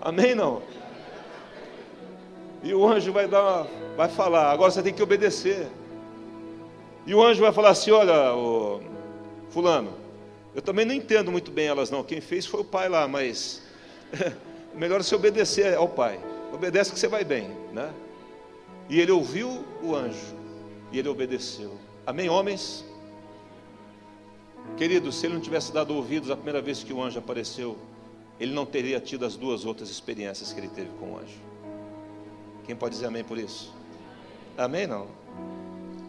Amém? 0.00 0.34
Não? 0.34 0.62
E 2.62 2.74
o 2.74 2.86
anjo 2.86 3.12
vai 3.12 3.26
dar, 3.26 3.66
vai 3.96 4.08
falar. 4.08 4.50
Agora 4.50 4.70
você 4.70 4.82
tem 4.82 4.92
que 4.92 5.02
obedecer. 5.02 5.66
E 7.06 7.14
o 7.14 7.22
anjo 7.22 7.40
vai 7.40 7.52
falar 7.52 7.70
assim: 7.70 7.90
Olha, 7.90 8.32
fulano, 9.48 9.92
eu 10.54 10.60
também 10.60 10.84
não 10.84 10.94
entendo 10.94 11.32
muito 11.32 11.50
bem 11.50 11.66
elas 11.66 11.90
não. 11.90 12.02
Quem 12.02 12.20
fez 12.20 12.44
foi 12.44 12.60
o 12.60 12.64
pai 12.64 12.88
lá, 12.88 13.08
mas 13.08 13.62
melhor 14.74 15.02
você 15.02 15.14
obedecer 15.14 15.74
ao 15.74 15.88
pai. 15.88 16.20
Obedece 16.52 16.92
que 16.92 16.98
você 16.98 17.08
vai 17.08 17.24
bem, 17.24 17.50
né? 17.72 17.92
E 18.88 19.00
ele 19.00 19.12
ouviu 19.12 19.64
o 19.82 19.94
anjo 19.94 20.36
e 20.92 20.98
ele 20.98 21.08
obedeceu. 21.08 21.72
Amém, 22.06 22.28
homens? 22.28 22.84
Querido, 24.76 25.12
se 25.12 25.26
ele 25.26 25.34
não 25.34 25.40
tivesse 25.40 25.72
dado 25.72 25.94
ouvidos 25.94 26.30
a 26.30 26.36
primeira 26.36 26.60
vez 26.62 26.82
que 26.82 26.92
o 26.92 27.02
anjo 27.02 27.18
apareceu, 27.18 27.76
ele 28.38 28.52
não 28.52 28.64
teria 28.64 28.98
tido 28.98 29.26
as 29.26 29.36
duas 29.36 29.66
outras 29.66 29.90
experiências 29.90 30.52
que 30.52 30.60
ele 30.60 30.68
teve 30.68 30.88
com 30.98 31.12
o 31.12 31.18
anjo. 31.18 31.38
Quem 32.64 32.74
pode 32.74 32.94
dizer 32.94 33.06
amém 33.06 33.22
por 33.22 33.38
isso? 33.38 33.74
Amém 34.56 34.86
não? 34.86 35.06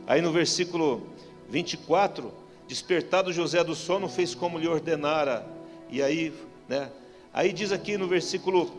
Aí 0.08 0.22
no 0.22 0.32
versículo 0.32 1.02
24, 1.50 2.32
despertado 2.68 3.34
José 3.34 3.64
do 3.64 3.76
sono, 3.76 4.08
fez 4.08 4.34
como 4.34 4.58
lhe 4.58 4.68
ordenara. 4.68 5.46
E 5.90 6.02
aí, 6.02 6.34
né? 6.70 6.90
Aí 7.34 7.52
diz 7.52 7.72
aqui 7.72 7.98
no 7.98 8.08
versículo, 8.08 8.72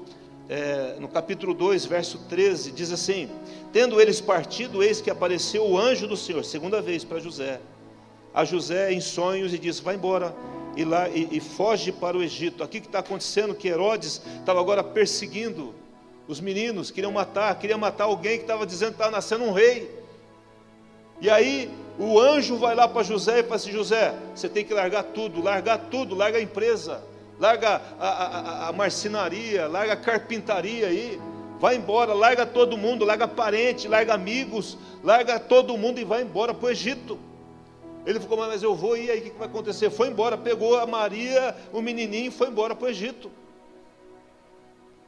é, 0.48 0.96
no 0.98 1.08
capítulo 1.08 1.52
2, 1.52 1.84
verso 1.84 2.18
13, 2.28 2.72
diz 2.72 2.92
assim: 2.92 3.28
Tendo 3.72 4.00
eles 4.00 4.20
partido, 4.20 4.82
eis 4.82 5.00
que 5.00 5.10
apareceu 5.10 5.66
o 5.66 5.78
anjo 5.78 6.06
do 6.06 6.16
Senhor, 6.16 6.44
segunda 6.44 6.80
vez 6.80 7.04
para 7.04 7.18
José. 7.18 7.60
A 8.34 8.44
José 8.44 8.92
em 8.92 9.00
sonhos 9.00 9.52
e 9.52 9.58
diz: 9.58 9.80
Vai 9.80 9.94
embora 9.94 10.34
e 10.76 10.84
lá 10.84 11.08
e, 11.08 11.28
e 11.30 11.40
foge 11.40 11.92
para 11.92 12.16
o 12.16 12.22
Egito. 12.22 12.62
Aqui 12.62 12.80
que 12.80 12.86
está 12.86 13.00
acontecendo 13.00 13.54
que 13.54 13.68
Herodes 13.68 14.22
estava 14.38 14.60
agora 14.60 14.82
perseguindo 14.82 15.74
os 16.26 16.40
meninos, 16.40 16.90
queriam 16.90 17.12
matar, 17.12 17.54
queria 17.58 17.76
matar 17.76 18.04
alguém 18.04 18.36
que 18.36 18.44
estava 18.44 18.66
dizendo 18.66 18.90
que 18.90 18.94
estava 18.94 19.10
nascendo 19.10 19.44
um 19.44 19.52
rei. 19.52 20.02
E 21.20 21.28
aí 21.28 21.70
o 21.98 22.18
anjo 22.18 22.56
vai 22.56 22.74
lá 22.74 22.88
para 22.88 23.02
José 23.02 23.40
e 23.40 23.42
fala 23.42 23.56
assim: 23.56 23.72
José, 23.72 24.14
você 24.34 24.48
tem 24.48 24.64
que 24.64 24.72
largar 24.72 25.04
tudo, 25.04 25.42
largar 25.42 25.78
tudo, 25.78 26.14
larga 26.14 26.38
a 26.38 26.42
empresa, 26.42 27.02
larga 27.38 27.82
a, 28.00 28.08
a, 28.08 28.68
a 28.68 28.72
marcenaria, 28.72 29.66
larga 29.68 29.92
a 29.92 29.96
carpintaria 29.96 30.86
aí, 30.86 31.20
vai 31.60 31.76
embora, 31.76 32.14
larga 32.14 32.46
todo 32.46 32.78
mundo, 32.78 33.04
larga 33.04 33.28
parente, 33.28 33.86
larga 33.86 34.14
amigos, 34.14 34.78
larga 35.04 35.38
todo 35.38 35.76
mundo 35.76 36.00
e 36.00 36.04
vai 36.04 36.22
embora 36.22 36.54
para 36.54 36.66
o 36.66 36.70
Egito. 36.70 37.18
Ele 38.04 38.18
ficou, 38.18 38.36
mas 38.36 38.62
eu 38.62 38.74
vou, 38.74 38.96
e 38.96 39.10
aí 39.10 39.20
o 39.20 39.22
que 39.22 39.30
vai 39.30 39.46
acontecer? 39.46 39.90
Foi 39.90 40.08
embora, 40.08 40.36
pegou 40.36 40.78
a 40.78 40.86
Maria, 40.86 41.56
o 41.72 41.80
menininho, 41.80 42.28
e 42.28 42.30
foi 42.30 42.48
embora 42.48 42.74
para 42.74 42.86
o 42.86 42.88
Egito. 42.88 43.30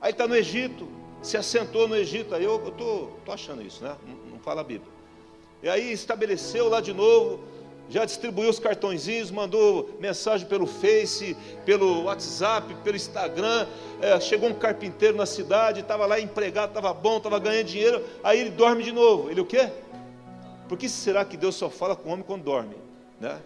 Aí 0.00 0.12
está 0.12 0.28
no 0.28 0.36
Egito, 0.36 0.86
se 1.22 1.36
assentou 1.36 1.88
no 1.88 1.96
Egito, 1.96 2.34
aí 2.34 2.44
eu 2.44 2.68
estou 2.68 3.18
achando 3.26 3.62
isso, 3.62 3.82
né? 3.82 3.96
Não, 4.06 4.32
não 4.32 4.38
fala 4.38 4.60
a 4.60 4.64
Bíblia. 4.64 4.92
E 5.62 5.68
aí 5.68 5.92
estabeleceu 5.92 6.68
lá 6.68 6.80
de 6.80 6.92
novo, 6.92 7.40
já 7.88 8.04
distribuiu 8.04 8.48
os 8.48 8.58
cartõezinhos, 8.58 9.30
mandou 9.30 9.96
mensagem 10.00 10.46
pelo 10.46 10.66
Face, 10.66 11.36
pelo 11.64 12.04
WhatsApp, 12.04 12.74
pelo 12.84 12.96
Instagram. 12.96 13.66
É, 14.00 14.18
chegou 14.20 14.48
um 14.48 14.54
carpinteiro 14.54 15.16
na 15.16 15.26
cidade, 15.26 15.80
estava 15.80 16.06
lá 16.06 16.18
empregado, 16.20 16.68
estava 16.68 16.94
bom, 16.94 17.18
estava 17.18 17.38
ganhando 17.38 17.66
dinheiro. 17.66 18.04
Aí 18.22 18.40
ele 18.40 18.50
dorme 18.50 18.82
de 18.82 18.92
novo. 18.92 19.30
Ele 19.30 19.40
o 19.40 19.44
quê? 19.44 19.70
Por 20.68 20.78
que 20.78 20.88
será 20.88 21.24
que 21.24 21.36
Deus 21.36 21.54
só 21.54 21.68
fala 21.68 21.94
com 21.94 22.08
o 22.08 22.12
homem 22.12 22.24
quando 22.24 22.42
dorme? 22.42 22.83
Né? 23.20 23.40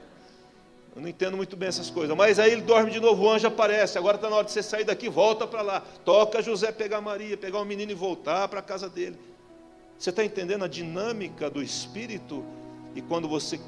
Eu 0.95 1.03
não 1.03 1.09
entendo 1.09 1.37
muito 1.37 1.57
bem 1.57 1.69
essas 1.69 1.91
coisas. 1.91 2.17
Mas 2.17 2.39
aí 2.39 2.53
ele 2.53 2.63
dorme 2.63 2.91
de 2.91 2.99
novo, 2.99 3.23
o 3.23 3.31
anjo 3.31 3.47
aparece. 3.47 3.97
Agora 3.97 4.17
está 4.17 4.29
na 4.29 4.37
hora 4.37 4.45
de 4.45 4.51
você 4.51 4.63
sair 4.63 4.85
daqui, 4.85 5.09
volta 5.09 5.47
para 5.47 5.63
lá. 5.63 5.81
Toca 6.05 6.43
José 6.43 6.73
pegar 6.73 7.01
Maria, 7.01 7.37
pegar 7.37 7.61
o 7.61 7.65
menino 7.65 7.93
e 7.93 7.95
voltar 7.95 8.49
para 8.49 8.61
a 8.61 8.63
casa 8.63 8.89
dele. 8.89 9.17
Você 9.99 10.11
está 10.11 10.25
entendendo 10.25 10.65
a 10.65 10.69
dinâmica 10.69 11.49
do 11.49 11.63
espírito? 11.63 12.45
E 12.95 13.03
quando 13.03 13.29
você 13.29 13.61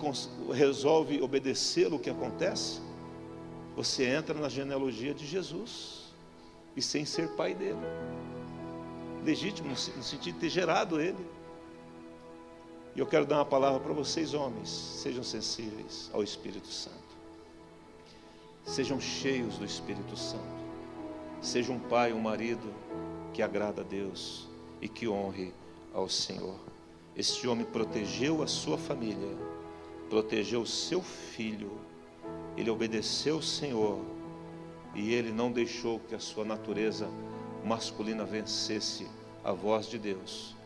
resolve 0.52 1.22
obedecê-lo, 1.22 1.96
o 1.96 1.98
que 2.00 2.10
acontece? 2.10 2.80
Você 3.76 4.04
entra 4.04 4.34
na 4.34 4.48
genealogia 4.48 5.14
de 5.14 5.24
Jesus. 5.24 6.12
E 6.76 6.82
sem 6.82 7.04
ser 7.04 7.28
pai 7.36 7.54
dele. 7.54 7.78
Legítimo, 9.24 9.68
no 9.68 9.76
sentido 9.76 10.34
de 10.34 10.40
ter 10.40 10.48
gerado 10.48 11.00
ele. 11.00 11.24
Eu 13.00 13.06
quero 13.06 13.24
dar 13.24 13.36
uma 13.36 13.46
palavra 13.46 13.80
para 13.80 13.94
vocês, 13.94 14.34
homens. 14.34 14.68
Sejam 14.68 15.22
sensíveis 15.22 16.10
ao 16.12 16.22
Espírito 16.22 16.68
Santo. 16.68 17.16
Sejam 18.62 19.00
cheios 19.00 19.56
do 19.56 19.64
Espírito 19.64 20.14
Santo. 20.18 20.44
Seja 21.40 21.72
um 21.72 21.78
pai, 21.78 22.12
um 22.12 22.20
marido 22.20 22.74
que 23.32 23.40
agrada 23.40 23.80
a 23.80 23.84
Deus 23.84 24.46
e 24.82 24.86
que 24.86 25.08
honre 25.08 25.54
ao 25.94 26.10
Senhor. 26.10 26.56
Este 27.16 27.48
homem 27.48 27.64
protegeu 27.64 28.42
a 28.42 28.46
sua 28.46 28.76
família, 28.76 29.34
protegeu 30.10 30.60
o 30.60 30.66
seu 30.66 31.00
filho, 31.00 31.72
ele 32.54 32.68
obedeceu 32.68 33.38
o 33.38 33.42
Senhor 33.42 33.98
e 34.94 35.14
ele 35.14 35.32
não 35.32 35.50
deixou 35.50 36.00
que 36.00 36.14
a 36.14 36.20
sua 36.20 36.44
natureza 36.44 37.08
masculina 37.64 38.26
vencesse 38.26 39.06
a 39.42 39.52
voz 39.52 39.86
de 39.86 39.98
Deus 39.98 40.59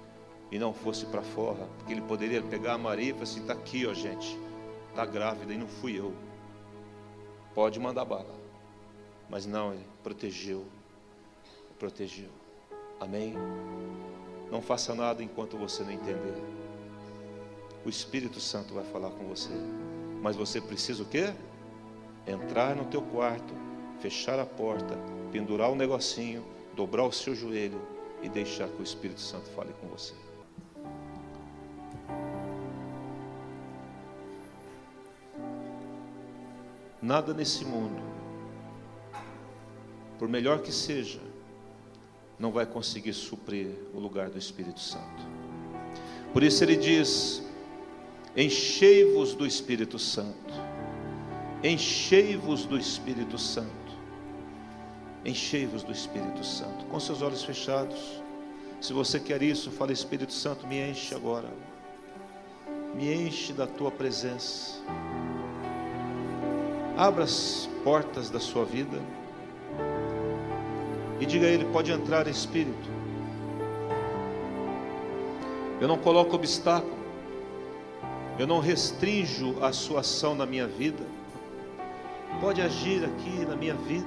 e 0.50 0.58
não 0.58 0.72
fosse 0.72 1.06
para 1.06 1.22
fora, 1.22 1.68
porque 1.78 1.92
ele 1.92 2.02
poderia 2.02 2.42
pegar 2.42 2.74
a 2.74 2.78
Maria 2.78 3.10
e 3.10 3.12
falar 3.12 3.24
assim: 3.24 3.40
está 3.40 3.52
aqui, 3.52 3.86
ó 3.86 3.92
gente, 3.92 4.38
está 4.90 5.04
grávida 5.04 5.52
e 5.52 5.58
não 5.58 5.66
fui 5.66 5.98
eu. 5.98 6.14
Pode 7.54 7.78
mandar 7.78 8.04
bala, 8.04 8.34
mas 9.28 9.46
não, 9.46 9.72
ele 9.72 9.86
protegeu, 10.02 10.64
protegeu. 11.78 12.30
Amém? 13.00 13.34
Não 14.50 14.62
faça 14.62 14.94
nada 14.94 15.22
enquanto 15.22 15.56
você 15.56 15.82
não 15.82 15.92
entender. 15.92 16.34
O 17.84 17.88
Espírito 17.88 18.40
Santo 18.40 18.72
vai 18.74 18.84
falar 18.84 19.10
com 19.10 19.24
você, 19.26 19.52
mas 20.22 20.36
você 20.36 20.60
precisa 20.60 21.02
o 21.02 21.06
quê? 21.06 21.34
Entrar 22.26 22.74
no 22.74 22.86
teu 22.86 23.02
quarto, 23.02 23.54
fechar 24.00 24.38
a 24.38 24.46
porta, 24.46 24.98
pendurar 25.30 25.68
o 25.68 25.72
um 25.72 25.76
negocinho, 25.76 26.44
dobrar 26.74 27.04
o 27.04 27.12
seu 27.12 27.34
joelho 27.34 27.80
e 28.22 28.28
deixar 28.28 28.68
que 28.68 28.80
o 28.80 28.82
Espírito 28.82 29.20
Santo 29.20 29.50
fale 29.50 29.72
com 29.80 29.86
você. 29.88 30.14
Nada 37.04 37.34
nesse 37.34 37.66
mundo, 37.66 38.02
por 40.18 40.26
melhor 40.26 40.60
que 40.60 40.72
seja, 40.72 41.20
não 42.38 42.50
vai 42.50 42.64
conseguir 42.64 43.12
suprir 43.12 43.68
o 43.92 44.00
lugar 44.00 44.30
do 44.30 44.38
Espírito 44.38 44.80
Santo. 44.80 45.22
Por 46.32 46.42
isso 46.42 46.64
ele 46.64 46.76
diz: 46.76 47.42
enchei-vos 48.34 49.34
do 49.34 49.46
Espírito 49.46 49.98
Santo, 49.98 50.54
enchei-vos 51.62 52.64
do 52.64 52.78
Espírito 52.78 53.36
Santo, 53.36 53.92
enchei-vos 55.26 55.82
do 55.82 55.92
Espírito 55.92 56.42
Santo, 56.42 56.86
com 56.86 56.98
seus 56.98 57.20
olhos 57.20 57.44
fechados. 57.44 58.22
Se 58.80 58.94
você 58.94 59.20
quer 59.20 59.42
isso, 59.42 59.70
fala 59.70 59.92
Espírito 59.92 60.32
Santo, 60.32 60.66
me 60.66 60.80
enche 60.90 61.14
agora, 61.14 61.52
me 62.94 63.12
enche 63.12 63.52
da 63.52 63.66
tua 63.66 63.90
presença. 63.90 64.82
Abra 66.96 67.24
as 67.24 67.68
portas 67.82 68.30
da 68.30 68.38
sua 68.38 68.64
vida 68.64 69.00
e 71.20 71.26
diga 71.26 71.46
a 71.46 71.50
Ele: 71.50 71.64
pode 71.66 71.90
entrar 71.90 72.28
Espírito. 72.28 72.94
Eu 75.80 75.88
não 75.88 75.98
coloco 75.98 76.36
obstáculo, 76.36 76.94
eu 78.38 78.46
não 78.46 78.60
restringo 78.60 79.62
a 79.62 79.72
sua 79.72 80.00
ação 80.00 80.34
na 80.34 80.46
minha 80.46 80.68
vida. 80.68 81.04
Pode 82.40 82.60
agir 82.60 83.04
aqui 83.04 83.44
na 83.46 83.56
minha 83.56 83.74
vida, 83.74 84.06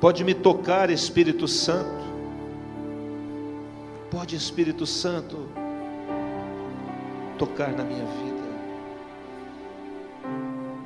pode 0.00 0.24
me 0.24 0.34
tocar, 0.34 0.90
Espírito 0.90 1.46
Santo. 1.46 2.04
Pode, 4.10 4.36
Espírito 4.36 4.86
Santo, 4.86 5.48
tocar 7.36 7.72
na 7.72 7.82
minha 7.82 8.04
vida 8.04 8.33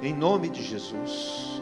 em 0.02 0.14
nome 0.14 0.48
de 0.48 0.62
Jesus. 0.62 1.60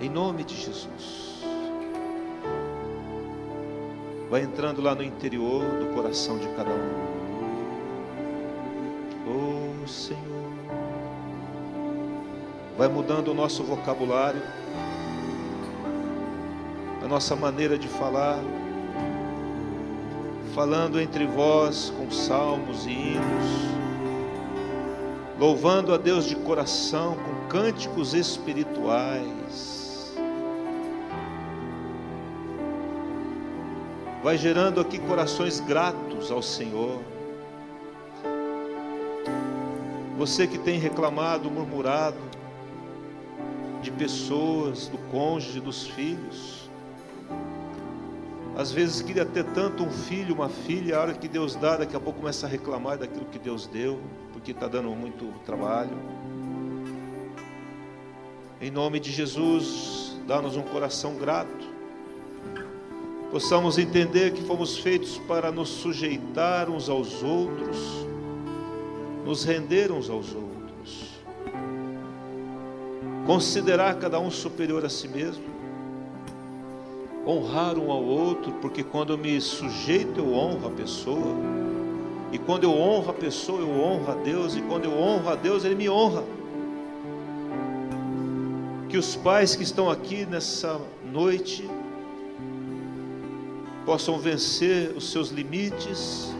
Em 0.00 0.08
nome 0.08 0.44
de 0.44 0.54
Jesus. 0.54 1.40
Vai 4.30 4.42
entrando 4.42 4.80
lá 4.80 4.94
no 4.94 5.02
interior 5.02 5.62
do 5.62 5.94
coração 5.94 6.38
de 6.38 6.48
cada 6.48 6.70
um. 6.70 7.10
Oh 9.26 9.88
Senhor. 9.88 10.20
Vai 12.78 12.88
mudando 12.88 13.28
o 13.28 13.34
nosso 13.34 13.62
vocabulário, 13.62 14.42
a 17.02 17.08
nossa 17.08 17.36
maneira 17.36 17.76
de 17.76 17.88
falar, 17.88 18.38
falando 20.54 20.98
entre 20.98 21.26
vós 21.26 21.92
com 21.98 22.10
salmos 22.10 22.86
e 22.86 22.90
hinos 22.90 23.79
louvando 25.40 25.94
a 25.94 25.96
Deus 25.96 26.26
de 26.26 26.36
coração, 26.36 27.16
com 27.16 27.48
cânticos 27.48 28.12
espirituais. 28.12 30.14
Vai 34.22 34.36
gerando 34.36 34.82
aqui 34.82 34.98
corações 34.98 35.58
gratos 35.58 36.30
ao 36.30 36.42
Senhor. 36.42 37.00
Você 40.18 40.46
que 40.46 40.58
tem 40.58 40.78
reclamado, 40.78 41.50
murmurado 41.50 42.18
de 43.80 43.90
pessoas, 43.90 44.88
do 44.88 44.98
cônjuge, 45.10 45.58
dos 45.58 45.86
filhos. 45.86 46.68
Às 48.58 48.70
vezes 48.70 49.00
queria 49.00 49.24
ter 49.24 49.44
tanto 49.54 49.84
um 49.84 49.90
filho, 49.90 50.34
uma 50.34 50.50
filha, 50.50 50.98
a 50.98 51.00
hora 51.00 51.14
que 51.14 51.26
Deus 51.26 51.56
dá, 51.56 51.78
daqui 51.78 51.96
a 51.96 52.00
pouco 52.00 52.18
começa 52.18 52.46
a 52.46 52.50
reclamar 52.50 52.98
daquilo 52.98 53.24
que 53.24 53.38
Deus 53.38 53.66
deu 53.66 53.98
porque 54.40 54.52
está 54.52 54.66
dando 54.66 54.88
muito 54.92 55.26
trabalho. 55.44 55.90
Em 58.58 58.70
nome 58.70 58.98
de 58.98 59.12
Jesus, 59.12 60.18
dá-nos 60.26 60.56
um 60.56 60.62
coração 60.62 61.14
grato. 61.14 61.68
possamos 63.30 63.78
entender 63.78 64.32
que 64.32 64.42
fomos 64.42 64.78
feitos 64.78 65.18
para 65.18 65.52
nos 65.52 65.68
sujeitar 65.68 66.70
uns 66.70 66.88
aos 66.88 67.22
outros, 67.22 67.76
nos 69.26 69.44
render 69.44 69.92
uns 69.92 70.08
aos 70.08 70.34
outros, 70.34 71.20
considerar 73.26 73.98
cada 73.98 74.18
um 74.18 74.30
superior 74.30 74.84
a 74.86 74.88
si 74.88 75.06
mesmo, 75.06 75.44
honrar 77.26 77.78
um 77.78 77.92
ao 77.92 78.02
outro, 78.02 78.52
porque 78.54 78.82
quando 78.82 79.16
me 79.16 79.38
sujeito, 79.40 80.18
eu 80.18 80.32
honro 80.32 80.66
a 80.66 80.70
pessoa, 80.70 81.36
e 82.32 82.38
quando 82.38 82.64
eu 82.64 82.72
honro 82.72 83.10
a 83.10 83.14
pessoa, 83.14 83.60
eu 83.60 83.70
honro 83.70 84.12
a 84.12 84.14
Deus, 84.14 84.56
e 84.56 84.62
quando 84.62 84.84
eu 84.84 84.92
honro 84.92 85.28
a 85.28 85.34
Deus, 85.34 85.64
Ele 85.64 85.74
me 85.74 85.88
honra. 85.88 86.22
Que 88.88 88.96
os 88.96 89.16
pais 89.16 89.56
que 89.56 89.62
estão 89.62 89.90
aqui 89.90 90.24
nessa 90.26 90.80
noite, 91.12 91.68
possam 93.84 94.18
vencer 94.18 94.92
os 94.96 95.10
seus 95.10 95.30
limites, 95.30 96.32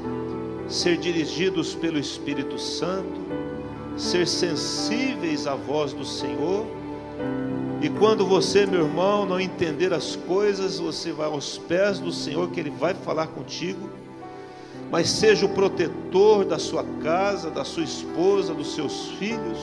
ser 0.68 0.96
dirigidos 0.96 1.74
pelo 1.74 1.98
Espírito 1.98 2.58
Santo, 2.58 3.20
ser 3.96 4.26
sensíveis 4.26 5.46
à 5.46 5.56
voz 5.56 5.92
do 5.92 6.04
Senhor. 6.04 6.64
E 7.82 7.88
quando 7.88 8.24
você, 8.24 8.66
meu 8.66 8.82
irmão, 8.84 9.26
não 9.26 9.40
entender 9.40 9.92
as 9.92 10.14
coisas, 10.14 10.78
você 10.78 11.10
vai 11.10 11.26
aos 11.26 11.58
pés 11.58 11.98
do 11.98 12.12
Senhor, 12.12 12.48
que 12.50 12.60
Ele 12.60 12.70
vai 12.70 12.94
falar 12.94 13.26
contigo. 13.26 13.90
Mas 14.90 15.08
seja 15.08 15.46
o 15.46 15.48
protetor 15.48 16.44
da 16.44 16.58
sua 16.58 16.84
casa, 17.02 17.50
da 17.50 17.64
sua 17.64 17.84
esposa, 17.84 18.52
dos 18.52 18.74
seus 18.74 19.08
filhos. 19.12 19.58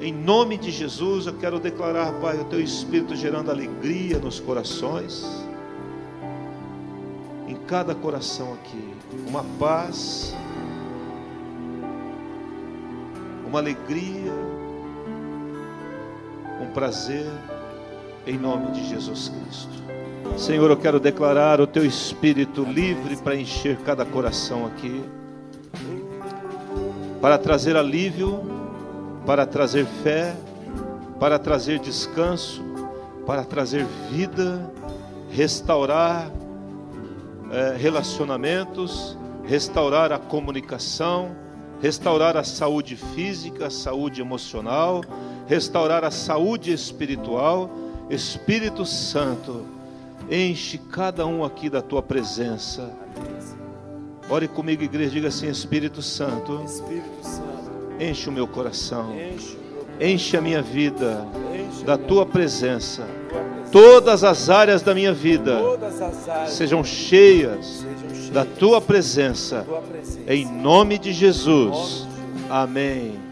Em 0.00 0.12
nome 0.12 0.56
de 0.56 0.70
Jesus, 0.70 1.26
eu 1.26 1.34
quero 1.34 1.58
declarar, 1.58 2.12
Pai, 2.20 2.38
o 2.38 2.44
teu 2.44 2.60
Espírito 2.60 3.14
gerando 3.14 3.50
alegria 3.50 4.18
nos 4.18 4.40
corações 4.40 5.46
cada 7.66 7.94
coração 7.94 8.54
aqui 8.54 8.94
uma 9.26 9.44
paz, 9.58 10.34
uma 13.44 13.58
alegria, 13.58 14.32
um 16.60 16.70
prazer, 16.72 17.30
em 18.26 18.38
nome 18.38 18.70
de 18.72 18.88
Jesus 18.88 19.28
Cristo. 19.28 19.95
Senhor, 20.38 20.70
eu 20.70 20.76
quero 20.76 21.00
declarar 21.00 21.60
o 21.60 21.66
teu 21.66 21.84
espírito 21.84 22.62
livre 22.64 23.16
para 23.16 23.34
encher 23.34 23.76
cada 23.78 24.04
coração 24.04 24.66
aqui, 24.66 25.02
para 27.20 27.38
trazer 27.38 27.76
alívio, 27.76 28.40
para 29.24 29.46
trazer 29.46 29.86
fé, 30.02 30.36
para 31.18 31.38
trazer 31.38 31.78
descanso, 31.78 32.62
para 33.26 33.44
trazer 33.44 33.84
vida, 34.10 34.70
restaurar 35.30 36.30
é, 37.50 37.76
relacionamentos, 37.76 39.16
restaurar 39.44 40.12
a 40.12 40.18
comunicação, 40.18 41.34
restaurar 41.80 42.36
a 42.36 42.44
saúde 42.44 42.96
física, 42.96 43.66
a 43.66 43.70
saúde 43.70 44.20
emocional, 44.20 45.02
restaurar 45.46 46.04
a 46.04 46.10
saúde 46.10 46.72
espiritual. 46.72 47.70
Espírito 48.08 48.84
Santo, 48.84 49.66
enche 50.30 50.78
cada 50.78 51.26
um 51.26 51.44
aqui 51.44 51.68
da 51.70 51.80
tua 51.80 52.02
presença. 52.02 52.90
Ore 54.28 54.48
comigo, 54.48 54.82
igreja, 54.82 55.10
diga 55.10 55.28
assim: 55.28 55.48
Espírito 55.48 56.02
Santo, 56.02 56.64
enche 58.00 58.28
o 58.28 58.32
meu 58.32 58.46
coração, 58.46 59.14
enche 60.00 60.36
a 60.36 60.40
minha 60.40 60.62
vida 60.62 61.26
da 61.84 61.96
tua 61.96 62.26
presença. 62.26 63.06
Todas 63.70 64.24
as 64.24 64.48
áreas 64.48 64.82
da 64.82 64.94
minha 64.94 65.12
vida 65.12 65.60
sejam 66.48 66.82
cheias 66.82 67.84
da 68.32 68.44
tua 68.44 68.80
presença, 68.80 69.66
em 70.26 70.44
nome 70.44 70.98
de 70.98 71.12
Jesus. 71.12 72.06
Amém. 72.48 73.25